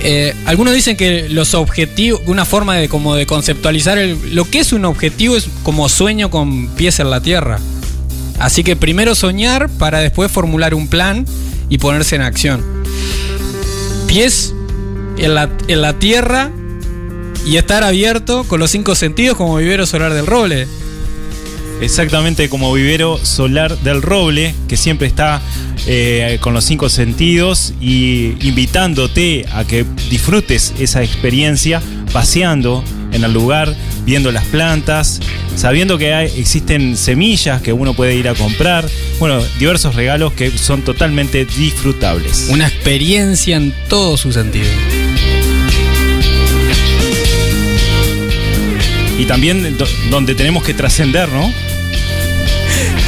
Eh, 0.03 0.33
algunos 0.45 0.73
dicen 0.73 0.97
que 0.97 1.29
los 1.29 1.53
objetivos, 1.53 2.21
una 2.25 2.43
forma 2.43 2.75
de 2.75 2.89
como 2.89 3.15
de 3.15 3.25
conceptualizar 3.25 3.97
el- 3.97 4.35
lo 4.35 4.43
que 4.49 4.59
es 4.59 4.73
un 4.73 4.83
objetivo 4.83 5.37
es 5.37 5.47
como 5.63 5.87
sueño 5.87 6.29
con 6.29 6.67
pies 6.75 6.99
en 6.99 7.09
la 7.09 7.21
tierra. 7.21 7.59
Así 8.37 8.63
que 8.65 8.75
primero 8.75 9.15
soñar 9.15 9.69
para 9.69 9.99
después 9.99 10.29
formular 10.29 10.73
un 10.73 10.89
plan 10.89 11.25
y 11.69 11.77
ponerse 11.77 12.17
en 12.17 12.21
acción. 12.21 12.65
Pies 14.07 14.53
en 15.17 15.35
la, 15.35 15.49
en 15.69 15.81
la 15.81 15.93
tierra 15.99 16.51
y 17.45 17.55
estar 17.55 17.83
abierto 17.85 18.43
con 18.43 18.59
los 18.59 18.71
cinco 18.71 18.93
sentidos 18.95 19.37
como 19.37 19.55
vivero 19.55 19.85
solar 19.85 20.13
del 20.13 20.25
roble. 20.27 20.67
Exactamente 21.81 22.49
como 22.49 22.73
vivero 22.73 23.17
solar 23.23 23.77
del 23.79 24.01
roble, 24.01 24.53
que 24.67 24.75
siempre 24.75 25.07
está 25.07 25.41
eh, 25.87 26.37
con 26.41 26.53
los 26.53 26.65
cinco 26.65 26.89
sentidos 26.89 27.73
y 27.79 28.33
invitándote 28.45 29.45
a 29.53 29.63
que 29.63 29.85
disfrutes 30.09 30.73
esa 30.77 31.01
experiencia 31.03 31.81
paseando 32.11 32.83
en 33.13 33.23
el 33.23 33.31
lugar, 33.33 33.73
viendo 34.05 34.31
las 34.31 34.43
plantas, 34.45 35.21
sabiendo 35.55 35.97
que 35.97 36.13
hay- 36.13 36.31
existen 36.37 36.97
semillas 36.97 37.61
que 37.61 37.71
uno 37.71 37.93
puede 37.93 38.13
ir 38.15 38.27
a 38.27 38.35
comprar, 38.35 38.87
bueno, 39.19 39.41
diversos 39.57 39.95
regalos 39.95 40.33
que 40.33 40.51
son 40.51 40.81
totalmente 40.81 41.45
disfrutables. 41.45 42.47
Una 42.49 42.67
experiencia 42.67 43.55
en 43.55 43.73
todo 43.87 44.17
su 44.17 44.33
sentido. 44.33 44.67
y 49.17 49.25
también 49.25 49.77
do- 49.77 49.85
donde 50.09 50.33
tenemos 50.33 50.63
que 50.63 50.73
trascender, 50.73 51.27
¿no? 51.27 51.51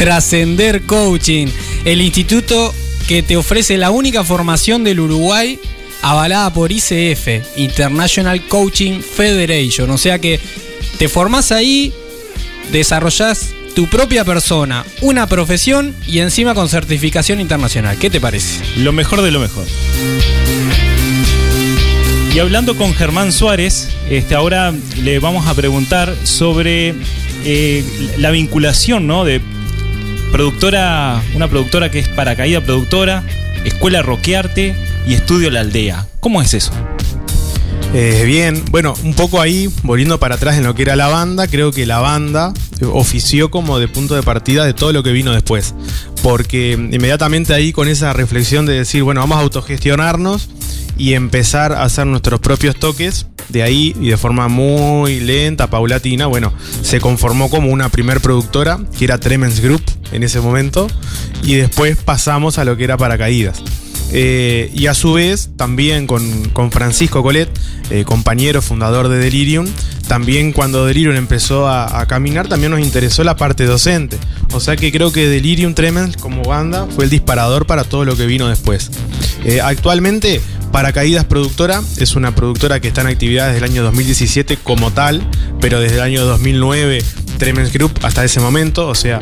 Trascender 0.01 0.81
Coaching, 0.81 1.45
el 1.85 2.01
instituto 2.01 2.73
que 3.07 3.21
te 3.21 3.37
ofrece 3.37 3.77
la 3.77 3.91
única 3.91 4.23
formación 4.23 4.83
del 4.83 4.99
Uruguay 4.99 5.59
avalada 6.01 6.51
por 6.51 6.71
ICF, 6.71 7.55
International 7.55 8.43
Coaching 8.47 9.01
Federation. 9.01 9.91
O 9.91 9.99
sea 9.99 10.17
que 10.17 10.39
te 10.97 11.07
formás 11.07 11.51
ahí, 11.51 11.93
desarrollás 12.71 13.53
tu 13.75 13.85
propia 13.91 14.25
persona, 14.25 14.83
una 15.01 15.27
profesión 15.27 15.95
y 16.07 16.17
encima 16.17 16.55
con 16.55 16.67
certificación 16.67 17.39
internacional. 17.39 17.99
¿Qué 17.99 18.09
te 18.09 18.19
parece? 18.19 18.59
Lo 18.77 18.93
mejor 18.93 19.21
de 19.21 19.29
lo 19.29 19.39
mejor. 19.39 19.67
Y 22.33 22.39
hablando 22.39 22.75
con 22.75 22.95
Germán 22.95 23.31
Suárez, 23.31 23.89
este, 24.09 24.33
ahora 24.33 24.73
le 25.03 25.19
vamos 25.19 25.45
a 25.45 25.53
preguntar 25.53 26.15
sobre 26.23 26.95
eh, 27.45 27.85
la 28.17 28.31
vinculación, 28.31 29.05
¿no? 29.05 29.25
De 29.25 29.41
productora, 30.32 31.22
una 31.36 31.48
productora 31.48 31.91
que 31.91 32.00
es 32.00 32.08
Paracaída 32.08 32.62
Productora, 32.62 33.24
Escuela 33.65 34.02
Roquearte 34.02 34.76
y 35.06 35.13
Estudio 35.13 35.52
La 35.52 35.62
Aldea. 35.62 36.08
¿Cómo 36.20 36.41
es 36.41 36.54
eso? 36.54 36.72
Eh, 37.94 38.24
bien, 38.26 38.63
bueno, 38.72 38.94
un 39.04 39.13
poco 39.13 39.41
ahí, 39.41 39.70
volviendo 39.84 40.17
para 40.17 40.36
atrás 40.36 40.58
en 40.58 40.63
lo 40.63 40.74
que 40.74 40.84
era 40.84 40.96
la 40.96 41.10
banda, 41.10 41.48
creo 41.48 41.74
que 41.74 41.86
la 41.86 42.00
banda 42.00 42.54
ofició 42.94 43.52
como 43.52 43.80
de 43.80 43.89
punto 43.89 44.15
de 44.15 44.24
partida 44.24 44.65
de 44.65 44.74
todo 44.74 44.94
lo 44.94 45.04
que 45.04 45.12
vino 45.12 45.34
después. 45.34 45.76
Porque 46.24 46.72
inmediatamente 46.72 47.54
ahí 47.54 47.74
con 47.74 47.89
esa 47.89 48.13
reflexión 48.13 48.65
de 48.65 48.74
decir, 48.74 49.04
bueno, 49.04 49.20
vamos 49.20 49.38
a 49.38 49.41
autogestionarnos 49.41 50.50
y 50.97 51.13
empezar 51.13 51.73
a 51.73 51.84
hacer 51.84 52.08
nuestros 52.08 52.39
propios 52.39 52.75
toques, 52.75 53.27
de 53.49 53.63
ahí 53.63 53.95
y 53.99 54.10
de 54.10 54.17
forma 54.17 54.47
muy 54.47 55.19
lenta, 55.19 55.69
paulatina, 55.69 56.27
bueno, 56.27 56.54
se 56.82 56.99
conformó 56.99 57.49
como 57.49 57.69
una 57.69 57.89
primer 57.89 58.21
productora, 58.21 58.80
que 58.97 59.06
era 59.06 59.19
Tremens 59.19 59.60
Group 59.60 59.84
en 60.12 60.23
ese 60.23 60.39
momento, 60.39 60.88
y 61.43 61.56
después 61.56 61.97
pasamos 61.97 62.58
a 62.58 62.65
lo 62.65 62.77
que 62.77 62.84
era 62.84 62.97
Paracaídas. 62.97 63.62
Eh, 64.13 64.69
y 64.73 64.88
a 64.88 64.93
su 64.93 65.13
vez, 65.13 65.51
también 65.56 66.06
con, 66.06 66.49
con 66.49 66.71
Francisco 66.71 67.23
Colet, 67.23 67.49
eh, 67.89 68.04
compañero 68.04 68.62
fundador 68.62 69.08
de 69.08 69.17
Delirium, 69.17 69.67
también 70.08 70.51
cuando 70.51 70.86
Delirium 70.86 71.15
empezó 71.15 71.69
a, 71.69 72.06
caminar, 72.06 72.49
también 72.49 72.71
nos 72.71 72.82
interesó 72.82 73.23
la 73.23 73.38
parte 73.38 73.63
docente. 73.63 74.17
O 74.51 74.60
sea 74.60 74.75
que 74.75 74.91
creo 74.91 75.13
que 75.13 75.30
Delirium 75.30 75.73
Tremens 75.73 76.17
como 76.17 76.43
banda 76.43 76.88
fue 76.93 77.06
el 77.06 77.10
disparador 77.10 77.65
para 77.65 77.86
todo 77.86 78.04
lo 78.04 78.17
que 78.17 78.25
vino 78.25 78.49
después. 78.49 78.91
Eh, 79.45 79.62
actualmente, 79.62 80.41
Paracaídas 80.71 81.25
Productora 81.25 81.81
es 81.97 82.15
una 82.15 82.34
productora 82.34 82.79
que 82.79 82.88
está 82.88 83.01
en 83.01 83.07
actividad 83.07 83.47
desde 83.47 83.60
el 83.60 83.63
año 83.65 83.84
2017 83.84 84.57
como 84.57 84.91
tal, 84.91 85.21
pero 85.60 85.79
desde 85.79 85.95
el 85.95 86.01
año 86.01 86.23
2009 86.23 87.03
Tremens 87.41 87.73
Group 87.73 87.99
hasta 88.04 88.23
ese 88.23 88.39
momento, 88.39 88.88
o 88.88 88.93
sea, 88.93 89.19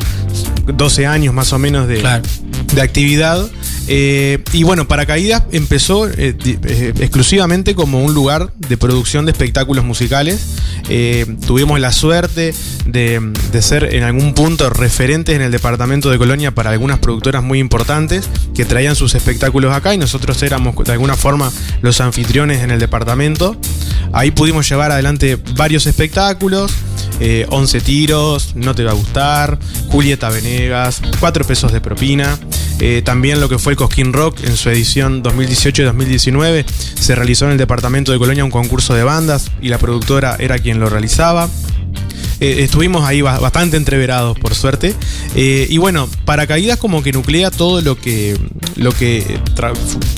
12 0.66 1.06
años 1.06 1.32
más 1.32 1.54
o 1.54 1.58
menos 1.58 1.88
de, 1.88 2.00
Claro. 2.00 2.22
de 2.74 2.82
actividad. 2.82 3.48
Eh, 3.88 4.44
y 4.52 4.62
bueno, 4.62 4.86
Paracaídas 4.86 5.44
empezó 5.52 6.06
eh, 6.06 6.36
eh, 6.44 6.92
exclusivamente 7.00 7.74
como 7.74 8.04
un 8.04 8.12
lugar 8.12 8.52
de 8.58 8.76
producción 8.76 9.24
de 9.24 9.32
espectáculos 9.32 9.86
musicales. 9.86 10.38
Tuvimos 11.46 11.80
la 11.80 11.92
suerte 11.92 12.52
de, 12.84 13.32
de 13.52 13.62
ser 13.62 13.94
en 13.94 14.02
algún 14.02 14.34
punto 14.34 14.68
referentes 14.68 15.34
en 15.34 15.40
el 15.40 15.50
departamento 15.50 16.10
de 16.10 16.18
Colonia 16.18 16.50
para 16.50 16.70
algunas 16.70 16.98
productoras 16.98 17.42
muy 17.42 17.58
importantes 17.58 18.28
que 18.54 18.66
traían 18.66 18.96
sus 18.96 19.14
espectáculos 19.14 19.74
acá 19.74 19.94
y 19.94 19.98
nosotros 19.98 20.42
éramos 20.42 20.74
de 20.84 20.92
alguna 20.92 21.16
forma 21.16 21.50
los 21.80 22.00
anfitriones 22.02 22.62
en 22.62 22.70
el 22.70 22.80
departamento. 22.80 23.56
Ahí 24.12 24.30
pudimos 24.30 24.68
llevar 24.68 24.92
adelante 24.92 25.38
varios 25.56 25.86
espectáculos. 25.86 26.72
Eh, 27.18 27.46
11 27.48 27.80
tiros, 27.80 28.54
no 28.54 28.74
te 28.74 28.84
va 28.84 28.92
a 28.92 28.94
gustar, 28.94 29.58
Julieta 29.88 30.30
Venegas, 30.30 31.02
4 31.18 31.44
pesos 31.44 31.72
de 31.72 31.80
propina. 31.80 32.38
Eh, 32.80 33.02
también 33.04 33.40
lo 33.40 33.48
que 33.48 33.58
fue 33.58 33.72
el 33.72 33.76
Cosquín 33.76 34.12
Rock 34.12 34.42
en 34.42 34.56
su 34.56 34.70
edición 34.70 35.22
2018 35.22 35.82
y 35.82 35.84
2019 35.84 36.64
se 36.98 37.14
realizó 37.14 37.44
en 37.44 37.52
el 37.52 37.58
departamento 37.58 38.10
de 38.10 38.18
Colonia 38.18 38.42
un 38.42 38.50
concurso 38.50 38.94
de 38.94 39.04
bandas 39.04 39.50
y 39.60 39.68
la 39.68 39.76
productora 39.76 40.36
era 40.38 40.58
quien 40.58 40.80
lo 40.80 40.88
realizaba. 40.88 41.50
Eh, 42.40 42.62
estuvimos 42.64 43.04
ahí 43.04 43.20
ba- 43.20 43.38
bastante 43.38 43.76
entreverados, 43.76 44.38
por 44.38 44.54
suerte. 44.54 44.94
Eh, 45.34 45.66
y 45.68 45.78
bueno, 45.78 46.08
Paracaídas 46.24 46.78
como 46.78 47.02
que 47.02 47.12
nuclea 47.12 47.50
todo 47.50 47.80
lo 47.82 47.98
que. 47.98 48.38
Lo 48.76 48.92
que 48.92 49.38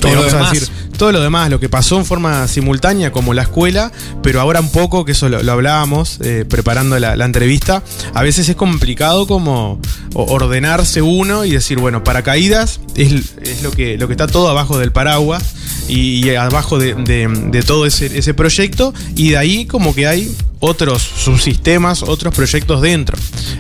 Todo 0.00 0.14
lo 0.14 0.22
demás. 0.24 0.70
todo 0.96 1.10
lo 1.10 1.20
demás, 1.20 1.50
lo 1.50 1.58
que 1.58 1.68
pasó 1.68 1.98
en 1.98 2.04
forma 2.04 2.46
simultánea 2.46 3.10
como 3.10 3.34
la 3.34 3.42
escuela, 3.42 3.90
pero 4.22 4.40
ahora 4.40 4.60
un 4.60 4.70
poco, 4.70 5.04
que 5.04 5.12
eso 5.12 5.28
lo, 5.28 5.42
lo 5.42 5.50
hablábamos 5.52 6.18
eh, 6.22 6.44
preparando 6.48 6.96
la, 7.00 7.16
la 7.16 7.24
entrevista, 7.24 7.82
a 8.14 8.22
veces 8.22 8.48
es 8.48 8.54
complicado 8.54 9.26
como 9.26 9.80
ordenarse 10.14 11.02
uno 11.02 11.44
y 11.44 11.50
decir, 11.50 11.78
bueno, 11.78 12.04
paracaídas 12.04 12.80
es, 12.94 13.34
es 13.42 13.62
lo, 13.62 13.70
que, 13.72 13.96
lo 13.98 14.06
que 14.06 14.12
está 14.12 14.26
todo 14.26 14.48
abajo 14.48 14.78
del 14.78 14.92
paraguas 14.92 15.42
y, 15.88 16.24
y 16.26 16.34
abajo 16.36 16.78
de, 16.78 16.94
de- 16.94 17.26
de 17.50 17.62
todo 17.62 17.86
ese, 17.86 18.16
ese 18.16 18.34
proyecto 18.34 18.94
y 19.16 19.30
de 19.30 19.38
ahí 19.38 19.66
como 19.66 19.94
que 19.94 20.06
hay 20.06 20.32
otros 20.60 21.02
subsistemas, 21.02 22.04
otros 22.12 22.34
proyectos 22.34 22.80
dentro. 22.82 23.16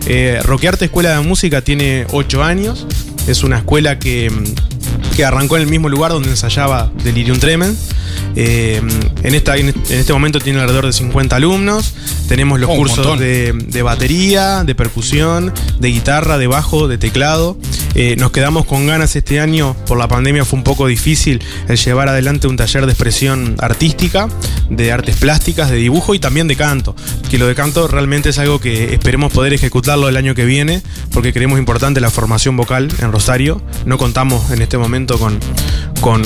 Eh, 0.06 0.40
Roquearte 0.44 0.84
Escuela 0.86 1.16
de 1.18 1.20
Música 1.26 1.62
tiene 1.62 2.06
8 2.12 2.42
años, 2.42 2.86
es 3.26 3.42
una 3.42 3.58
escuela 3.58 3.98
que, 3.98 4.30
mm, 4.30 4.91
que 5.12 5.24
arrancó 5.24 5.56
en 5.56 5.62
el 5.62 5.68
mismo 5.68 5.88
lugar 5.88 6.12
donde 6.12 6.30
ensayaba 6.30 6.90
Delirium 7.04 7.38
Tremens. 7.38 7.90
Eh, 8.34 8.80
en, 9.22 9.34
esta, 9.34 9.56
en 9.56 9.74
este 9.88 10.12
momento 10.12 10.38
tiene 10.40 10.60
alrededor 10.60 10.86
de 10.86 10.92
50 10.92 11.36
alumnos. 11.36 11.94
Tenemos 12.28 12.58
los 12.58 12.70
Oh, 12.70 12.76
cursos 12.76 13.18
de, 13.18 13.52
de 13.52 13.82
batería, 13.82 14.64
de 14.64 14.74
percusión, 14.74 15.52
de 15.78 15.88
guitarra, 15.88 16.38
de 16.38 16.46
bajo, 16.46 16.88
de 16.88 16.98
teclado. 16.98 17.58
Eh, 17.94 18.16
nos 18.16 18.30
quedamos 18.30 18.64
con 18.64 18.86
ganas 18.86 19.14
este 19.16 19.38
año, 19.38 19.76
por 19.86 19.98
la 19.98 20.08
pandemia 20.08 20.46
fue 20.46 20.58
un 20.58 20.64
poco 20.64 20.86
difícil 20.86 21.42
el 21.68 21.76
llevar 21.76 22.08
adelante 22.08 22.46
un 22.46 22.56
taller 22.56 22.86
de 22.86 22.92
expresión 22.92 23.54
artística, 23.58 24.28
de 24.70 24.92
artes 24.92 25.16
plásticas, 25.16 25.70
de 25.70 25.76
dibujo 25.76 26.14
y 26.14 26.18
también 26.18 26.48
de 26.48 26.56
canto. 26.56 26.96
Que 27.30 27.36
lo 27.36 27.46
de 27.46 27.54
canto 27.54 27.88
realmente 27.88 28.30
es 28.30 28.38
algo 28.38 28.60
que 28.60 28.94
esperemos 28.94 29.32
poder 29.32 29.52
ejecutarlo 29.52 30.08
el 30.08 30.16
año 30.16 30.34
que 30.34 30.46
viene, 30.46 30.82
porque 31.12 31.32
creemos 31.34 31.58
importante 31.58 32.00
la 32.00 32.10
formación 32.10 32.56
vocal 32.56 32.88
en 33.00 33.12
Rosario. 33.12 33.60
No 33.84 33.98
contamos 33.98 34.50
en 34.50 34.62
este 34.62 34.78
momento 34.78 35.01
con, 35.06 35.38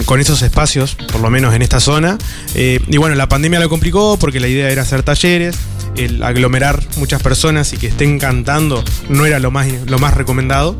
con, 0.04 0.20
esos 0.20 0.42
espacios, 0.42 0.94
por 0.94 1.20
lo 1.20 1.30
menos 1.30 1.54
en 1.54 1.62
esta 1.62 1.80
zona. 1.80 2.18
Eh, 2.54 2.80
y 2.88 2.96
bueno, 2.96 3.14
la 3.14 3.28
pandemia 3.28 3.60
lo 3.60 3.68
complicó 3.68 4.16
porque 4.18 4.40
la 4.40 4.48
idea 4.48 4.70
era 4.70 4.82
hacer 4.82 5.02
talleres, 5.02 5.56
el 5.96 6.22
aglomerar 6.22 6.82
muchas 6.96 7.22
personas 7.22 7.72
y 7.72 7.76
que 7.76 7.88
estén 7.88 8.18
cantando 8.18 8.84
no 9.08 9.26
era 9.26 9.38
lo 9.38 9.50
más, 9.50 9.68
lo 9.86 9.98
más 9.98 10.14
recomendado. 10.14 10.76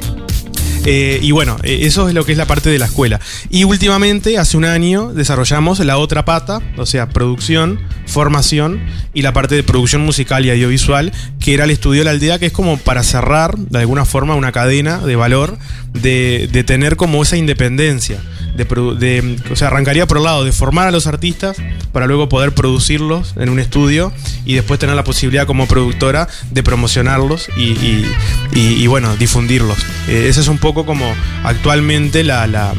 Eh, 0.89 1.19
y 1.21 1.33
bueno, 1.33 1.57
eh, 1.65 1.81
eso 1.83 2.09
es 2.09 2.15
lo 2.15 2.25
que 2.25 2.31
es 2.31 2.39
la 2.39 2.47
parte 2.47 2.71
de 2.71 2.79
la 2.79 2.87
escuela. 2.87 3.21
Y 3.51 3.65
últimamente, 3.65 4.39
hace 4.39 4.57
un 4.57 4.65
año, 4.65 5.13
desarrollamos 5.13 5.81
la 5.81 5.99
otra 5.99 6.25
pata, 6.25 6.61
o 6.77 6.87
sea, 6.87 7.09
producción, 7.09 7.81
formación 8.07 8.81
y 9.13 9.23
la 9.23 9.33
parte 9.33 9.57
de 9.57 9.65
producción 9.65 10.03
musical 10.03 10.47
y 10.47 10.51
audiovisual, 10.51 11.13
que 11.41 11.55
era 11.55 11.65
el 11.65 11.73
estudio 11.73 12.03
de 12.03 12.05
la 12.05 12.11
aldea, 12.13 12.39
que 12.39 12.47
es 12.47 12.53
como 12.53 12.79
para 12.79 13.03
cerrar 13.03 13.59
de 13.59 13.81
alguna 13.81 14.05
forma 14.05 14.37
una 14.37 14.53
cadena 14.53 14.99
de 14.99 15.17
valor, 15.17 15.59
de, 15.93 16.49
de 16.53 16.63
tener 16.63 16.95
como 16.95 17.21
esa 17.21 17.37
independencia. 17.37 18.21
De, 18.57 19.37
o 19.51 19.57
sea, 19.57 19.69
arrancaría 19.69 20.07
por 20.07 20.17
el 20.19 20.25
lado 20.25 20.45
de 20.45 20.53
formar 20.53 20.89
a 20.89 20.91
los 20.91 21.07
artistas 21.07 21.57
para 21.93 22.07
luego 22.07 22.29
poder 22.29 22.53
producirlos 22.53 23.35
en 23.37 23.49
un 23.51 23.59
estudio 23.61 24.13
y 24.45 24.55
después 24.55 24.81
tener 24.81 24.97
la 24.97 25.05
posibilidad 25.05 25.47
como 25.47 25.67
productora 25.69 26.29
de 26.51 26.63
promocionarlos 26.63 27.49
y, 27.57 27.63
y- 27.73 28.11
y- 28.55 28.83
y, 28.83 28.87
bueno, 28.87 29.17
difundirlos. 29.17 29.79
Eh, 30.09 30.27
esa 30.29 30.41
es 30.41 30.49
un 30.49 30.59
poco 30.59 30.85
como 30.87 31.15
actualmente 31.45 32.25
la, 32.25 32.47
la- 32.47 32.73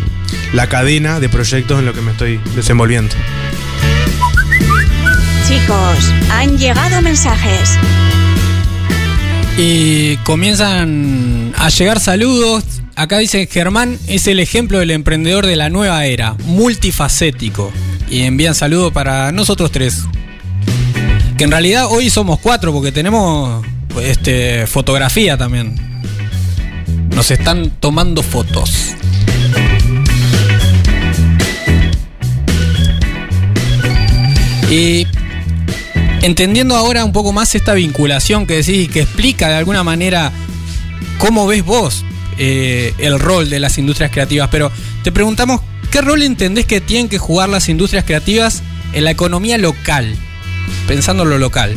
la 0.54 0.68
cadena 0.68 1.20
de 1.20 1.30
proyectos 1.30 1.80
en 1.80 1.86
lo 1.86 1.94
que 1.94 2.02
me 2.02 2.12
estoy 2.12 2.40
desenvolviendo. 2.56 3.14
Chicos, 5.48 6.12
han 6.30 6.58
llegado 6.58 7.02
mensajes. 7.02 7.78
Y 9.58 10.18
comienzan 10.18 11.52
a 11.58 11.70
llegar 11.70 12.00
saludos. 12.00 12.64
Acá 12.96 13.18
dice 13.18 13.48
Germán 13.52 13.98
es 14.08 14.28
el 14.28 14.40
ejemplo 14.40 14.78
del 14.78 14.92
emprendedor 14.92 15.48
de 15.48 15.56
la 15.56 15.72
nueva 15.72 16.06
era, 16.06 16.36
multifacético. 16.46 17.72
Y 18.08 18.22
envían 18.22 18.54
saludos 18.54 18.94
para 18.94 19.32
nosotros 19.32 19.72
tres. 19.72 20.04
Que 21.40 21.46
en 21.46 21.52
realidad 21.52 21.88
hoy 21.90 22.12
somos 22.12 22.40
cuatro 22.40 22.72
porque 22.72 22.92
tenemos 22.92 23.66
este, 24.04 24.68
fotografía 24.68 25.38
también. 25.38 25.76
Nos 27.16 27.32
están 27.32 27.72
tomando 27.80 28.22
fotos. 28.22 28.94
Y 34.70 35.08
entendiendo 36.22 36.76
ahora 36.76 37.06
un 37.06 37.12
poco 37.12 37.32
más 37.34 37.54
esta 37.56 37.74
vinculación 37.74 38.46
que 38.46 38.56
decís 38.56 38.86
y 38.86 38.88
que 38.88 39.02
explica 39.02 39.50
de 39.50 39.56
alguna 39.56 39.84
manera 39.84 40.32
cómo 41.18 41.48
ves 41.48 41.64
vos 41.64 42.06
eh, 42.38 42.94
el 42.98 43.20
rol 43.20 43.50
de 43.50 43.60
las 43.60 43.78
industrias 43.78 44.12
creativas, 44.12 44.50
pero 44.52 44.72
te 45.04 45.12
preguntamos, 45.12 45.62
¿qué 45.92 46.02
rol 46.02 46.22
entendés 46.22 46.66
que 46.66 46.82
tienen 46.82 47.10
que 47.10 47.18
jugar 47.18 47.50
las 47.50 47.70
industrias 47.70 48.06
creativas 48.06 48.62
en 48.94 49.04
la 49.04 49.12
economía 49.12 49.58
local? 49.58 50.16
Pensando 50.88 51.24
en 51.24 51.30
lo 51.30 51.38
local. 51.38 51.76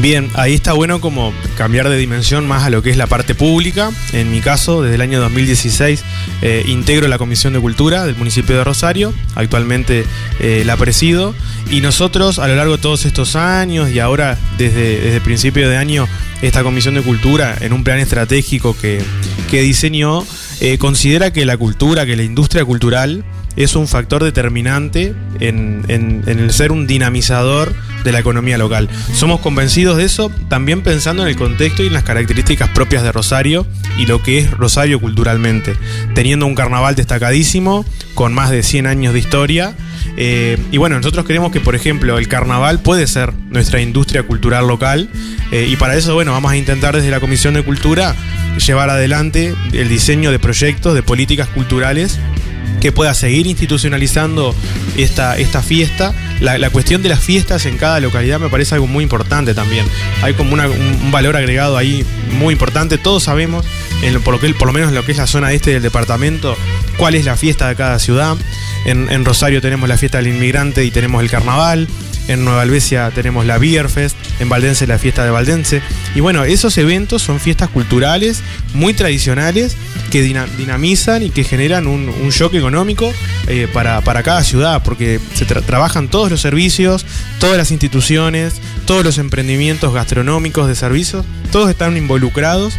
Bien, 0.00 0.30
ahí 0.34 0.54
está 0.54 0.72
bueno 0.72 1.00
como 1.00 1.32
cambiar 1.58 1.88
de 1.90 1.96
dimensión 1.98 2.46
más 2.48 2.62
a 2.64 2.70
lo 2.70 2.80
que 2.82 2.90
es 2.90 2.96
la 2.96 3.06
parte 3.06 3.34
pública. 3.34 3.90
En 4.12 4.30
mi 4.30 4.40
caso, 4.40 4.82
desde 4.82 4.94
el 4.94 5.00
año 5.02 5.20
2016 5.20 6.02
eh, 6.42 6.64
integro 6.68 7.06
la 7.08 7.18
Comisión 7.18 7.52
de 7.52 7.60
Cultura 7.60 8.06
del 8.06 8.16
municipio 8.16 8.56
de 8.56 8.64
Rosario, 8.64 9.12
actualmente 9.34 10.06
eh, 10.38 10.62
la 10.64 10.76
presido, 10.78 11.34
y 11.70 11.80
nosotros 11.82 12.38
a 12.38 12.48
lo 12.48 12.56
largo 12.56 12.76
de 12.76 12.82
todos 12.82 13.04
estos 13.04 13.36
años 13.36 13.90
y 13.90 13.98
ahora 13.98 14.38
desde, 14.56 15.00
desde 15.00 15.20
principio 15.20 15.68
de 15.68 15.76
año, 15.76 16.08
esta 16.40 16.62
Comisión 16.62 16.94
de 16.94 17.02
Cultura 17.02 17.54
en 17.60 17.72
un 17.74 17.84
plan 17.84 17.98
estratégico 17.98 18.74
que, 18.80 19.02
que 19.50 19.60
diseñó, 19.60 20.24
eh, 20.60 20.78
considera 20.78 21.30
que 21.32 21.44
la 21.44 21.58
cultura, 21.58 22.06
que 22.06 22.16
la 22.16 22.22
industria 22.22 22.64
cultural 22.64 23.22
es 23.56 23.74
un 23.76 23.86
factor 23.88 24.22
determinante 24.24 25.14
en, 25.40 25.84
en- 25.88 26.22
en 26.26 26.38
el 26.38 26.52
ser 26.52 26.72
un 26.72 26.86
dinamizador 26.86 27.74
de 28.04 28.12
la 28.12 28.20
economía 28.20 28.58
local. 28.58 28.88
Somos 29.14 29.40
convencidos 29.40 29.96
de 29.96 30.04
eso, 30.04 30.30
también 30.48 30.82
pensando 30.82 31.22
en 31.22 31.28
el 31.28 31.36
contexto 31.36 31.82
y 31.82 31.88
en 31.88 31.92
las 31.92 32.04
características 32.04 32.68
propias 32.70 33.02
de 33.02 33.12
Rosario 33.12 33.66
y 33.98 34.06
lo 34.06 34.22
que 34.22 34.38
es 34.38 34.50
Rosario 34.50 35.00
culturalmente. 35.00 35.74
Teniendo 36.14 36.46
un 36.46 36.54
carnaval 36.54 36.94
destacadísimo, 36.94 37.84
con 38.14 38.32
más 38.32 38.50
de 38.50 38.62
100 38.62 38.86
años 38.86 39.14
de 39.14 39.20
historia. 39.20 39.74
eh, 40.16 40.58
y 40.72 40.78
bueno, 40.78 40.96
nosotros 40.96 41.24
creemos 41.24 41.52
que, 41.52 41.60
por 41.60 41.74
ejemplo, 41.74 42.18
el 42.18 42.28
carnaval 42.28 42.80
puede 42.80 43.06
ser 43.06 43.32
nuestra 43.50 43.80
industria 43.80 44.22
cultural 44.24 44.66
local. 44.66 45.08
eh, 45.52 45.66
y 45.68 45.76
para 45.76 45.96
eso, 45.96 46.14
bueno, 46.14 46.32
vamos 46.32 46.52
a 46.52 46.56
intentar 46.56 46.94
desde 46.94 47.10
la 47.10 47.20
Comisión 47.20 47.54
de 47.54 47.62
Cultura 47.62 48.14
llevar 48.58 48.90
adelante 48.90 49.54
el 49.72 49.88
diseño 49.88 50.30
de 50.30 50.38
proyectos, 50.38 50.94
de 50.94 51.02
políticas 51.02 51.48
culturales 51.48 52.18
que 52.80 52.92
pueda 52.92 53.14
seguir 53.14 53.46
institucionalizando 53.46 54.54
esta, 54.96 55.36
esta 55.38 55.62
fiesta. 55.62 56.14
La, 56.40 56.58
la 56.58 56.70
cuestión 56.70 57.02
de 57.02 57.08
las 57.10 57.20
fiestas 57.20 57.66
en 57.66 57.76
cada 57.76 58.00
localidad 58.00 58.40
me 58.40 58.48
parece 58.48 58.74
algo 58.74 58.86
muy 58.86 59.02
importante 59.04 59.54
también. 59.54 59.84
Hay 60.22 60.34
como 60.34 60.54
una- 60.54 60.68
un, 60.68 60.98
un 61.02 61.10
valor 61.10 61.36
agregado 61.36 61.76
ahí 61.76 62.04
muy 62.38 62.52
importante. 62.52 62.98
Todos 62.98 63.22
sabemos, 63.24 63.66
en 64.02 64.14
lo- 64.14 64.20
por, 64.20 64.34
lo 64.34 64.40
que, 64.40 64.52
por 64.54 64.66
lo 64.66 64.72
menos 64.72 64.88
en 64.90 64.94
lo 64.94 65.04
que 65.04 65.12
es 65.12 65.18
la 65.18 65.26
zona 65.26 65.52
este 65.52 65.72
del 65.72 65.82
departamento, 65.82 66.56
cuál 66.96 67.14
es 67.14 67.24
la 67.24 67.36
fiesta 67.36 67.68
de 67.68 67.76
cada 67.76 67.98
ciudad. 67.98 68.36
En, 68.84 69.24
Rosario 69.24 69.60
tenemos 69.60 69.88
la 69.88 69.96
fiesta 69.98 70.18
del 70.18 70.28
inmigrante 70.28 70.84
y 70.84 70.90
tenemos 70.90 71.22
el 71.22 71.30
carnaval. 71.30 71.86
En 72.28 72.44
Nueva 72.44 72.62
Albesia 72.62 73.10
tenemos 73.12 73.44
la 73.44 73.58
Beer 73.58 73.88
Fest, 73.88 74.16
en 74.38 74.48
Valdense 74.48 74.86
la 74.86 74.98
fiesta 74.98 75.24
de 75.24 75.30
Valdense. 75.30 75.82
Y 76.14 76.20
bueno, 76.20 76.44
esos 76.44 76.78
eventos 76.78 77.22
son 77.22 77.40
fiestas 77.40 77.68
culturales 77.70 78.42
muy 78.72 78.94
tradicionales 78.94 79.76
que 80.12 80.22
dina- 80.22 80.46
dinamizan 80.56 81.24
y 81.24 81.30
que 81.30 81.42
generan 81.42 81.88
un, 81.88 82.08
un 82.08 82.30
shock 82.30 82.54
económico 82.54 83.12
eh, 83.48 83.66
para, 83.72 84.00
para 84.02 84.22
cada 84.22 84.44
ciudad, 84.44 84.82
porque 84.84 85.18
se 85.34 85.44
tra- 85.46 85.62
trabajan 85.64 86.08
todos 86.08 86.30
los 86.30 86.40
servicios, 86.40 87.04
todas 87.40 87.56
las 87.56 87.72
instituciones, 87.72 88.54
todos 88.86 89.04
los 89.04 89.18
emprendimientos 89.18 89.92
gastronómicos 89.92 90.68
de 90.68 90.76
servicios, 90.76 91.24
todos 91.50 91.68
están 91.68 91.96
involucrados 91.96 92.74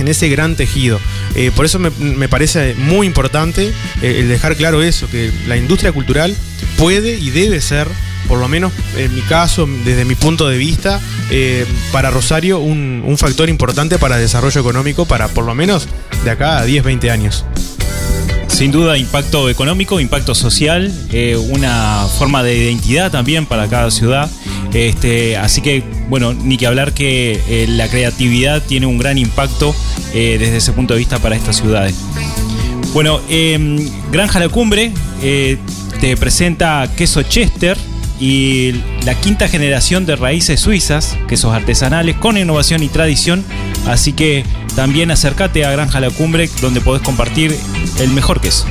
en 0.00 0.08
ese 0.08 0.28
gran 0.28 0.56
tejido. 0.56 0.98
Eh, 1.34 1.52
por 1.54 1.64
eso 1.64 1.78
me, 1.78 1.90
me 1.90 2.28
parece 2.28 2.74
muy 2.74 3.06
importante 3.06 3.72
eh, 4.02 4.16
el 4.18 4.28
dejar 4.28 4.56
claro 4.56 4.82
eso, 4.82 5.08
que 5.08 5.30
la 5.46 5.56
industria 5.56 5.92
cultural 5.92 6.34
puede 6.76 7.16
y 7.16 7.30
debe 7.30 7.60
ser, 7.60 7.86
por 8.26 8.38
lo 8.38 8.48
menos 8.48 8.72
en 8.96 9.14
mi 9.14 9.20
caso, 9.22 9.68
desde 9.84 10.04
mi 10.04 10.14
punto 10.14 10.48
de 10.48 10.56
vista, 10.56 11.00
eh, 11.30 11.66
para 11.92 12.10
Rosario 12.10 12.58
un, 12.58 13.02
un 13.06 13.18
factor 13.18 13.48
importante 13.48 13.98
para 13.98 14.16
desarrollo 14.16 14.60
económico 14.60 15.04
para 15.04 15.28
por 15.28 15.44
lo 15.44 15.54
menos 15.54 15.86
de 16.24 16.30
acá 16.30 16.58
a 16.58 16.64
10, 16.64 16.82
20 16.82 17.10
años. 17.10 17.44
Sin 18.48 18.72
duda, 18.72 18.98
impacto 18.98 19.48
económico, 19.48 20.00
impacto 20.00 20.34
social, 20.34 20.92
una 21.48 22.06
forma 22.18 22.42
de 22.42 22.58
identidad 22.58 23.10
también 23.10 23.46
para 23.46 23.68
cada 23.68 23.90
ciudad. 23.90 24.30
Este, 24.72 25.36
así 25.36 25.60
que, 25.60 25.82
bueno, 26.08 26.32
ni 26.32 26.56
que 26.56 26.66
hablar 26.66 26.92
que 26.92 27.40
eh, 27.48 27.66
la 27.68 27.88
creatividad 27.88 28.62
tiene 28.62 28.86
un 28.86 28.98
gran 28.98 29.18
impacto 29.18 29.74
eh, 30.14 30.36
desde 30.38 30.58
ese 30.58 30.72
punto 30.72 30.94
de 30.94 30.98
vista 30.98 31.18
para 31.18 31.36
estas 31.36 31.56
ciudades. 31.56 31.94
Bueno, 32.92 33.20
eh, 33.28 33.78
Granja 34.10 34.40
La 34.40 34.48
Cumbre 34.48 34.92
eh, 35.22 35.58
te 36.00 36.16
presenta 36.16 36.90
queso 36.96 37.22
Chester 37.22 37.76
y 38.18 38.74
la 39.04 39.14
quinta 39.14 39.48
generación 39.48 40.06
de 40.06 40.16
raíces 40.16 40.60
suizas, 40.60 41.16
quesos 41.28 41.54
artesanales 41.54 42.16
con 42.16 42.36
innovación 42.36 42.82
y 42.82 42.88
tradición. 42.88 43.44
Así 43.86 44.12
que 44.12 44.44
también 44.74 45.10
acércate 45.10 45.64
a 45.64 45.70
Granja 45.70 46.00
La 46.00 46.10
Cumbre 46.10 46.50
donde 46.60 46.80
podés 46.80 47.02
compartir 47.02 47.56
el 48.00 48.10
mejor 48.10 48.40
queso. 48.40 48.66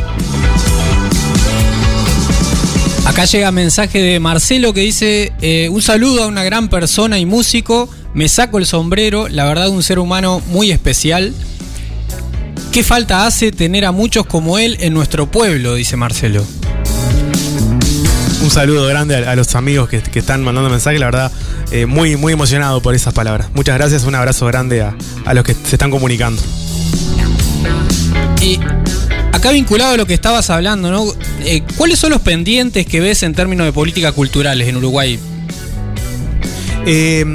Acá 3.10 3.26
llega 3.26 3.52
mensaje 3.52 4.00
de 4.00 4.20
Marcelo 4.20 4.72
que 4.72 4.82
dice: 4.82 5.34
eh, 5.42 5.68
Un 5.72 5.82
saludo 5.82 6.24
a 6.24 6.28
una 6.28 6.44
gran 6.44 6.70
persona 6.70 7.18
y 7.18 7.26
músico. 7.26 7.90
Me 8.14 8.30
saco 8.30 8.60
el 8.60 8.68
sombrero, 8.68 9.28
la 9.28 9.46
verdad, 9.46 9.70
un 9.70 9.82
ser 9.82 9.98
humano 9.98 10.44
muy 10.52 10.70
especial. 10.70 11.34
¿Qué 12.72 12.84
falta 12.84 13.26
hace 13.26 13.52
tener 13.52 13.86
a 13.86 13.92
muchos 13.92 14.28
como 14.28 14.60
él 14.60 14.78
en 14.82 14.94
nuestro 14.94 15.26
pueblo? 15.26 15.74
Dice 15.74 15.98
Marcelo. 15.98 16.46
Un 18.44 18.52
saludo 18.52 18.86
grande 18.86 19.16
a, 19.16 19.32
a 19.32 19.36
los 19.36 19.56
amigos 19.56 19.90
que, 19.90 20.04
que 20.04 20.20
están 20.20 20.44
mandando 20.44 20.70
mensajes, 20.70 21.00
la 21.00 21.08
verdad, 21.08 21.32
eh, 21.72 21.88
muy, 21.88 22.16
muy 22.16 22.34
emocionado 22.34 22.80
por 22.80 22.94
esas 22.94 23.16
palabras. 23.16 23.50
Muchas 23.56 23.76
gracias, 23.76 24.04
un 24.04 24.14
abrazo 24.14 24.46
grande 24.46 24.84
a, 24.84 24.96
a 25.26 25.34
los 25.34 25.44
que 25.44 25.56
se 25.56 25.76
están 25.76 25.90
comunicando. 25.90 26.40
Y 28.40 28.60
acá 29.32 29.52
vinculado 29.52 29.94
a 29.94 29.98
lo 29.98 30.06
que 30.06 30.14
estabas 30.14 30.50
hablando, 30.50 30.92
¿no? 30.92 31.06
Eh, 31.42 31.62
¿Cuáles 31.78 32.00
son 32.00 32.12
los 32.12 32.22
pendientes 32.22 32.86
que 32.86 33.00
ves 33.00 33.24
en 33.24 33.34
términos 33.34 33.66
de 33.66 33.74
políticas 33.74 34.14
culturales 34.14 34.68
en 34.68 34.78
Uruguay? 34.78 35.20
Eh, 36.86 37.26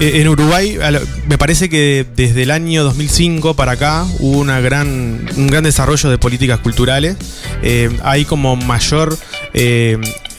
eh, 0.00 0.20
en 0.20 0.28
Uruguay, 0.28 0.78
me 1.26 1.38
parece 1.38 1.68
que 1.68 2.06
desde 2.16 2.42
el 2.42 2.50
año 2.50 2.84
2005 2.84 3.54
para 3.54 3.72
acá 3.72 4.06
hubo 4.18 4.38
una 4.38 4.60
gran, 4.60 5.26
un 5.36 5.46
gran 5.46 5.64
desarrollo 5.64 6.10
de 6.10 6.18
políticas 6.18 6.60
culturales. 6.60 7.16
Hay 8.02 8.24
como 8.24 8.56
mayor, 8.56 9.16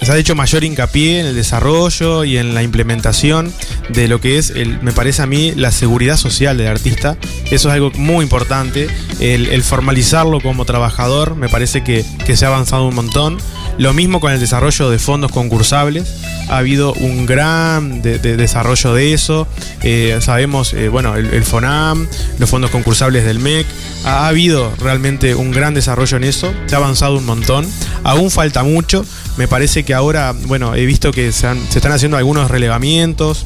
se 0.05 0.11
ha 0.11 0.17
hecho 0.17 0.35
mayor 0.35 0.63
hincapié 0.63 1.19
en 1.19 1.25
el 1.27 1.35
desarrollo 1.35 2.23
y 2.23 2.37
en 2.37 2.53
la 2.53 2.63
implementación 2.63 3.53
de 3.89 4.07
lo 4.07 4.19
que 4.19 4.37
es, 4.37 4.49
el, 4.49 4.81
me 4.81 4.91
parece 4.91 5.21
a 5.21 5.25
mí, 5.25 5.53
la 5.55 5.71
seguridad 5.71 6.17
social 6.17 6.57
del 6.57 6.67
artista. 6.67 7.17
Eso 7.51 7.69
es 7.69 7.73
algo 7.73 7.91
muy 7.95 8.23
importante. 8.23 8.87
El, 9.19 9.63
formalizarlo 9.63 10.41
como 10.41 10.65
trabajador, 10.65 11.35
me 11.35 11.47
parece 11.47 11.83
que 11.83 12.03
se 12.03 12.45
ha 12.45 12.49
avanzado 12.49 12.87
un 12.87 12.95
montón. 12.95 13.37
Lo 13.79 13.91
mismo 13.93 14.19
con 14.19 14.31
el 14.31 14.39
desarrollo 14.39 14.89
de 14.91 14.99
fondos 14.99 15.31
concursables. 15.31 16.07
Ha 16.47 16.57
habido 16.57 16.93
un 16.93 17.25
gran 17.25 18.01
de- 18.03 18.19
de 18.19 18.37
desarrollo 18.37 18.93
de 18.93 19.13
eso. 19.13 19.47
Eh, 19.81 20.19
sabemos, 20.21 20.73
eh, 20.73 20.89
bueno, 20.89 21.15
el, 21.15 21.43
FONAM, 21.43 22.07
los 22.37 22.49
fondos 22.49 22.69
concursables 22.69 23.25
del 23.25 23.39
MEC. 23.39 23.65
Ha, 24.05 24.25
ha 24.25 24.27
habido 24.27 24.71
realmente 24.79 25.33
un 25.33 25.51
gran 25.51 25.73
desarrollo 25.73 26.17
en 26.17 26.23
eso. 26.23 26.53
Se 26.67 26.75
ha 26.75 26.77
avanzado 26.77 27.17
un 27.17 27.25
montón. 27.25 27.67
Aún 28.03 28.29
falta 28.29 28.63
mucho. 28.63 29.05
Me 29.37 29.47
parece 29.47 29.83
que 29.83 29.93
ahora, 29.95 30.33
bueno, 30.45 30.75
he 30.75 30.85
visto 30.85 31.11
que 31.11 31.31
se, 31.31 31.47
han- 31.47 31.65
se 31.69 31.79
están 31.79 31.93
haciendo 31.93 32.17
algunos 32.17 32.51
relevamientos. 32.51 33.45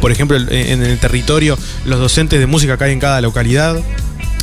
Por 0.00 0.12
ejemplo, 0.12 0.36
en 0.36 0.82
el 0.82 0.98
territorio, 1.00 1.58
los 1.86 1.98
docentes 1.98 2.38
de 2.38 2.46
música 2.46 2.76
que 2.76 2.84
en 2.86 3.00
cada 3.00 3.20
localidad. 3.20 3.76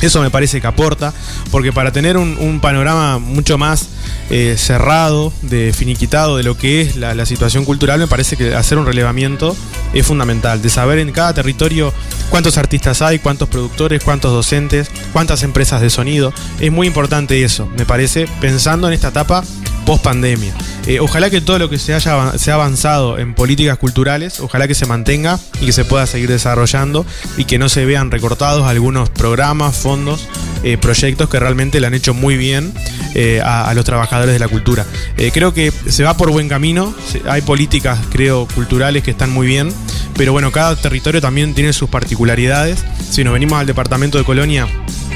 Eso 0.02 0.20
me 0.20 0.28
parece 0.28 0.60
que 0.60 0.66
aporta, 0.66 1.14
porque 1.50 1.72
para 1.72 1.90
tener 1.92 2.18
un 2.18 2.60
panorama 2.60 3.18
mucho 3.18 3.56
más 3.56 3.88
eh, 4.30 4.56
cerrado, 4.58 5.32
de 5.42 5.72
finiquitado 5.72 6.36
de 6.36 6.42
lo 6.42 6.56
que 6.56 6.80
es 6.80 6.96
la, 6.96 7.14
la 7.14 7.26
situación 7.26 7.64
cultural, 7.64 7.98
me 7.98 8.06
parece 8.06 8.36
que 8.36 8.54
hacer 8.54 8.78
un 8.78 8.86
relevamiento 8.86 9.56
es 9.92 10.06
fundamental, 10.06 10.60
de 10.60 10.68
saber 10.68 10.98
en 10.98 11.12
cada 11.12 11.34
territorio 11.34 11.92
cuántos 12.30 12.58
artistas 12.58 13.02
hay, 13.02 13.18
cuántos 13.18 13.48
productores, 13.48 14.02
cuántos 14.02 14.32
docentes, 14.32 14.90
cuántas 15.12 15.42
empresas 15.42 15.80
de 15.80 15.90
sonido. 15.90 16.32
Es 16.60 16.72
muy 16.72 16.86
importante 16.86 17.42
eso, 17.44 17.68
me 17.76 17.86
parece, 17.86 18.26
pensando 18.40 18.88
en 18.88 18.94
esta 18.94 19.08
etapa 19.08 19.44
post 19.84 20.02
pandemia. 20.02 20.54
ojalá 21.00 21.30
que 21.30 21.40
todo 21.40 21.58
lo 21.58 21.70
que 21.70 21.78
se 21.78 21.94
haya 21.94 22.36
se 22.38 22.50
ha 22.50 22.54
avanzado 22.54 23.18
en 23.18 23.34
políticas 23.34 23.78
culturales, 23.78 24.40
ojalá 24.40 24.68
que 24.68 24.74
se 24.74 24.86
mantenga 24.86 25.38
y 25.60 25.66
que 25.66 25.72
se 25.72 25.84
pueda 25.84 26.06
seguir 26.06 26.28
desarrollando 26.28 27.06
y 27.36 27.44
que 27.44 27.58
no 27.58 27.68
se 27.68 27.84
vean 27.84 28.10
recortados 28.10 28.66
algunos 28.66 29.10
programas, 29.10 29.76
fondos, 29.76 30.28
eh, 30.62 30.78
proyectos 30.78 31.28
que 31.28 31.38
realmente 31.38 31.80
le 31.80 31.86
han 31.86 31.94
hecho 31.94 32.14
muy 32.14 32.36
bien 32.36 32.72
eh, 33.14 33.40
a, 33.44 33.68
a 33.68 33.74
los 33.74 33.84
trabajadores 33.84 34.32
de 34.32 34.38
la 34.38 34.48
cultura. 34.48 34.84
Eh, 35.16 35.30
creo 35.32 35.54
que 35.54 35.72
se 35.88 36.02
va 36.02 36.16
por 36.16 36.30
buen 36.30 36.48
camino, 36.48 36.94
hay 37.28 37.42
políticas, 37.42 37.98
creo, 38.10 38.46
culturales 38.54 39.02
que 39.02 39.10
están 39.10 39.30
muy 39.30 39.46
bien, 39.46 39.72
pero 40.16 40.32
bueno, 40.32 40.52
cada 40.52 40.74
territorio 40.76 41.20
también 41.20 41.54
tiene 41.54 41.72
sus 41.72 41.88
particularidades. 41.88 42.84
Si 43.10 43.24
nos 43.24 43.32
venimos 43.32 43.58
al 43.58 43.66
departamento 43.66 44.18
de 44.18 44.24
Colonia, 44.24 44.66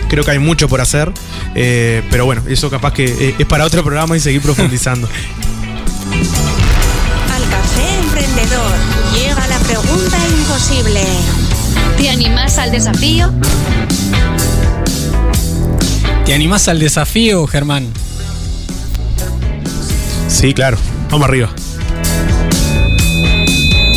creo 0.09 0.25
que 0.25 0.31
hay 0.31 0.39
mucho 0.39 0.69
por 0.69 0.81
hacer, 0.81 1.13
eh, 1.55 2.03
pero 2.11 2.25
bueno, 2.25 2.43
eso 2.49 2.71
capaz 2.71 2.93
que 2.93 3.05
eh, 3.05 3.35
es 3.39 3.47
para 3.47 3.65
otro 3.65 3.83
programa 3.83 4.17
y 4.17 4.21
seguir 4.21 4.43
profundizando. 4.43 5.09
Al 7.35 7.43
café 7.51 7.99
emprendedor 8.01 8.73
llega 9.15 9.47
la 9.47 9.59
pregunta 9.61 10.19
imposible. 10.39 11.03
¿Te 11.97 12.11
animás 12.11 12.59
al 12.59 12.71
desafío? 12.71 13.33
¿Te 16.25 16.35
animás 16.35 16.69
al 16.69 16.79
desafío, 16.79 17.47
Germán? 17.47 17.89
Sí, 20.29 20.55
claro, 20.55 20.79
vamos 21.11 21.29
arriba. 21.29 21.51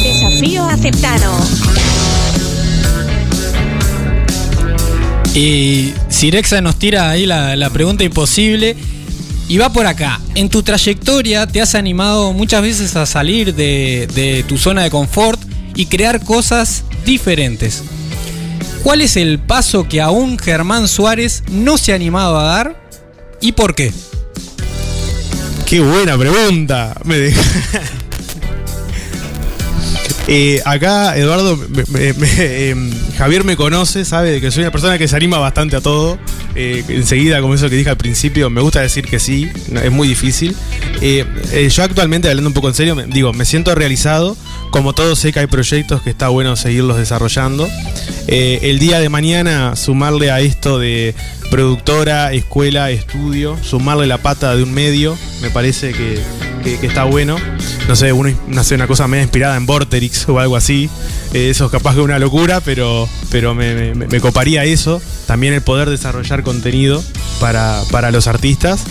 Desafío 0.02 0.66
aceptado. 0.66 1.38
Y 5.34 5.94
Sirexa 6.10 6.60
nos 6.62 6.78
tira 6.78 7.10
ahí 7.10 7.26
la, 7.26 7.56
la 7.56 7.70
pregunta 7.70 8.04
imposible. 8.04 8.76
Y 9.48 9.58
va 9.58 9.72
por 9.74 9.86
acá. 9.86 10.20
En 10.36 10.50
tu 10.50 10.64
trayectoria 10.64 11.46
te 11.48 11.62
has 11.62 11.76
animado 11.76 12.32
muchas 12.32 12.62
veces 12.62 12.96
a 12.96 13.06
salir 13.06 13.54
de, 13.54 14.08
de 14.16 14.44
tu 14.48 14.58
zona 14.58 14.84
de 14.84 14.90
confort 14.90 15.42
y 15.76 15.88
crear 15.88 16.24
cosas 16.24 16.84
diferentes. 17.06 17.84
¿Cuál 18.84 19.02
es 19.02 19.18
el 19.18 19.40
paso 19.40 19.88
que 19.88 20.02
aún 20.02 20.40
Germán 20.40 20.88
Suárez 20.88 21.44
no 21.52 21.78
se 21.78 21.92
ha 21.92 21.96
animado 21.96 22.40
a 22.40 22.44
dar 22.44 22.82
y 23.42 23.52
por 23.52 23.76
qué? 23.76 23.92
Qué 25.66 25.82
buena 25.82 26.18
pregunta. 26.18 26.96
Me 27.04 27.18
deja- 27.18 27.42
Eh, 30.28 30.62
acá 30.64 31.18
Eduardo, 31.18 31.58
me- 31.58 31.84
me- 31.90 32.14
me- 32.14 32.70
em, 32.70 32.92
Javier 33.22 33.44
me 33.44 33.56
conoce, 33.56 34.04
sabe 34.04 34.32
de 34.32 34.42
que 34.42 34.50
soy 34.50 34.64
una 34.64 34.72
persona 34.72 34.98
que 34.98 35.08
se 35.08 35.16
anima 35.16 35.38
bastante 35.38 35.76
a 35.76 35.82
todo. 35.82 36.18
Eh, 36.56 36.84
enseguida, 36.90 37.40
como 37.40 37.54
eso 37.54 37.70
que 37.70 37.76
dije 37.76 37.92
al 37.92 37.96
principio, 37.98 38.50
me 38.50 38.62
gusta 38.62 38.82
decir 38.82 39.06
que 39.06 39.20
sí, 39.20 39.48
es 39.84 39.92
muy 39.92 40.08
difícil. 40.08 40.56
Eh, 41.02 41.24
eh, 41.52 41.70
yo 41.70 41.84
actualmente, 41.84 42.30
hablando 42.30 42.50
un 42.50 42.56
poco 42.56 42.70
en 42.70 42.74
serio, 42.74 42.96
me- 42.96 43.06
digo, 43.06 43.32
me 43.32 43.46
siento 43.46 43.76
realizado. 43.76 44.36
Como 44.72 44.94
todos 44.94 45.20
sé 45.20 45.32
que 45.34 45.40
hay 45.42 45.46
proyectos 45.46 46.02
que 46.02 46.10
está 46.10 46.30
bueno 46.30 46.56
seguirlos 46.56 46.98
desarrollando. 46.98 47.70
Eh, 48.28 48.58
el 48.64 48.80
día 48.80 49.00
de 49.00 49.10
mañana 49.10 49.76
sumarle 49.76 50.32
a 50.32 50.40
esto 50.40 50.80
de 50.80 51.14
productora, 51.52 52.34
escuela, 52.34 52.90
estudio, 52.90 53.56
sumarle 53.62 54.08
la 54.08 54.18
pata 54.18 54.56
de 54.56 54.64
un 54.64 54.74
medio, 54.74 55.16
me 55.44 55.52
parece 55.52 55.94
que, 55.94 56.20
está 56.82 57.04
bueno. 57.04 57.38
No 57.88 57.96
sé, 57.96 58.14
uno 58.14 58.34
no 58.48 58.64
sé, 58.64 58.76
una 58.76 58.88
cosa 58.88 59.08
medio 59.08 59.24
inspirada 59.24 59.58
en 59.58 59.66
Vorterix 59.68 60.28
o 60.30 60.40
algo 60.40 60.56
así. 60.56 60.90
Eso 61.34 61.66
es 61.66 61.72
capaz 61.72 61.96
que 61.96 62.02
una 62.02 62.18
locura, 62.20 62.62
pero, 62.62 63.08
pero 63.30 63.54
me, 63.56 63.94
me- 63.96 64.08
me 64.08 64.20
coparía 64.20 64.64
eso. 64.66 65.02
También 65.28 65.54
el 65.54 65.62
poder 65.62 65.90
desarrollar 65.90 66.44
contenido 66.44 67.04
para, 67.40 67.82
para 67.92 68.12
los 68.12 68.28
artistas. 68.28 68.84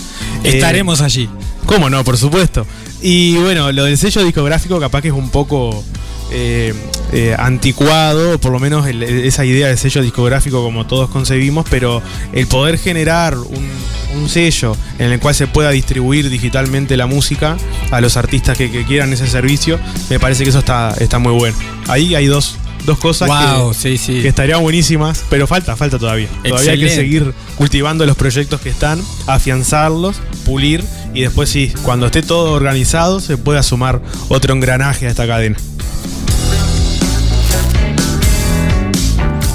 Eh, 0.43 0.51
Estaremos 0.55 1.01
allí. 1.01 1.29
¿Cómo 1.65 1.89
no? 1.89 2.03
Por 2.03 2.17
supuesto. 2.17 2.65
Y 3.01 3.35
bueno, 3.37 3.71
lo 3.71 3.85
del 3.85 3.97
sello 3.97 4.23
discográfico 4.23 4.79
capaz 4.79 5.01
que 5.01 5.07
es 5.09 5.13
un 5.13 5.29
poco 5.29 5.83
eh, 6.31 6.73
eh, 7.13 7.35
anticuado, 7.37 8.39
por 8.39 8.51
lo 8.51 8.59
menos 8.59 8.87
el- 8.87 9.03
esa 9.03 9.43
idea 9.45 9.67
de 9.67 9.77
sello 9.77 10.01
discográfico 10.01 10.63
como 10.63 10.85
todos 10.87 11.09
concebimos, 11.09 11.65
pero 11.69 12.01
el 12.33 12.47
poder 12.47 12.77
generar 12.77 13.37
un, 13.37 13.69
un 14.15 14.29
sello 14.29 14.75
en 14.99 15.11
el 15.11 15.19
cual 15.19 15.35
se 15.35 15.47
pueda 15.47 15.71
distribuir 15.71 16.29
digitalmente 16.29 16.95
la 16.97 17.05
música 17.05 17.57
a 17.91 18.01
los 18.01 18.17
artistas 18.17 18.57
que, 18.57 18.71
que 18.71 18.85
quieran 18.85 19.11
ese 19.13 19.27
servicio, 19.27 19.79
me 20.09 20.19
parece 20.19 20.43
que 20.43 20.49
eso 20.51 20.59
está, 20.59 20.93
está 20.99 21.19
muy 21.19 21.33
bueno. 21.33 21.57
Ahí 21.87 22.15
hay 22.15 22.27
dos, 22.27 22.55
dos 22.85 22.97
cosas 22.99 23.27
Wow, 23.27 23.69
que, 23.69 23.75
sí, 23.75 23.97
sí. 23.97 24.21
que 24.21 24.27
estarían 24.27 24.61
buenísimas, 24.61 25.23
pero 25.29 25.47
falta, 25.47 25.75
falta 25.75 25.99
todavía. 25.99 26.27
Todavía 26.47 26.71
hay 26.71 26.79
que 26.79 26.89
seguir 26.89 27.33
cultivando 27.55 28.05
los 28.05 28.15
proyectos 28.15 28.61
que 28.61 28.69
están, 28.69 29.01
afianzarlos, 29.27 30.17
pulir 30.45 30.83
y 31.13 31.21
después 31.21 31.49
sí, 31.49 31.71
cuando 31.83 32.05
esté 32.07 32.21
todo 32.21 32.53
organizado 32.53 33.19
se 33.19 33.37
pueda 33.37 33.63
sumar 33.63 34.01
otro 34.29 34.53
engranaje 34.53 35.07
a 35.07 35.09
esta 35.09 35.27
cadena. 35.27 35.57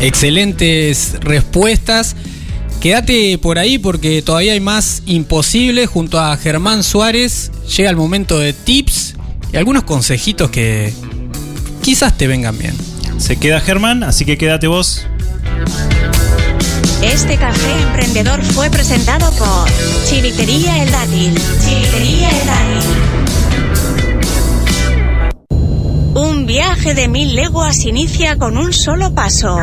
Excelentes 0.00 1.14
respuestas. 1.20 2.16
Quédate 2.80 3.38
por 3.38 3.58
ahí 3.58 3.78
porque 3.78 4.20
todavía 4.22 4.52
hay 4.52 4.60
más 4.60 5.02
imposible. 5.06 5.86
Junto 5.86 6.20
a 6.20 6.36
Germán 6.36 6.82
Suárez 6.82 7.50
llega 7.76 7.90
el 7.90 7.96
momento 7.96 8.38
de 8.38 8.52
tips 8.52 9.14
y 9.52 9.56
algunos 9.56 9.84
consejitos 9.84 10.50
que 10.50 10.92
quizás 11.82 12.16
te 12.18 12.26
vengan 12.26 12.58
bien. 12.58 12.74
Se 13.18 13.36
queda 13.36 13.60
Germán, 13.60 14.02
así 14.02 14.24
que 14.24 14.38
quédate 14.38 14.66
vos. 14.66 15.06
Este 17.02 17.36
café 17.36 17.72
emprendedor 17.82 18.42
fue 18.42 18.70
presentado 18.70 19.30
por 19.32 19.68
Chivitería 20.04 20.82
El 20.82 20.90
Dátil. 20.90 21.34
Chivitería 21.34 22.30
El 22.30 22.46
Dátil. 22.46 23.16
Un 26.14 26.46
viaje 26.46 26.94
de 26.94 27.08
mil 27.08 27.34
leguas 27.34 27.84
inicia 27.84 28.36
con 28.36 28.56
un 28.56 28.72
solo 28.72 29.14
paso. 29.14 29.58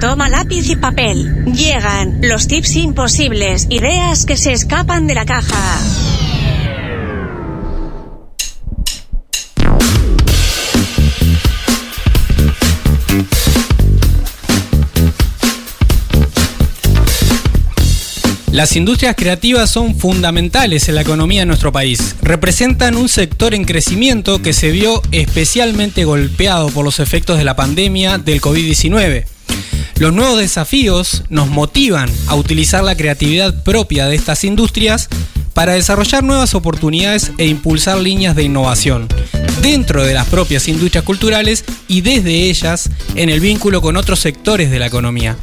Toma 0.00 0.28
lápiz 0.28 0.68
y 0.68 0.76
papel. 0.76 1.46
Llegan 1.46 2.18
los 2.22 2.48
tips 2.48 2.76
imposibles, 2.76 3.66
ideas 3.70 4.26
que 4.26 4.36
se 4.36 4.52
escapan 4.52 5.06
de 5.06 5.14
la 5.14 5.24
caja. 5.24 5.78
Las 18.56 18.74
industrias 18.74 19.14
creativas 19.14 19.68
son 19.68 19.94
fundamentales 19.98 20.88
en 20.88 20.94
la 20.94 21.02
economía 21.02 21.42
de 21.42 21.46
nuestro 21.46 21.72
país. 21.72 22.16
Representan 22.22 22.96
un 22.96 23.10
sector 23.10 23.52
en 23.52 23.66
crecimiento 23.66 24.40
que 24.40 24.54
se 24.54 24.70
vio 24.70 25.02
especialmente 25.12 26.06
golpeado 26.06 26.70
por 26.70 26.82
los 26.82 26.98
efectos 26.98 27.36
de 27.36 27.44
la 27.44 27.54
pandemia 27.54 28.16
del 28.16 28.40
COVID-19. 28.40 29.26
Los 29.98 30.14
nuevos 30.14 30.38
desafíos 30.38 31.24
nos 31.28 31.48
motivan 31.48 32.10
a 32.28 32.34
utilizar 32.34 32.82
la 32.82 32.96
creatividad 32.96 33.62
propia 33.62 34.06
de 34.06 34.16
estas 34.16 34.42
industrias 34.42 35.10
para 35.52 35.74
desarrollar 35.74 36.24
nuevas 36.24 36.54
oportunidades 36.54 37.32
e 37.36 37.48
impulsar 37.48 37.98
líneas 37.98 38.34
de 38.34 38.44
innovación 38.44 39.06
dentro 39.60 40.02
de 40.02 40.14
las 40.14 40.28
propias 40.28 40.66
industrias 40.66 41.04
culturales 41.04 41.62
y 41.88 42.00
desde 42.00 42.48
ellas 42.48 42.88
en 43.16 43.28
el 43.28 43.40
vínculo 43.40 43.82
con 43.82 43.98
otros 43.98 44.20
sectores 44.20 44.70
de 44.70 44.78
la 44.78 44.86
economía. 44.86 45.36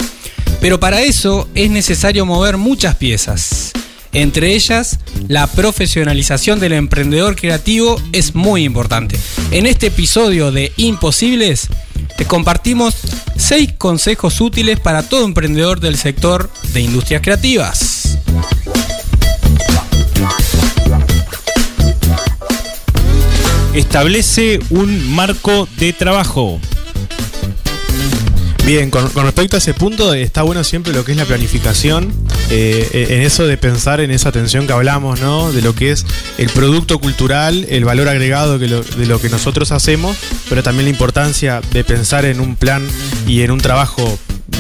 Pero 0.64 0.80
para 0.80 1.02
eso 1.02 1.50
es 1.56 1.70
necesario 1.70 2.26
mover 2.26 2.56
muchas 2.56 2.96
piezas. 2.96 3.74
Entre 4.14 4.56
ellas, 4.56 4.98
la 5.28 5.46
profesionalización 5.46 6.62
del 6.62 6.72
emprendedor 6.72 7.36
creativo 7.36 8.02
es 8.14 8.34
muy 8.34 8.64
importante. 8.64 9.20
En 9.52 9.66
este 9.66 9.88
episodio 9.88 10.54
de 10.54 10.72
Imposibles, 10.78 11.68
te 12.16 12.24
compartimos 12.24 12.96
6 13.36 13.74
consejos 13.78 14.40
útiles 14.40 14.80
para 14.80 15.04
todo 15.04 15.26
emprendedor 15.26 15.82
del 15.82 15.98
sector 15.98 16.50
de 16.72 16.80
industrias 16.80 17.22
creativas. 17.22 18.18
Establece 23.74 24.62
un 24.70 25.14
marco 25.14 25.68
de 25.78 25.92
trabajo. 25.92 26.62
Bien, 28.66 28.90
con, 28.90 29.10
con 29.10 29.26
respecto 29.26 29.58
a 29.58 29.60
ese 29.60 29.74
punto, 29.74 30.14
está 30.14 30.42
bueno 30.42 30.64
siempre 30.64 30.94
lo 30.94 31.04
que 31.04 31.12
es 31.12 31.18
la 31.18 31.26
planificación, 31.26 32.14
eh, 32.50 33.08
en 33.10 33.22
eso 33.22 33.46
de 33.46 33.58
pensar 33.58 34.00
en 34.00 34.10
esa 34.10 34.30
atención 34.30 34.68
que 34.68 34.72
hablamos, 34.72 35.20
¿no? 35.20 35.52
De 35.52 35.62
lo 35.62 35.76
que 35.76 35.92
es 35.92 36.06
el 36.38 36.50
producto 36.50 36.98
cultural, 37.00 37.66
el 37.70 37.84
valor 37.84 38.08
agregado 38.08 38.58
de 38.60 38.70
lo 39.06 39.20
que 39.20 39.30
nosotros 39.30 39.74
hacemos, 39.74 40.16
pero 40.48 40.64
también 40.64 40.86
la 40.86 40.92
importancia 40.92 41.60
de 41.74 41.84
pensar 41.84 42.24
en 42.24 42.40
un 42.40 42.56
plan 42.56 42.88
y 43.28 43.42
en 43.42 43.52
un 43.52 43.60
trabajo 43.60 44.18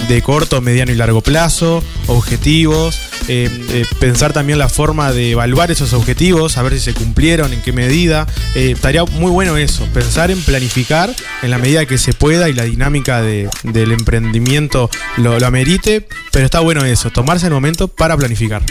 de 0.07 0.21
corto, 0.21 0.61
mediano 0.61 0.91
y 0.91 0.95
largo 0.95 1.21
plazo, 1.21 1.83
objetivos, 2.07 2.99
eh, 3.27 3.49
eh, 3.69 3.85
pensar 3.99 4.33
también 4.33 4.59
la 4.59 4.69
forma 4.69 5.11
de 5.11 5.31
evaluar 5.31 5.71
esos 5.71 5.93
objetivos, 5.93 6.57
a 6.57 6.61
ver 6.63 6.73
si 6.73 6.79
se 6.79 6.93
cumplieron, 6.93 7.53
en 7.53 7.61
qué 7.61 7.71
medida. 7.71 8.27
Eh, 8.55 8.71
estaría 8.75 9.03
muy 9.05 9.31
bueno 9.31 9.57
eso, 9.57 9.85
pensar 9.93 10.29
en 10.31 10.41
planificar 10.41 11.13
en 11.41 11.49
la 11.51 11.57
medida 11.57 11.85
que 11.85 11.97
se 11.97 12.13
pueda 12.13 12.49
y 12.49 12.53
la 12.53 12.63
dinámica 12.63 13.21
de- 13.21 13.49
del 13.63 13.91
emprendimiento 13.91 14.89
lo, 15.17 15.39
lo 15.39 15.47
amerite, 15.47 16.07
pero 16.31 16.45
está 16.45 16.59
bueno 16.59 16.83
eso, 16.85 17.09
tomarse 17.11 17.47
el 17.47 17.53
momento 17.53 17.87
para 17.87 18.17
planificar. 18.17 18.61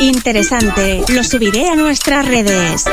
Interesante. 0.00 1.02
Lo 1.08 1.24
subiré 1.24 1.68
a 1.68 1.74
nuestras 1.74 2.26
redes. 2.26 2.84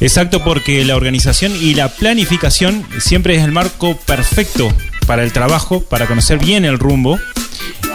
Exacto, 0.00 0.44
porque 0.44 0.84
la 0.84 0.94
organización 0.96 1.52
y 1.58 1.74
la 1.74 1.88
planificación 1.88 2.86
siempre 2.98 3.36
es 3.36 3.42
el 3.44 3.52
marco 3.52 3.96
perfecto 4.06 4.68
para 5.06 5.22
el 5.22 5.32
trabajo, 5.32 5.80
para 5.82 6.06
conocer 6.06 6.38
bien 6.38 6.64
el 6.64 6.78
rumbo. 6.78 7.18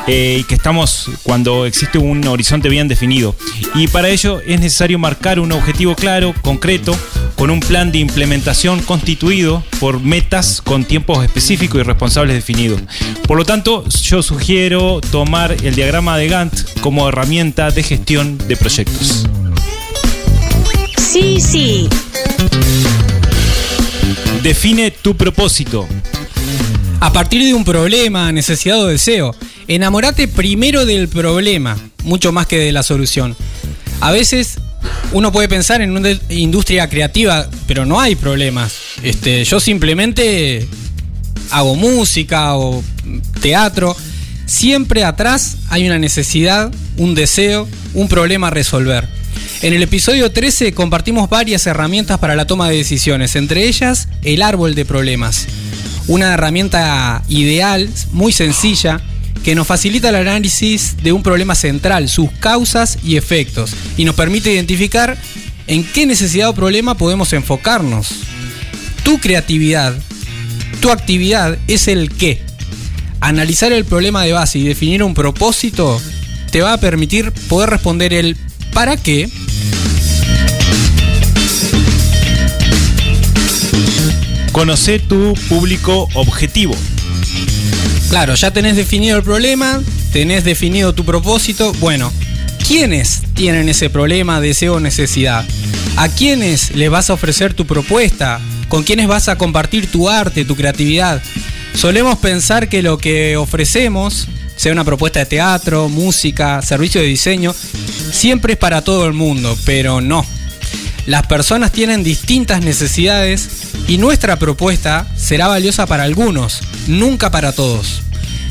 eh, 0.07 0.37
y 0.39 0.43
que 0.45 0.55
estamos 0.55 1.11
cuando 1.21 1.65
existe 1.67 1.99
un 1.99 2.25
horizonte 2.27 2.69
bien 2.69 2.87
definido. 2.87 3.35
Y 3.75 3.87
para 3.87 4.09
ello 4.09 4.41
es 4.41 4.59
necesario 4.59 4.97
marcar 4.97 5.39
un 5.39 5.51
objetivo 5.51 5.95
claro, 5.95 6.33
concreto, 6.41 6.97
con 7.35 7.49
un 7.51 7.59
plan 7.59 7.91
de 7.91 7.99
implementación 7.99 8.81
constituido 8.81 9.63
por 9.79 9.99
metas 9.99 10.61
con 10.61 10.85
tiempos 10.85 11.23
específicos 11.23 11.79
y 11.81 11.83
responsables 11.83 12.35
definidos. 12.35 12.81
Por 13.27 13.37
lo 13.37 13.45
tanto, 13.45 13.87
yo 13.87 14.23
sugiero 14.23 15.01
tomar 15.11 15.55
el 15.63 15.75
diagrama 15.75 16.17
de 16.17 16.27
Gantt 16.27 16.79
como 16.81 17.07
herramienta 17.07 17.69
de 17.71 17.83
gestión 17.83 18.37
de 18.47 18.57
proyectos. 18.57 19.27
Sí, 20.97 21.39
sí. 21.39 21.87
Define 24.41 24.89
tu 24.91 25.15
propósito. 25.15 25.87
A 27.01 27.11
partir 27.11 27.43
de 27.43 27.55
un 27.55 27.65
problema, 27.65 28.31
necesidad 28.31 28.79
o 28.79 28.85
deseo, 28.85 29.35
enamorate 29.67 30.27
primero 30.27 30.85
del 30.85 31.07
problema, 31.07 31.75
mucho 32.03 32.31
más 32.31 32.45
que 32.45 32.59
de 32.59 32.71
la 32.71 32.83
solución. 32.83 33.35
A 34.01 34.11
veces 34.11 34.59
uno 35.11 35.31
puede 35.31 35.49
pensar 35.49 35.81
en 35.81 35.97
una 35.97 36.11
industria 36.29 36.87
creativa, 36.89 37.49
pero 37.65 37.87
no 37.87 37.99
hay 37.99 38.15
problemas. 38.15 38.75
Este, 39.01 39.43
yo 39.45 39.59
simplemente 39.59 40.67
hago 41.49 41.75
música 41.75 42.55
o 42.55 42.83
teatro. 43.41 43.97
siempre 44.45 45.03
atrás 45.03 45.57
hay 45.69 45.87
una 45.87 45.97
necesidad, 45.97 46.71
un 46.97 47.15
deseo, 47.15 47.67
un 47.95 48.09
problema 48.09 48.47
a 48.47 48.51
resolver. 48.51 49.07
En 49.63 49.73
el 49.73 49.81
episodio 49.81 50.31
13 50.31 50.73
compartimos 50.73 51.31
varias 51.31 51.65
herramientas 51.65 52.19
para 52.19 52.35
la 52.35 52.45
toma 52.45 52.69
de 52.69 52.77
decisiones, 52.77 53.35
entre 53.35 53.67
ellas 53.67 54.07
el 54.21 54.43
árbol 54.43 54.75
de 54.75 54.85
problemas. 54.85 55.47
Una 56.07 56.33
herramienta 56.33 57.23
ideal, 57.27 57.89
muy 58.11 58.31
sencilla, 58.31 59.01
que 59.43 59.55
nos 59.55 59.67
facilita 59.67 60.09
el 60.09 60.15
análisis 60.15 60.97
de 61.01 61.11
un 61.11 61.23
problema 61.23 61.55
central, 61.55 62.09
sus 62.09 62.31
causas 62.31 62.99
y 63.03 63.17
efectos, 63.17 63.71
y 63.97 64.05
nos 64.05 64.15
permite 64.15 64.53
identificar 64.53 65.17
en 65.67 65.83
qué 65.83 66.05
necesidad 66.05 66.49
o 66.49 66.53
problema 66.53 66.95
podemos 66.95 67.33
enfocarnos. 67.33 68.09
Tu 69.03 69.19
creatividad, 69.19 69.95
tu 70.79 70.91
actividad 70.91 71.57
es 71.67 71.87
el 71.87 72.11
qué. 72.11 72.41
Analizar 73.19 73.71
el 73.71 73.85
problema 73.85 74.23
de 74.23 74.33
base 74.33 74.59
y 74.59 74.63
definir 74.63 75.03
un 75.03 75.13
propósito 75.13 76.01
te 76.51 76.61
va 76.61 76.73
a 76.73 76.79
permitir 76.79 77.31
poder 77.31 77.69
responder 77.69 78.13
el 78.13 78.37
para 78.73 78.97
qué 78.97 79.29
Conoce 84.51 84.99
tu 84.99 85.33
público 85.47 86.09
objetivo. 86.13 86.75
Claro, 88.09 88.35
ya 88.35 88.51
tenés 88.51 88.75
definido 88.75 89.15
el 89.15 89.23
problema, 89.23 89.81
tenés 90.11 90.43
definido 90.43 90.93
tu 90.93 91.05
propósito. 91.05 91.71
Bueno, 91.79 92.11
¿quiénes 92.67 93.21
tienen 93.33 93.69
ese 93.69 93.89
problema, 93.89 94.41
deseo 94.41 94.75
o 94.75 94.79
necesidad? 94.81 95.45
¿A 95.95 96.09
quiénes 96.09 96.75
les 96.75 96.89
vas 96.89 97.09
a 97.09 97.13
ofrecer 97.13 97.53
tu 97.53 97.65
propuesta? 97.65 98.41
¿Con 98.67 98.83
quiénes 98.83 99.07
vas 99.07 99.29
a 99.29 99.37
compartir 99.37 99.89
tu 99.89 100.09
arte, 100.09 100.43
tu 100.43 100.57
creatividad? 100.57 101.21
Solemos 101.73 102.17
pensar 102.19 102.67
que 102.67 102.81
lo 102.81 102.97
que 102.97 103.37
ofrecemos, 103.37 104.27
sea 104.57 104.73
una 104.73 104.83
propuesta 104.83 105.19
de 105.19 105.27
teatro, 105.27 105.87
música, 105.87 106.61
servicio 106.61 106.99
de 106.99 107.07
diseño, 107.07 107.55
siempre 108.11 108.53
es 108.53 108.59
para 108.59 108.81
todo 108.81 109.07
el 109.07 109.13
mundo, 109.13 109.57
pero 109.65 110.01
no. 110.01 110.25
Las 111.05 111.25
personas 111.25 111.71
tienen 111.71 112.03
distintas 112.03 112.61
necesidades 112.61 113.70
y 113.91 113.97
nuestra 113.97 114.39
propuesta 114.39 115.05
será 115.17 115.49
valiosa 115.49 115.85
para 115.85 116.03
algunos, 116.03 116.61
nunca 116.87 117.29
para 117.29 117.51
todos. 117.51 118.03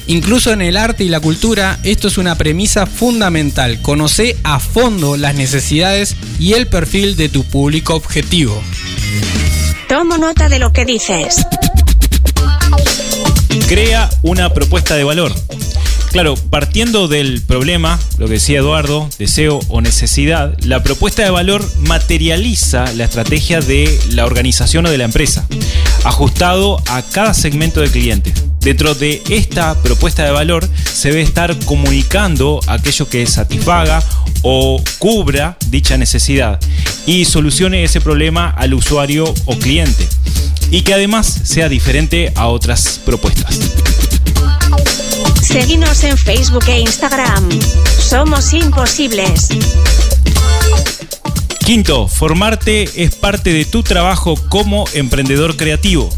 Incluso 0.06 0.52
en 0.52 0.60
el 0.60 0.76
arte 0.76 1.04
y 1.04 1.08
la 1.08 1.18
cultura, 1.18 1.78
esto 1.82 2.08
es 2.08 2.18
una 2.18 2.34
premisa 2.34 2.84
fundamental. 2.84 3.80
Conoce 3.80 4.36
a 4.44 4.60
fondo 4.60 5.16
las 5.16 5.34
necesidades 5.34 6.14
y 6.38 6.52
el 6.52 6.66
perfil 6.66 7.16
de 7.16 7.30
tu 7.30 7.44
público 7.44 7.94
objetivo. 7.94 8.62
Tomo 9.88 10.18
nota 10.18 10.50
de 10.50 10.58
lo 10.58 10.74
que 10.74 10.84
dices. 10.84 11.36
Crea 13.66 14.10
una 14.20 14.52
propuesta 14.52 14.94
de 14.94 15.04
valor. 15.04 15.32
Claro, 16.10 16.34
partiendo 16.34 17.06
del 17.06 17.40
problema, 17.40 17.98
lo 18.18 18.26
que 18.26 18.34
decía 18.34 18.58
Eduardo, 18.58 19.08
deseo 19.18 19.60
o 19.68 19.80
necesidad, 19.80 20.56
la 20.64 20.82
propuesta 20.82 21.22
de 21.22 21.30
valor 21.30 21.64
materializa 21.78 22.92
la 22.94 23.04
estrategia 23.04 23.60
de 23.60 23.96
la 24.10 24.26
organización 24.26 24.86
o 24.86 24.90
de 24.90 24.98
la 24.98 25.04
empresa, 25.04 25.46
ajustado 26.02 26.82
a 26.88 27.02
cada 27.02 27.32
segmento 27.32 27.80
de 27.80 27.90
clientes. 27.90 28.34
Dentro 28.60 28.96
de 28.96 29.22
esta 29.30 29.80
propuesta 29.82 30.24
de 30.24 30.32
valor 30.32 30.68
se 30.92 31.10
debe 31.10 31.22
estar 31.22 31.56
comunicando 31.64 32.60
aquello 32.66 33.08
que 33.08 33.24
satisfaga 33.26 34.02
o 34.42 34.82
cubra 34.98 35.56
dicha 35.68 35.96
necesidad 35.96 36.58
y 37.06 37.24
solucione 37.24 37.84
ese 37.84 38.00
problema 38.00 38.50
al 38.50 38.74
usuario 38.74 39.32
o 39.44 39.58
cliente 39.58 40.08
y 40.72 40.82
que 40.82 40.92
además 40.92 41.40
sea 41.44 41.68
diferente 41.68 42.32
a 42.34 42.48
otras 42.48 43.00
propuestas. 43.04 43.58
Seguinos 45.50 46.04
en 46.04 46.16
Facebook 46.16 46.64
e 46.68 46.80
Instagram. 46.80 47.48
Somos 47.98 48.52
imposibles. 48.52 49.48
Quinto, 51.64 52.08
formarte 52.08 52.88
es 53.02 53.14
parte 53.14 53.52
de 53.52 53.64
tu 53.64 53.82
trabajo 53.82 54.36
como 54.48 54.84
emprendedor 54.94 55.56
creativo. 55.56 56.08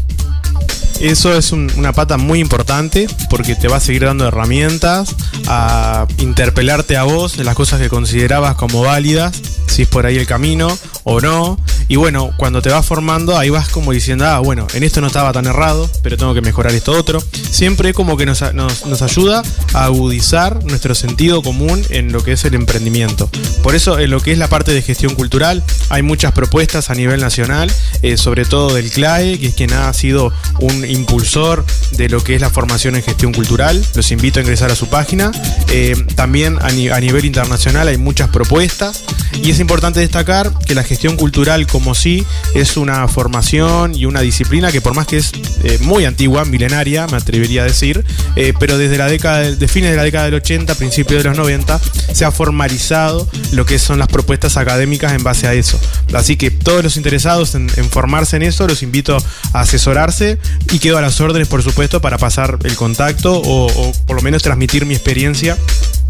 Eso 0.99 1.35
es 1.35 1.51
un- 1.51 1.71
una 1.75 1.91
pata 1.93 2.17
muy 2.17 2.39
importante 2.39 3.07
porque 3.29 3.55
te 3.55 3.67
va 3.67 3.77
a 3.77 3.79
seguir 3.79 4.05
dando 4.05 4.27
herramientas 4.27 5.15
a 5.47 6.07
interpelarte 6.19 6.95
a 6.95 7.03
vos 7.03 7.35
de 7.35 7.43
las 7.43 7.55
cosas 7.55 7.79
que 7.81 7.89
considerabas 7.89 8.55
como 8.55 8.81
válidas, 8.81 9.33
si 9.67 9.81
es 9.83 9.87
por 9.87 10.05
ahí 10.05 10.17
el 10.17 10.27
camino 10.27 10.77
o 11.03 11.19
no. 11.21 11.59
Y 11.89 11.97
bueno, 11.97 12.31
cuando 12.37 12.61
te 12.61 12.69
vas 12.69 12.85
formando, 12.85 13.37
ahí 13.37 13.49
vas 13.49 13.67
como 13.69 13.91
diciendo, 13.91 14.25
ah, 14.25 14.39
bueno, 14.39 14.67
en 14.73 14.83
esto 14.83 15.01
no 15.01 15.07
estaba 15.07 15.33
tan 15.33 15.45
errado, 15.45 15.89
pero 16.01 16.17
tengo 16.17 16.33
que 16.33 16.41
mejorar 16.41 16.73
esto 16.73 16.93
otro. 16.93 17.21
Siempre 17.51 17.93
como 17.93 18.15
que 18.17 18.25
nos, 18.25 18.41
nos- 18.53 18.85
nos 18.85 19.01
ayuda 19.01 19.43
a 19.73 19.83
agudizar 19.85 20.63
nuestro 20.63 20.95
sentido 20.95 21.41
común 21.43 21.83
en 21.89 22.11
lo 22.11 22.23
que 22.23 22.31
es 22.33 22.45
el 22.45 22.55
emprendimiento. 22.55 23.29
Por 23.61 23.75
eso, 23.75 23.99
en 23.99 24.11
lo 24.11 24.21
que 24.21 24.31
es 24.31 24.37
la 24.37 24.47
parte 24.47 24.71
de 24.73 24.81
gestión 24.81 25.13
cultural, 25.15 25.61
hay 25.89 26.01
muchas 26.03 26.31
propuestas 26.31 26.89
a 26.89 26.95
nivel 26.95 27.19
nacional, 27.19 27.71
eh, 28.01 28.17
sobre 28.17 28.45
todo 28.45 28.73
del 28.73 28.89
CLAE, 28.89 29.37
que 29.39 29.47
es 29.47 29.53
quien 29.55 29.73
ha 29.73 29.91
sido 29.93 30.31
un 30.59 30.85
impulsor 30.89 31.65
de 31.91 32.09
lo 32.09 32.23
que 32.23 32.35
es 32.35 32.41
la 32.41 32.49
formación 32.49 32.95
en 32.95 33.03
gestión 33.03 33.33
cultural. 33.33 33.83
Los 33.93 34.11
invito 34.11 34.39
a 34.39 34.41
ingresar 34.41 34.71
a 34.71 34.75
su 34.75 34.87
página. 34.87 35.31
Eh, 35.69 35.95
también 36.15 36.57
a, 36.61 36.67
a 36.67 36.99
nivel 37.01 37.25
internacional 37.25 37.87
hay 37.89 37.97
muchas 37.97 38.29
propuestas 38.29 39.03
y 39.41 39.51
es 39.51 39.59
importante 39.59 39.99
destacar 39.99 40.51
que 40.65 40.73
la 40.75 40.83
gestión 40.83 40.92
cultural 41.17 41.67
como 41.67 41.95
sí 41.95 42.25
es 42.53 42.77
una 42.77 43.07
formación 43.07 43.95
y 43.95 44.05
una 44.05 44.21
disciplina 44.21 44.71
que 44.71 44.81
por 44.81 44.93
más 44.95 45.07
que 45.07 45.17
es 45.17 45.31
eh, 45.63 45.79
muy 45.81 46.05
antigua, 46.05 46.45
milenaria, 46.45 47.07
me 47.07 47.17
atrevería 47.17 47.63
a 47.63 47.65
decir, 47.65 48.05
eh, 48.35 48.53
pero 48.59 48.77
desde 48.77 48.97
la 48.97 49.07
década 49.07 49.39
de, 49.39 49.67
fines 49.67 49.91
de 49.91 49.97
la 49.97 50.03
década 50.03 50.25
del 50.25 50.35
80, 50.35 50.75
principios 50.75 51.23
de 51.23 51.29
los 51.29 51.37
90, 51.37 51.79
se 52.13 52.25
ha 52.25 52.31
formalizado 52.31 53.27
lo 53.51 53.65
que 53.65 53.79
son 53.79 53.99
las 53.99 54.07
propuestas 54.07 54.57
académicas 54.57 55.13
en 55.13 55.23
base 55.23 55.47
a 55.47 55.53
eso. 55.53 55.79
Así 56.13 56.37
que 56.37 56.51
todos 56.51 56.83
los 56.83 56.97
interesados 56.97 57.55
en, 57.55 57.69
en 57.75 57.89
formarse 57.89 58.35
en 58.35 58.43
eso, 58.43 58.67
los 58.67 58.83
invito 58.83 59.17
a 59.53 59.59
asesorarse 59.59 60.37
y 60.71 60.79
quedo 60.79 60.97
a 60.97 61.01
las 61.01 61.19
órdenes, 61.19 61.47
por 61.47 61.63
supuesto, 61.63 62.01
para 62.01 62.17
pasar 62.17 62.59
el 62.63 62.75
contacto 62.75 63.39
o, 63.39 63.67
o 63.67 63.91
por 64.05 64.15
lo 64.15 64.21
menos 64.21 64.43
transmitir 64.43 64.85
mi 64.85 64.93
experiencia 64.93 65.57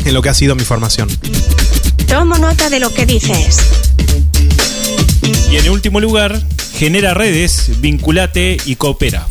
en 0.05 0.13
lo 0.13 0.21
que 0.21 0.29
ha 0.29 0.33
sido 0.33 0.55
mi 0.55 0.63
formación. 0.63 1.09
Tomo 2.07 2.37
nota 2.37 2.69
de 2.69 2.79
lo 2.79 2.93
que 2.93 3.05
dices. 3.05 3.57
Y 5.51 5.57
en 5.57 5.69
último 5.69 5.99
lugar, 5.99 6.41
genera 6.73 7.13
redes, 7.13 7.79
vinculate 7.79 8.57
y 8.65 8.75
coopera. 8.75 9.27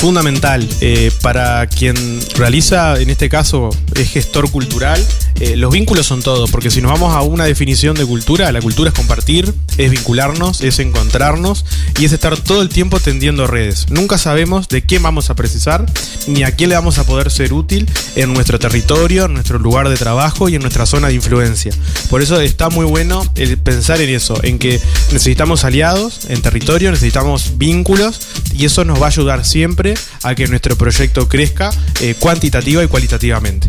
Fundamental 0.00 0.66
eh, 0.80 1.12
para 1.20 1.66
quien 1.66 1.94
realiza, 2.34 2.98
en 2.98 3.10
este 3.10 3.28
caso, 3.28 3.68
es 3.94 4.10
gestor 4.10 4.50
cultural. 4.50 5.06
eh, 5.40 5.56
los 5.56 5.72
vínculos 5.72 6.06
son 6.06 6.22
todo, 6.22 6.46
porque 6.48 6.70
si 6.70 6.80
nos 6.80 6.90
vamos 6.90 7.14
a 7.14 7.20
una 7.20 7.44
definición 7.44 7.96
de 7.96 8.06
cultura, 8.06 8.50
la 8.50 8.62
cultura 8.62 8.88
es 8.88 8.94
compartir, 8.94 9.54
es 9.76 9.90
vincularnos, 9.90 10.62
es 10.62 10.78
encontrarnos 10.78 11.66
y 11.98 12.06
es 12.06 12.12
estar 12.12 12.36
todo 12.38 12.62
el 12.62 12.70
tiempo 12.70 12.98
tendiendo 12.98 13.46
redes. 13.46 13.90
Nunca 13.90 14.16
sabemos 14.16 14.68
de 14.68 14.82
quién 14.82 15.02
vamos 15.02 15.28
a 15.28 15.34
precisar 15.34 15.84
ni 16.26 16.44
a 16.44 16.52
quién 16.52 16.70
le 16.70 16.76
vamos 16.76 16.98
a 16.98 17.04
poder 17.04 17.30
ser 17.30 17.52
útil 17.52 17.86
en 18.16 18.32
nuestro 18.32 18.58
territorio, 18.58 19.26
en 19.26 19.34
nuestro 19.34 19.58
lugar 19.58 19.90
de 19.90 19.96
trabajo 19.96 20.48
y 20.48 20.54
en 20.54 20.62
nuestra 20.62 20.86
zona 20.86 21.08
de 21.08 21.14
influencia. 21.14 21.72
Por 22.08 22.22
eso 22.22 22.40
está 22.40 22.70
muy 22.70 22.86
bueno 22.86 23.30
el 23.34 23.58
pensar 23.58 24.00
en 24.00 24.10
eso, 24.10 24.42
en 24.42 24.58
que 24.58 24.80
necesitamos 25.12 25.64
aliados 25.64 26.20
en 26.28 26.40
territorio, 26.40 26.90
necesitamos 26.90 27.58
vínculos 27.58 28.20
y 28.54 28.64
eso 28.64 28.84
nos 28.86 29.00
va 29.00 29.06
a 29.06 29.08
ayudar 29.08 29.44
siempre 29.44 29.89
a 30.22 30.34
que 30.34 30.46
nuestro 30.46 30.76
proyecto 30.76 31.28
crezca 31.28 31.70
eh, 32.00 32.14
cuantitativa 32.18 32.82
y 32.82 32.88
cualitativamente. 32.88 33.68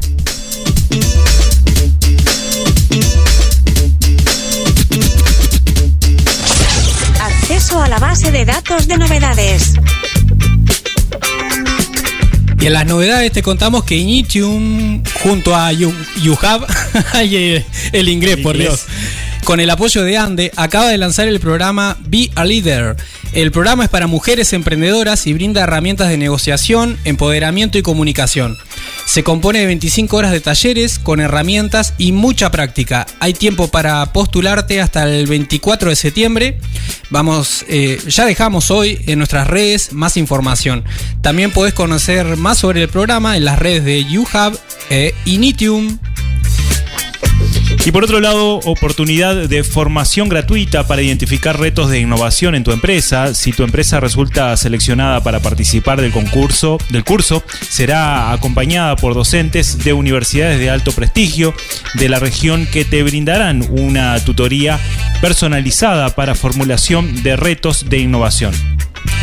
Acceso 7.20 7.82
a 7.82 7.88
la 7.88 8.00
base 8.00 8.32
de 8.32 8.46
datos 8.46 8.88
de 8.88 8.98
novedades. 8.98 9.74
Y 12.62 12.68
en 12.68 12.74
las 12.74 12.86
novedades 12.86 13.32
te 13.32 13.42
contamos 13.42 13.84
que 13.86 13.96
Initium, 13.96 15.04
junto 15.24 15.56
a 15.56 15.72
You, 15.72 15.92
YouHub, 16.22 16.68
ay, 17.14 17.36
el, 17.36 17.66
el 17.92 18.08
inglés, 18.08 18.38
por. 18.38 18.56
Dios, 18.56 18.86
con 19.44 19.60
el 19.60 19.70
apoyo 19.70 20.04
de 20.04 20.18
Ande, 20.18 20.52
acaba 20.56 20.88
de 20.90 20.98
lanzar 21.00 21.28
el 21.28 21.40
programa 21.40 21.98
Be 22.06 22.30
a 22.36 22.46
Leader. 22.46 22.96
El 23.34 23.52
programa 23.52 23.86
es 23.86 23.90
para 23.90 24.08
mujeres 24.08 24.52
emprendedoras 24.52 25.26
y 25.26 25.34
brinda 25.34 25.62
herramientas 25.62 26.10
de 26.10 26.18
negociación, 26.18 26.98
empoderamiento 27.06 27.78
y 27.78 27.82
comunicación. 27.82 28.58
Se 29.06 29.24
compone 29.24 29.60
de 29.60 29.68
25 29.68 30.18
horas 30.18 30.32
de 30.32 30.42
talleres 30.42 31.00
con 31.00 31.22
herramientas 31.22 31.94
y 31.98 32.12
mucha 32.12 32.52
práctica. 32.52 33.08
Hay 33.22 33.34
tiempo 33.34 33.70
para 33.70 34.12
postularte 34.12 34.82
hasta 34.82 35.10
el 35.10 35.28
24 35.28 35.90
de 35.90 35.96
septiembre. 35.96 36.60
Vamos, 37.10 37.66
eh, 37.70 38.02
ya 38.06 38.26
dejamos 38.26 38.70
hoy 38.70 39.00
en 39.08 39.20
nuestras 39.20 39.48
redes 39.48 39.94
más 39.94 40.18
información. 40.18 40.84
También 41.22 41.52
podés 41.52 41.74
conocer 41.74 42.36
más 42.36 42.58
sobre 42.58 42.84
el 42.84 42.90
programa 42.90 43.38
en 43.38 43.46
las 43.46 43.60
redes 43.60 43.86
de 43.86 44.04
YouHub 44.04 44.60
e 44.90 45.16
Initium. 45.24 46.00
Y 47.84 47.92
por 47.92 48.04
otro 48.04 48.20
lado, 48.20 48.58
oportunidad 48.58 49.50
de 49.50 49.64
formación 49.64 50.30
gratuita 50.30 50.86
para 50.86 51.02
identificar 51.02 51.60
retos 51.60 51.90
de 51.90 52.00
innovación 52.00 52.54
en 52.54 52.64
tu 52.64 52.72
empresa. 52.72 53.34
Si 53.34 53.54
tu 53.54 53.64
empresa 53.64 54.00
resulta 54.00 54.56
seleccionada 54.56 55.24
para 55.24 55.40
participar 55.40 56.00
del 56.00 56.12
concurso, 56.12 56.78
del 56.90 57.04
curso, 57.04 57.44
será 57.68 58.34
acompañada 58.34 58.96
por 58.98 59.16
docentes 59.16 59.84
de 59.84 59.94
universidades 59.94 60.60
de 60.60 60.70
alto 60.70 60.92
prestigio 60.92 61.56
de 61.96 62.08
la 62.08 62.20
región 62.20 62.68
que 62.72 62.86
te 62.86 63.02
brindarán 63.02 63.66
una 63.72 64.24
tutoría 64.24 64.80
personalizada 65.20 66.14
para 66.14 66.36
formulación 66.36 67.24
de 67.24 67.36
retos 67.36 67.90
de 67.90 67.98
innovación. 67.98 68.54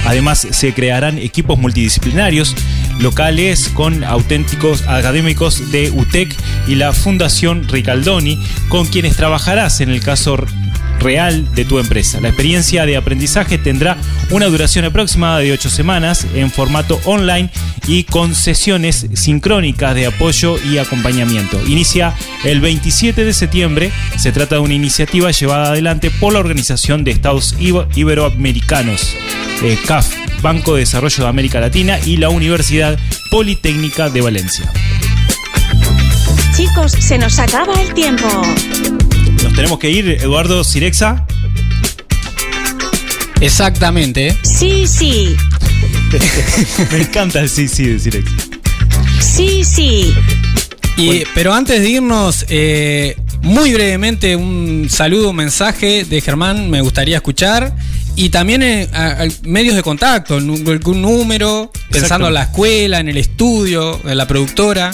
Además, 0.05 0.47
se 0.51 0.73
crearán 0.73 1.19
equipos 1.19 1.59
multidisciplinarios 1.59 2.55
locales 3.01 3.71
con 3.75 4.05
auténticos 4.05 4.83
académicos 4.87 5.71
de 5.71 5.91
UTEC 5.91 6.35
y 6.67 6.75
la 6.75 6.93
Fundación 6.93 7.69
Ricaldoni, 7.69 8.39
con 8.69 8.87
quienes 8.87 9.17
trabajarás 9.17 9.81
en 9.81 9.91
el 9.91 10.01
caso 10.01 10.39
real 11.01 11.55
de 11.55 11.65
tu 11.65 11.79
empresa. 11.79 12.21
La 12.21 12.29
experiencia 12.29 12.87
de 12.87 12.97
aprendizaje 12.97 13.59
tendrá 13.59 13.97
una 14.31 14.47
duración 14.47 14.85
aproximada 14.85 15.39
de 15.39 15.53
8 15.53 15.71
semanas 15.71 16.27
en 16.35 16.51
formato 16.51 17.01
online 17.05 17.51
y 17.87 18.05
con 18.05 18.35
sesiones 18.35 19.07
sincrónicas 19.15 19.95
de 19.95 20.07
apoyo 20.07 20.57
y 20.65 20.79
acompañamiento. 20.79 21.65
Inicia 21.67 22.15
el 22.45 22.61
27 22.61 23.25
de 23.25 23.33
septiembre. 23.33 23.93
Se 24.17 24.33
trata 24.33 24.57
de 24.57 24.61
una 24.61 24.75
iniciativa 24.75 25.31
llevada 25.31 25.71
adelante 25.71 26.11
por 26.11 26.33
la 26.33 26.41
Organización 26.41 27.05
de 27.05 27.13
Estados 27.13 27.55
Iberoamericanos, 27.59 29.17
eh, 29.63 29.79
CAF, 29.87 30.09
Banco 30.43 30.75
de 30.75 30.81
Desarrollo 30.81 31.25
de 31.25 31.29
América 31.29 31.61
Latina 31.61 31.99
y 32.05 32.17
la 32.17 32.29
Universidad 32.29 32.99
Politécnica 33.31 34.09
de 34.09 34.21
Valencia. 34.21 34.71
Chicos, 36.57 36.93
se 36.93 37.19
nos 37.19 37.39
acaba 37.39 37.73
el 37.81 37.93
tiempo. 37.95 38.29
Nos 39.43 39.53
tenemos 39.55 39.79
que 39.79 39.91
ir, 39.91 40.09
Eduardo 40.09 40.65
Cirexa. 40.65 41.27
Exactamente. 43.41 44.37
Sí, 44.43 44.87
sí. 44.87 45.37
Me 46.93 46.99
encanta 46.99 47.41
el 47.41 47.49
sí, 47.49 47.69
sí 47.69 47.87
de 47.87 47.99
Cirexa. 47.99 48.35
Sí, 49.21 49.65
sí. 49.65 50.15
Y, 50.97 51.23
Pero 51.35 51.55
antes 51.55 51.81
de 51.81 51.89
irnos, 51.89 52.45
eh, 52.49 53.17
muy 53.43 53.73
brevemente 53.73 54.35
un 54.35 54.89
saludo, 54.91 55.31
un 55.31 55.37
mensaje 55.37 56.05
de 56.05 56.21
Germán, 56.21 56.71
me 56.71 56.81
gustaría 56.81 57.17
escuchar. 57.17 57.73
Y 58.21 58.31
también 58.31 58.65
eh, 58.65 58.89
a- 58.93 59.23
a 59.23 59.29
medios 59.45 59.77
de 59.77 59.83
contacto, 59.83 60.35
algún 60.39 61.01
número, 61.03 61.71
pensando 61.89 62.27
en 62.27 62.35
la 62.35 62.43
escuela, 62.43 62.99
en 62.99 63.09
el 63.09 63.17
estudio, 63.17 64.01
en 64.05 64.17
la 64.19 64.27
productora. 64.27 64.91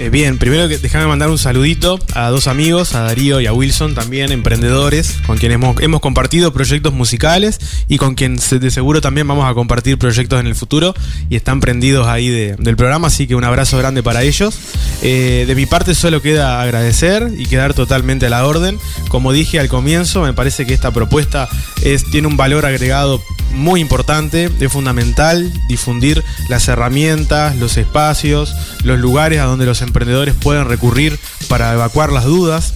Eh, 0.00 0.10
bien, 0.10 0.38
primero 0.38 0.68
que 0.68 0.78
déjame 0.78 1.06
mandar 1.08 1.28
un 1.28 1.38
saludito 1.38 1.98
a 2.14 2.28
dos 2.30 2.46
amigos, 2.46 2.94
a 2.94 3.00
Darío 3.00 3.40
y 3.40 3.46
a 3.46 3.52
Wilson, 3.52 3.96
también 3.96 4.30
emprendedores, 4.30 5.16
con 5.26 5.38
quienes 5.38 5.56
hemos, 5.56 5.80
hemos 5.82 6.00
compartido 6.00 6.52
proyectos 6.52 6.92
musicales 6.92 7.58
y 7.88 7.98
con 7.98 8.14
quien 8.14 8.36
de 8.36 8.70
seguro 8.70 9.00
también 9.00 9.26
vamos 9.26 9.50
a 9.50 9.54
compartir 9.54 9.98
proyectos 9.98 10.38
en 10.38 10.46
el 10.46 10.54
futuro 10.54 10.94
y 11.28 11.34
están 11.34 11.58
prendidos 11.58 12.06
ahí 12.06 12.28
de- 12.28 12.54
del 12.60 12.76
programa, 12.76 13.08
así 13.08 13.26
que 13.26 13.34
un 13.34 13.42
abrazo 13.42 13.76
grande 13.76 14.04
para 14.04 14.22
ellos. 14.22 14.56
Eh, 15.02 15.44
de 15.48 15.54
mi 15.56 15.66
parte 15.66 15.96
solo 15.96 16.22
queda 16.22 16.62
agradecer 16.62 17.32
y 17.36 17.46
quedar 17.46 17.74
totalmente 17.74 18.26
a 18.26 18.30
la 18.30 18.46
orden. 18.46 18.78
Como 19.08 19.32
dije 19.32 19.58
al 19.58 19.68
comienzo, 19.68 20.22
me 20.22 20.32
parece 20.32 20.64
que 20.64 20.74
esta 20.74 20.92
propuesta 20.92 21.48
es, 21.82 22.08
tiene 22.12 22.28
un 22.28 22.36
valor 22.36 22.66
agregado 22.66 23.20
muy 23.52 23.80
importante, 23.80 24.50
es 24.60 24.70
fundamental 24.72 25.50
difundir 25.68 26.22
las 26.50 26.68
herramientas, 26.68 27.56
los 27.56 27.78
espacios, 27.78 28.54
los 28.84 28.98
lugares 29.00 29.40
a 29.40 29.44
donde 29.44 29.64
los 29.64 29.80
emprendedores 29.88 30.34
pueden 30.34 30.66
recurrir 30.66 31.18
para 31.48 31.72
evacuar 31.72 32.12
las 32.12 32.24
dudas, 32.24 32.74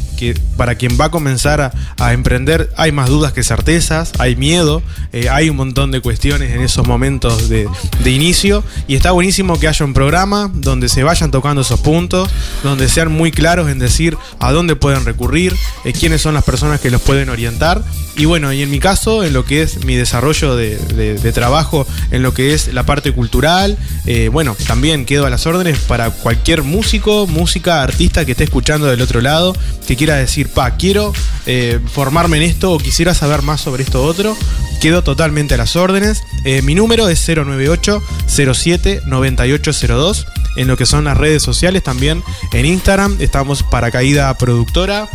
para 0.57 0.75
quien 0.77 0.99
va 1.01 1.07
a 1.07 1.11
comenzar 1.11 1.73
a, 1.99 2.13
emprender 2.13 2.71
hay 2.77 2.93
más 2.93 3.09
dudas 3.09 3.33
que 3.33 3.43
certezas, 3.43 4.13
hay 4.19 4.37
miedo, 4.37 4.83
eh, 5.13 5.29
hay 5.29 5.49
un 5.51 5.57
montón 5.57 5.91
de 5.91 6.01
cuestiones 6.01 6.53
en 6.53 6.61
esos 6.63 6.87
momentos 6.87 7.49
de, 7.49 7.69
inicio. 8.05 8.63
Y 8.87 8.95
está 8.97 9.11
buenísimo 9.13 9.59
que 9.59 9.69
haya 9.69 9.85
un 9.85 9.95
programa 9.95 10.51
donde 10.55 10.89
se 10.89 11.03
vayan 11.03 11.31
tocando 11.31 11.63
esos 11.63 11.81
puntos, 11.81 12.29
donde 12.63 12.89
sean 12.89 13.11
muy 13.11 13.31
claros 13.33 13.71
en 13.71 13.79
decir 13.79 14.17
a 14.39 14.53
dónde 14.53 14.77
pueden 14.77 15.05
recurrir, 15.05 15.55
eh, 15.85 15.93
quiénes 15.93 16.21
son 16.21 16.35
las 16.35 16.45
personas 16.45 16.81
que 16.81 16.91
los 16.91 17.01
pueden 17.01 17.29
orientar. 17.31 17.83
Y 18.17 18.27
bueno, 18.27 18.53
y 18.53 18.63
en 18.63 18.71
mi 18.71 18.79
caso, 18.79 19.25
en 19.25 19.33
lo 19.33 19.45
que 19.47 19.63
es 19.63 19.85
mi 19.87 19.95
desarrollo 19.97 20.55
de, 20.55 20.77
de- 20.77 21.15
de 21.15 21.33
trabajo, 21.33 21.87
en 22.11 22.23
lo 22.23 22.35
que 22.35 22.53
es 22.53 22.73
la 22.75 22.85
parte 22.85 23.13
cultural, 23.13 23.79
eh, 24.07 24.29
bueno, 24.31 24.55
también 24.67 25.07
quedo 25.07 25.25
a 25.27 25.31
las 25.31 25.47
órdenes 25.47 25.79
para 25.79 26.11
cualquier 26.11 26.63
músico, 26.63 27.27
música, 27.27 27.83
artista 27.83 28.25
que 28.27 28.33
esté 28.33 28.45
escuchando 28.45 28.87
del 28.87 29.01
otro 29.01 29.21
lado, 29.23 29.55
que 29.87 29.97
quiera 29.97 30.12
decir, 30.17 30.49
pa, 30.49 30.77
quiero 30.77 31.13
eh, 31.47 31.81
formarme 31.93 32.39
en 32.39 32.45
esto 32.45 32.73
o 32.73 32.79
quisiera 32.79 33.15
saber 33.15 33.43
más 33.43 33.61
sobre 33.61 33.83
esto 33.83 34.03
otro, 34.05 34.37
quedo 34.81 35.03
totalmente 35.03 35.55
a 35.55 35.57
las 35.57 35.77
órdenes. 35.77 36.23
Eh, 36.45 36.63
mi 36.63 36.75
número 36.75 37.09
es 37.09 37.27
098 37.27 38.03
07 38.27 39.03
9802 39.07 40.27
en 40.57 40.67
lo 40.69 40.77
que 40.77 40.87
son 40.87 41.05
las 41.05 41.17
redes 41.17 41.43
sociales 41.43 41.83
también 41.83 42.23
en 42.53 42.67
Instagram 42.67 43.17
estamos 43.21 43.63
para 43.63 43.91
caída 43.91 44.37
productora 44.37 45.09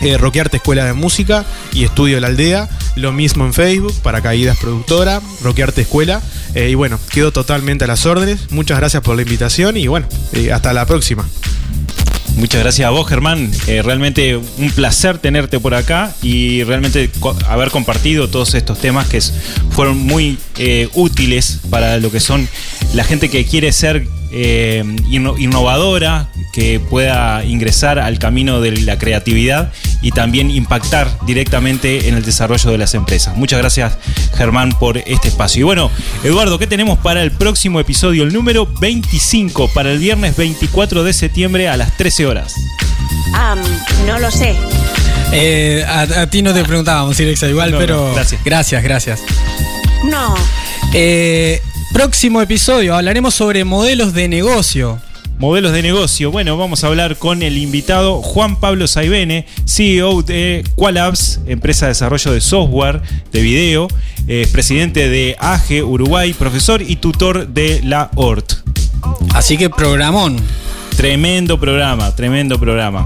eh, 0.00 0.18
Roquearte 0.18 0.58
Escuela 0.58 0.84
de 0.84 0.92
Música 0.92 1.44
y 1.72 1.84
Estudio 1.84 2.20
La 2.20 2.28
Aldea. 2.28 2.68
Lo 2.96 3.12
mismo 3.12 3.44
en 3.44 3.54
Facebook, 3.54 3.94
para 4.02 4.22
Caídas 4.22 4.58
Productora, 4.58 5.20
Roquearte 5.42 5.82
Escuela. 5.82 6.20
Eh, 6.54 6.70
y 6.70 6.74
bueno, 6.74 6.98
quedo 7.10 7.32
totalmente 7.32 7.84
a 7.84 7.86
las 7.86 8.06
órdenes. 8.06 8.50
Muchas 8.50 8.78
gracias 8.78 9.02
por 9.02 9.16
la 9.16 9.22
invitación 9.22 9.76
y 9.76 9.86
bueno, 9.86 10.06
hasta 10.52 10.72
la 10.72 10.86
próxima. 10.86 11.26
Muchas 12.36 12.60
gracias 12.62 12.86
a 12.86 12.90
vos, 12.90 13.08
Germán. 13.08 13.50
Eh, 13.66 13.80
realmente 13.82 14.36
un 14.36 14.70
placer 14.74 15.16
tenerte 15.18 15.58
por 15.58 15.74
acá 15.74 16.14
y 16.22 16.62
realmente 16.64 17.10
co- 17.18 17.36
haber 17.48 17.70
compartido 17.70 18.28
todos 18.28 18.54
estos 18.54 18.78
temas 18.78 19.08
que 19.08 19.20
fueron 19.70 19.96
muy 19.98 20.38
eh, 20.58 20.88
útiles 20.94 21.60
para 21.70 21.96
lo 21.98 22.10
que 22.10 22.20
son 22.20 22.46
la 22.94 23.04
gente 23.04 23.30
que 23.30 23.46
quiere 23.46 23.72
ser 23.72 24.06
eh, 24.32 24.82
inno- 25.10 25.38
innovadora, 25.38 26.28
que 26.52 26.80
pueda 26.80 27.44
ingresar 27.44 27.98
al 27.98 28.18
camino 28.18 28.60
de 28.60 28.72
la 28.80 28.96
creatividad 28.98 29.72
y 30.00 30.10
también 30.12 30.50
impactar 30.50 31.08
directamente 31.26 32.08
en 32.08 32.14
el 32.14 32.24
desarrollo 32.24 32.70
de 32.70 32.78
las 32.78 32.94
empresas. 32.94 33.36
Muchas 33.36 33.58
gracias, 33.58 33.98
Germán, 34.36 34.70
por 34.78 34.98
este 34.98 35.28
espacio. 35.28 35.60
Y 35.60 35.64
bueno, 35.64 35.90
Eduardo, 36.24 36.58
¿qué 36.58 36.66
tenemos 36.66 36.98
para 36.98 37.22
el 37.22 37.32
próximo 37.32 37.78
episodio? 37.80 38.22
El 38.24 38.32
número 38.32 38.66
25, 38.80 39.68
para 39.74 39.92
el 39.92 39.98
viernes 39.98 40.36
24 40.36 41.04
de 41.04 41.12
septiembre 41.12 41.68
a 41.68 41.76
las 41.76 41.96
13 41.96 42.26
horas. 42.26 42.54
Am, 43.34 43.58
no 44.06 44.18
lo 44.18 44.30
sé. 44.30 44.54
Eh, 45.32 45.84
a, 45.86 46.00
a 46.22 46.26
ti 46.30 46.40
no 46.40 46.54
te 46.54 46.64
preguntábamos, 46.64 47.18
Irexa, 47.20 47.48
igual, 47.48 47.70
No, 47.72 47.76
no, 47.76 47.80
pero. 47.80 48.14
gracias. 48.14 48.40
Gracias, 48.44 48.82
gracias. 48.82 49.20
No. 50.04 50.34
Eh, 50.94 51.60
próximo 51.92 52.40
episodio 52.42 52.94
hablaremos 52.94 53.34
sobre 53.34 53.64
modelos 53.64 54.12
de 54.12 54.28
negocio. 54.28 55.00
Modelos 55.38 55.72
de 55.72 55.82
negocio. 55.82 56.30
Bueno, 56.30 56.56
vamos 56.56 56.82
a 56.82 56.86
hablar 56.86 57.16
con 57.16 57.42
el 57.42 57.58
invitado 57.58 58.22
Juan 58.22 58.58
Pablo 58.58 58.86
Saibene, 58.86 59.46
CEO 59.66 60.22
de 60.22 60.64
Qualabs, 60.76 61.40
empresa 61.46 61.86
de 61.86 61.90
desarrollo 61.90 62.32
de 62.32 62.40
software 62.40 63.02
de 63.32 63.42
video, 63.42 63.88
eh, 64.28 64.48
presidente 64.50 65.08
de 65.10 65.36
AGE 65.38 65.82
Uruguay, 65.82 66.32
profesor 66.32 66.80
y 66.80 66.96
tutor 66.96 67.48
de 67.48 67.82
la 67.84 68.10
ORT. 68.14 68.54
Así 69.34 69.58
que 69.58 69.68
programón. 69.68 70.36
Tremendo 70.96 71.60
programa, 71.60 72.14
tremendo 72.16 72.58
programa. 72.58 73.04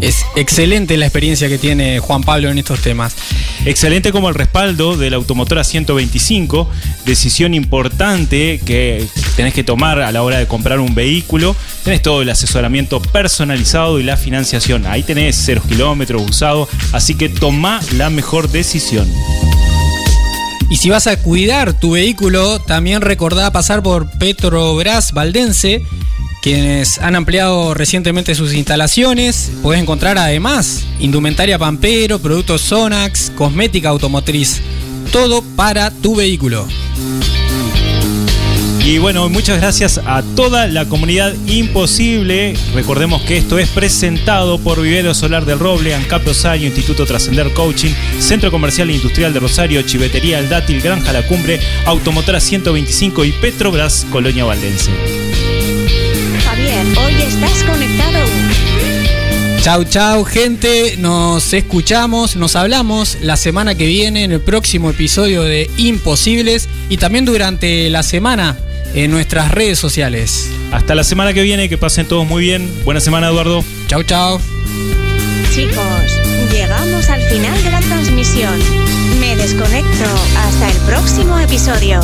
Es 0.00 0.24
excelente 0.36 0.96
la 0.98 1.06
experiencia 1.06 1.48
que 1.48 1.56
tiene 1.56 1.98
Juan 1.98 2.22
Pablo 2.22 2.50
en 2.50 2.58
estos 2.58 2.80
temas. 2.80 3.16
Excelente 3.64 4.12
como 4.12 4.28
el 4.28 4.34
respaldo 4.34 4.96
de 4.96 5.10
la 5.10 5.16
automotora 5.16 5.64
125, 5.64 6.68
decisión 7.06 7.54
importante 7.54 8.60
que 8.64 9.06
tenés 9.36 9.54
que 9.54 9.64
tomar 9.64 10.00
a 10.00 10.12
la 10.12 10.22
hora 10.22 10.38
de 10.38 10.46
comprar 10.46 10.80
un 10.80 10.94
vehículo. 10.94 11.56
Tenés 11.82 12.02
todo 12.02 12.22
el 12.22 12.28
asesoramiento 12.28 13.00
personalizado 13.00 13.98
y 13.98 14.02
la 14.02 14.18
financiación. 14.18 14.86
Ahí 14.86 15.02
tenés 15.02 15.36
ceros 15.36 15.64
kilómetros 15.64 16.22
usado, 16.22 16.68
así 16.92 17.14
que 17.14 17.30
toma 17.30 17.80
la 17.96 18.10
mejor 18.10 18.50
decisión. 18.50 19.10
Y 20.70 20.76
si 20.76 20.88
vas 20.88 21.06
a 21.06 21.16
cuidar 21.16 21.72
tu 21.72 21.92
vehículo, 21.92 22.60
también 22.60 23.00
recordá 23.00 23.50
pasar 23.50 23.82
por 23.82 24.08
Petrobras 24.18 25.12
Valdense, 25.12 25.82
quienes 26.40 26.98
han 26.98 27.16
ampliado 27.16 27.74
recientemente 27.74 28.34
sus 28.34 28.54
instalaciones. 28.54 29.52
Puedes 29.62 29.82
encontrar 29.82 30.18
además 30.18 30.84
indumentaria 30.98 31.58
Pampero, 31.58 32.18
productos 32.18 32.62
Sonax, 32.62 33.30
cosmética 33.36 33.88
automotriz. 33.88 34.60
Todo 35.12 35.42
para 35.42 35.90
tu 35.90 36.16
vehículo. 36.16 36.66
Y 38.84 38.98
bueno, 38.98 39.28
muchas 39.28 39.60
gracias 39.60 40.00
a 40.04 40.22
toda 40.34 40.66
la 40.66 40.86
comunidad 40.86 41.34
imposible. 41.46 42.54
Recordemos 42.74 43.22
que 43.22 43.36
esto 43.36 43.58
es 43.58 43.68
presentado 43.68 44.58
por 44.58 44.80
Vivero 44.80 45.14
Solar 45.14 45.44
del 45.44 45.58
Roble, 45.58 45.94
ANCAP 45.94 46.26
Rosario, 46.26 46.66
Instituto 46.66 47.06
Trascender 47.06 47.52
Coaching, 47.52 47.92
Centro 48.18 48.50
Comercial 48.50 48.88
e 48.90 48.94
Industrial 48.94 49.32
de 49.32 49.40
Rosario, 49.40 49.82
Chivetería 49.82 50.38
El 50.38 50.48
Dátil, 50.48 50.80
Granja 50.80 51.12
La 51.12 51.26
Cumbre, 51.26 51.60
Automotora 51.84 52.40
125 52.40 53.24
y 53.26 53.32
Petrobras 53.32 54.06
Colonia 54.10 54.44
Valdense. 54.44 55.29
Estás 57.42 57.62
conectado. 57.64 58.18
Chau, 59.62 59.84
chau, 59.84 60.24
gente. 60.24 60.96
Nos 60.98 61.54
escuchamos, 61.54 62.36
nos 62.36 62.54
hablamos 62.54 63.16
la 63.22 63.36
semana 63.36 63.74
que 63.74 63.86
viene 63.86 64.24
en 64.24 64.32
el 64.32 64.40
próximo 64.40 64.90
episodio 64.90 65.42
de 65.42 65.70
Imposibles 65.78 66.68
y 66.90 66.98
también 66.98 67.24
durante 67.24 67.88
la 67.88 68.02
semana 68.02 68.58
en 68.94 69.10
nuestras 69.10 69.50
redes 69.52 69.78
sociales. 69.78 70.50
Hasta 70.70 70.94
la 70.94 71.02
semana 71.02 71.32
que 71.32 71.42
viene, 71.42 71.70
que 71.70 71.78
pasen 71.78 72.06
todos 72.06 72.26
muy 72.26 72.42
bien. 72.42 72.70
Buena 72.84 73.00
semana, 73.00 73.28
Eduardo. 73.28 73.64
Chau, 73.86 74.02
chau. 74.02 74.38
Chicos, 75.54 76.20
llegamos 76.52 77.08
al 77.08 77.22
final 77.22 77.64
de 77.64 77.70
la 77.70 77.80
transmisión. 77.80 78.58
Me 79.18 79.34
desconecto 79.34 80.04
hasta 80.36 80.70
el 80.70 80.76
próximo 80.86 81.38
episodio. 81.38 82.00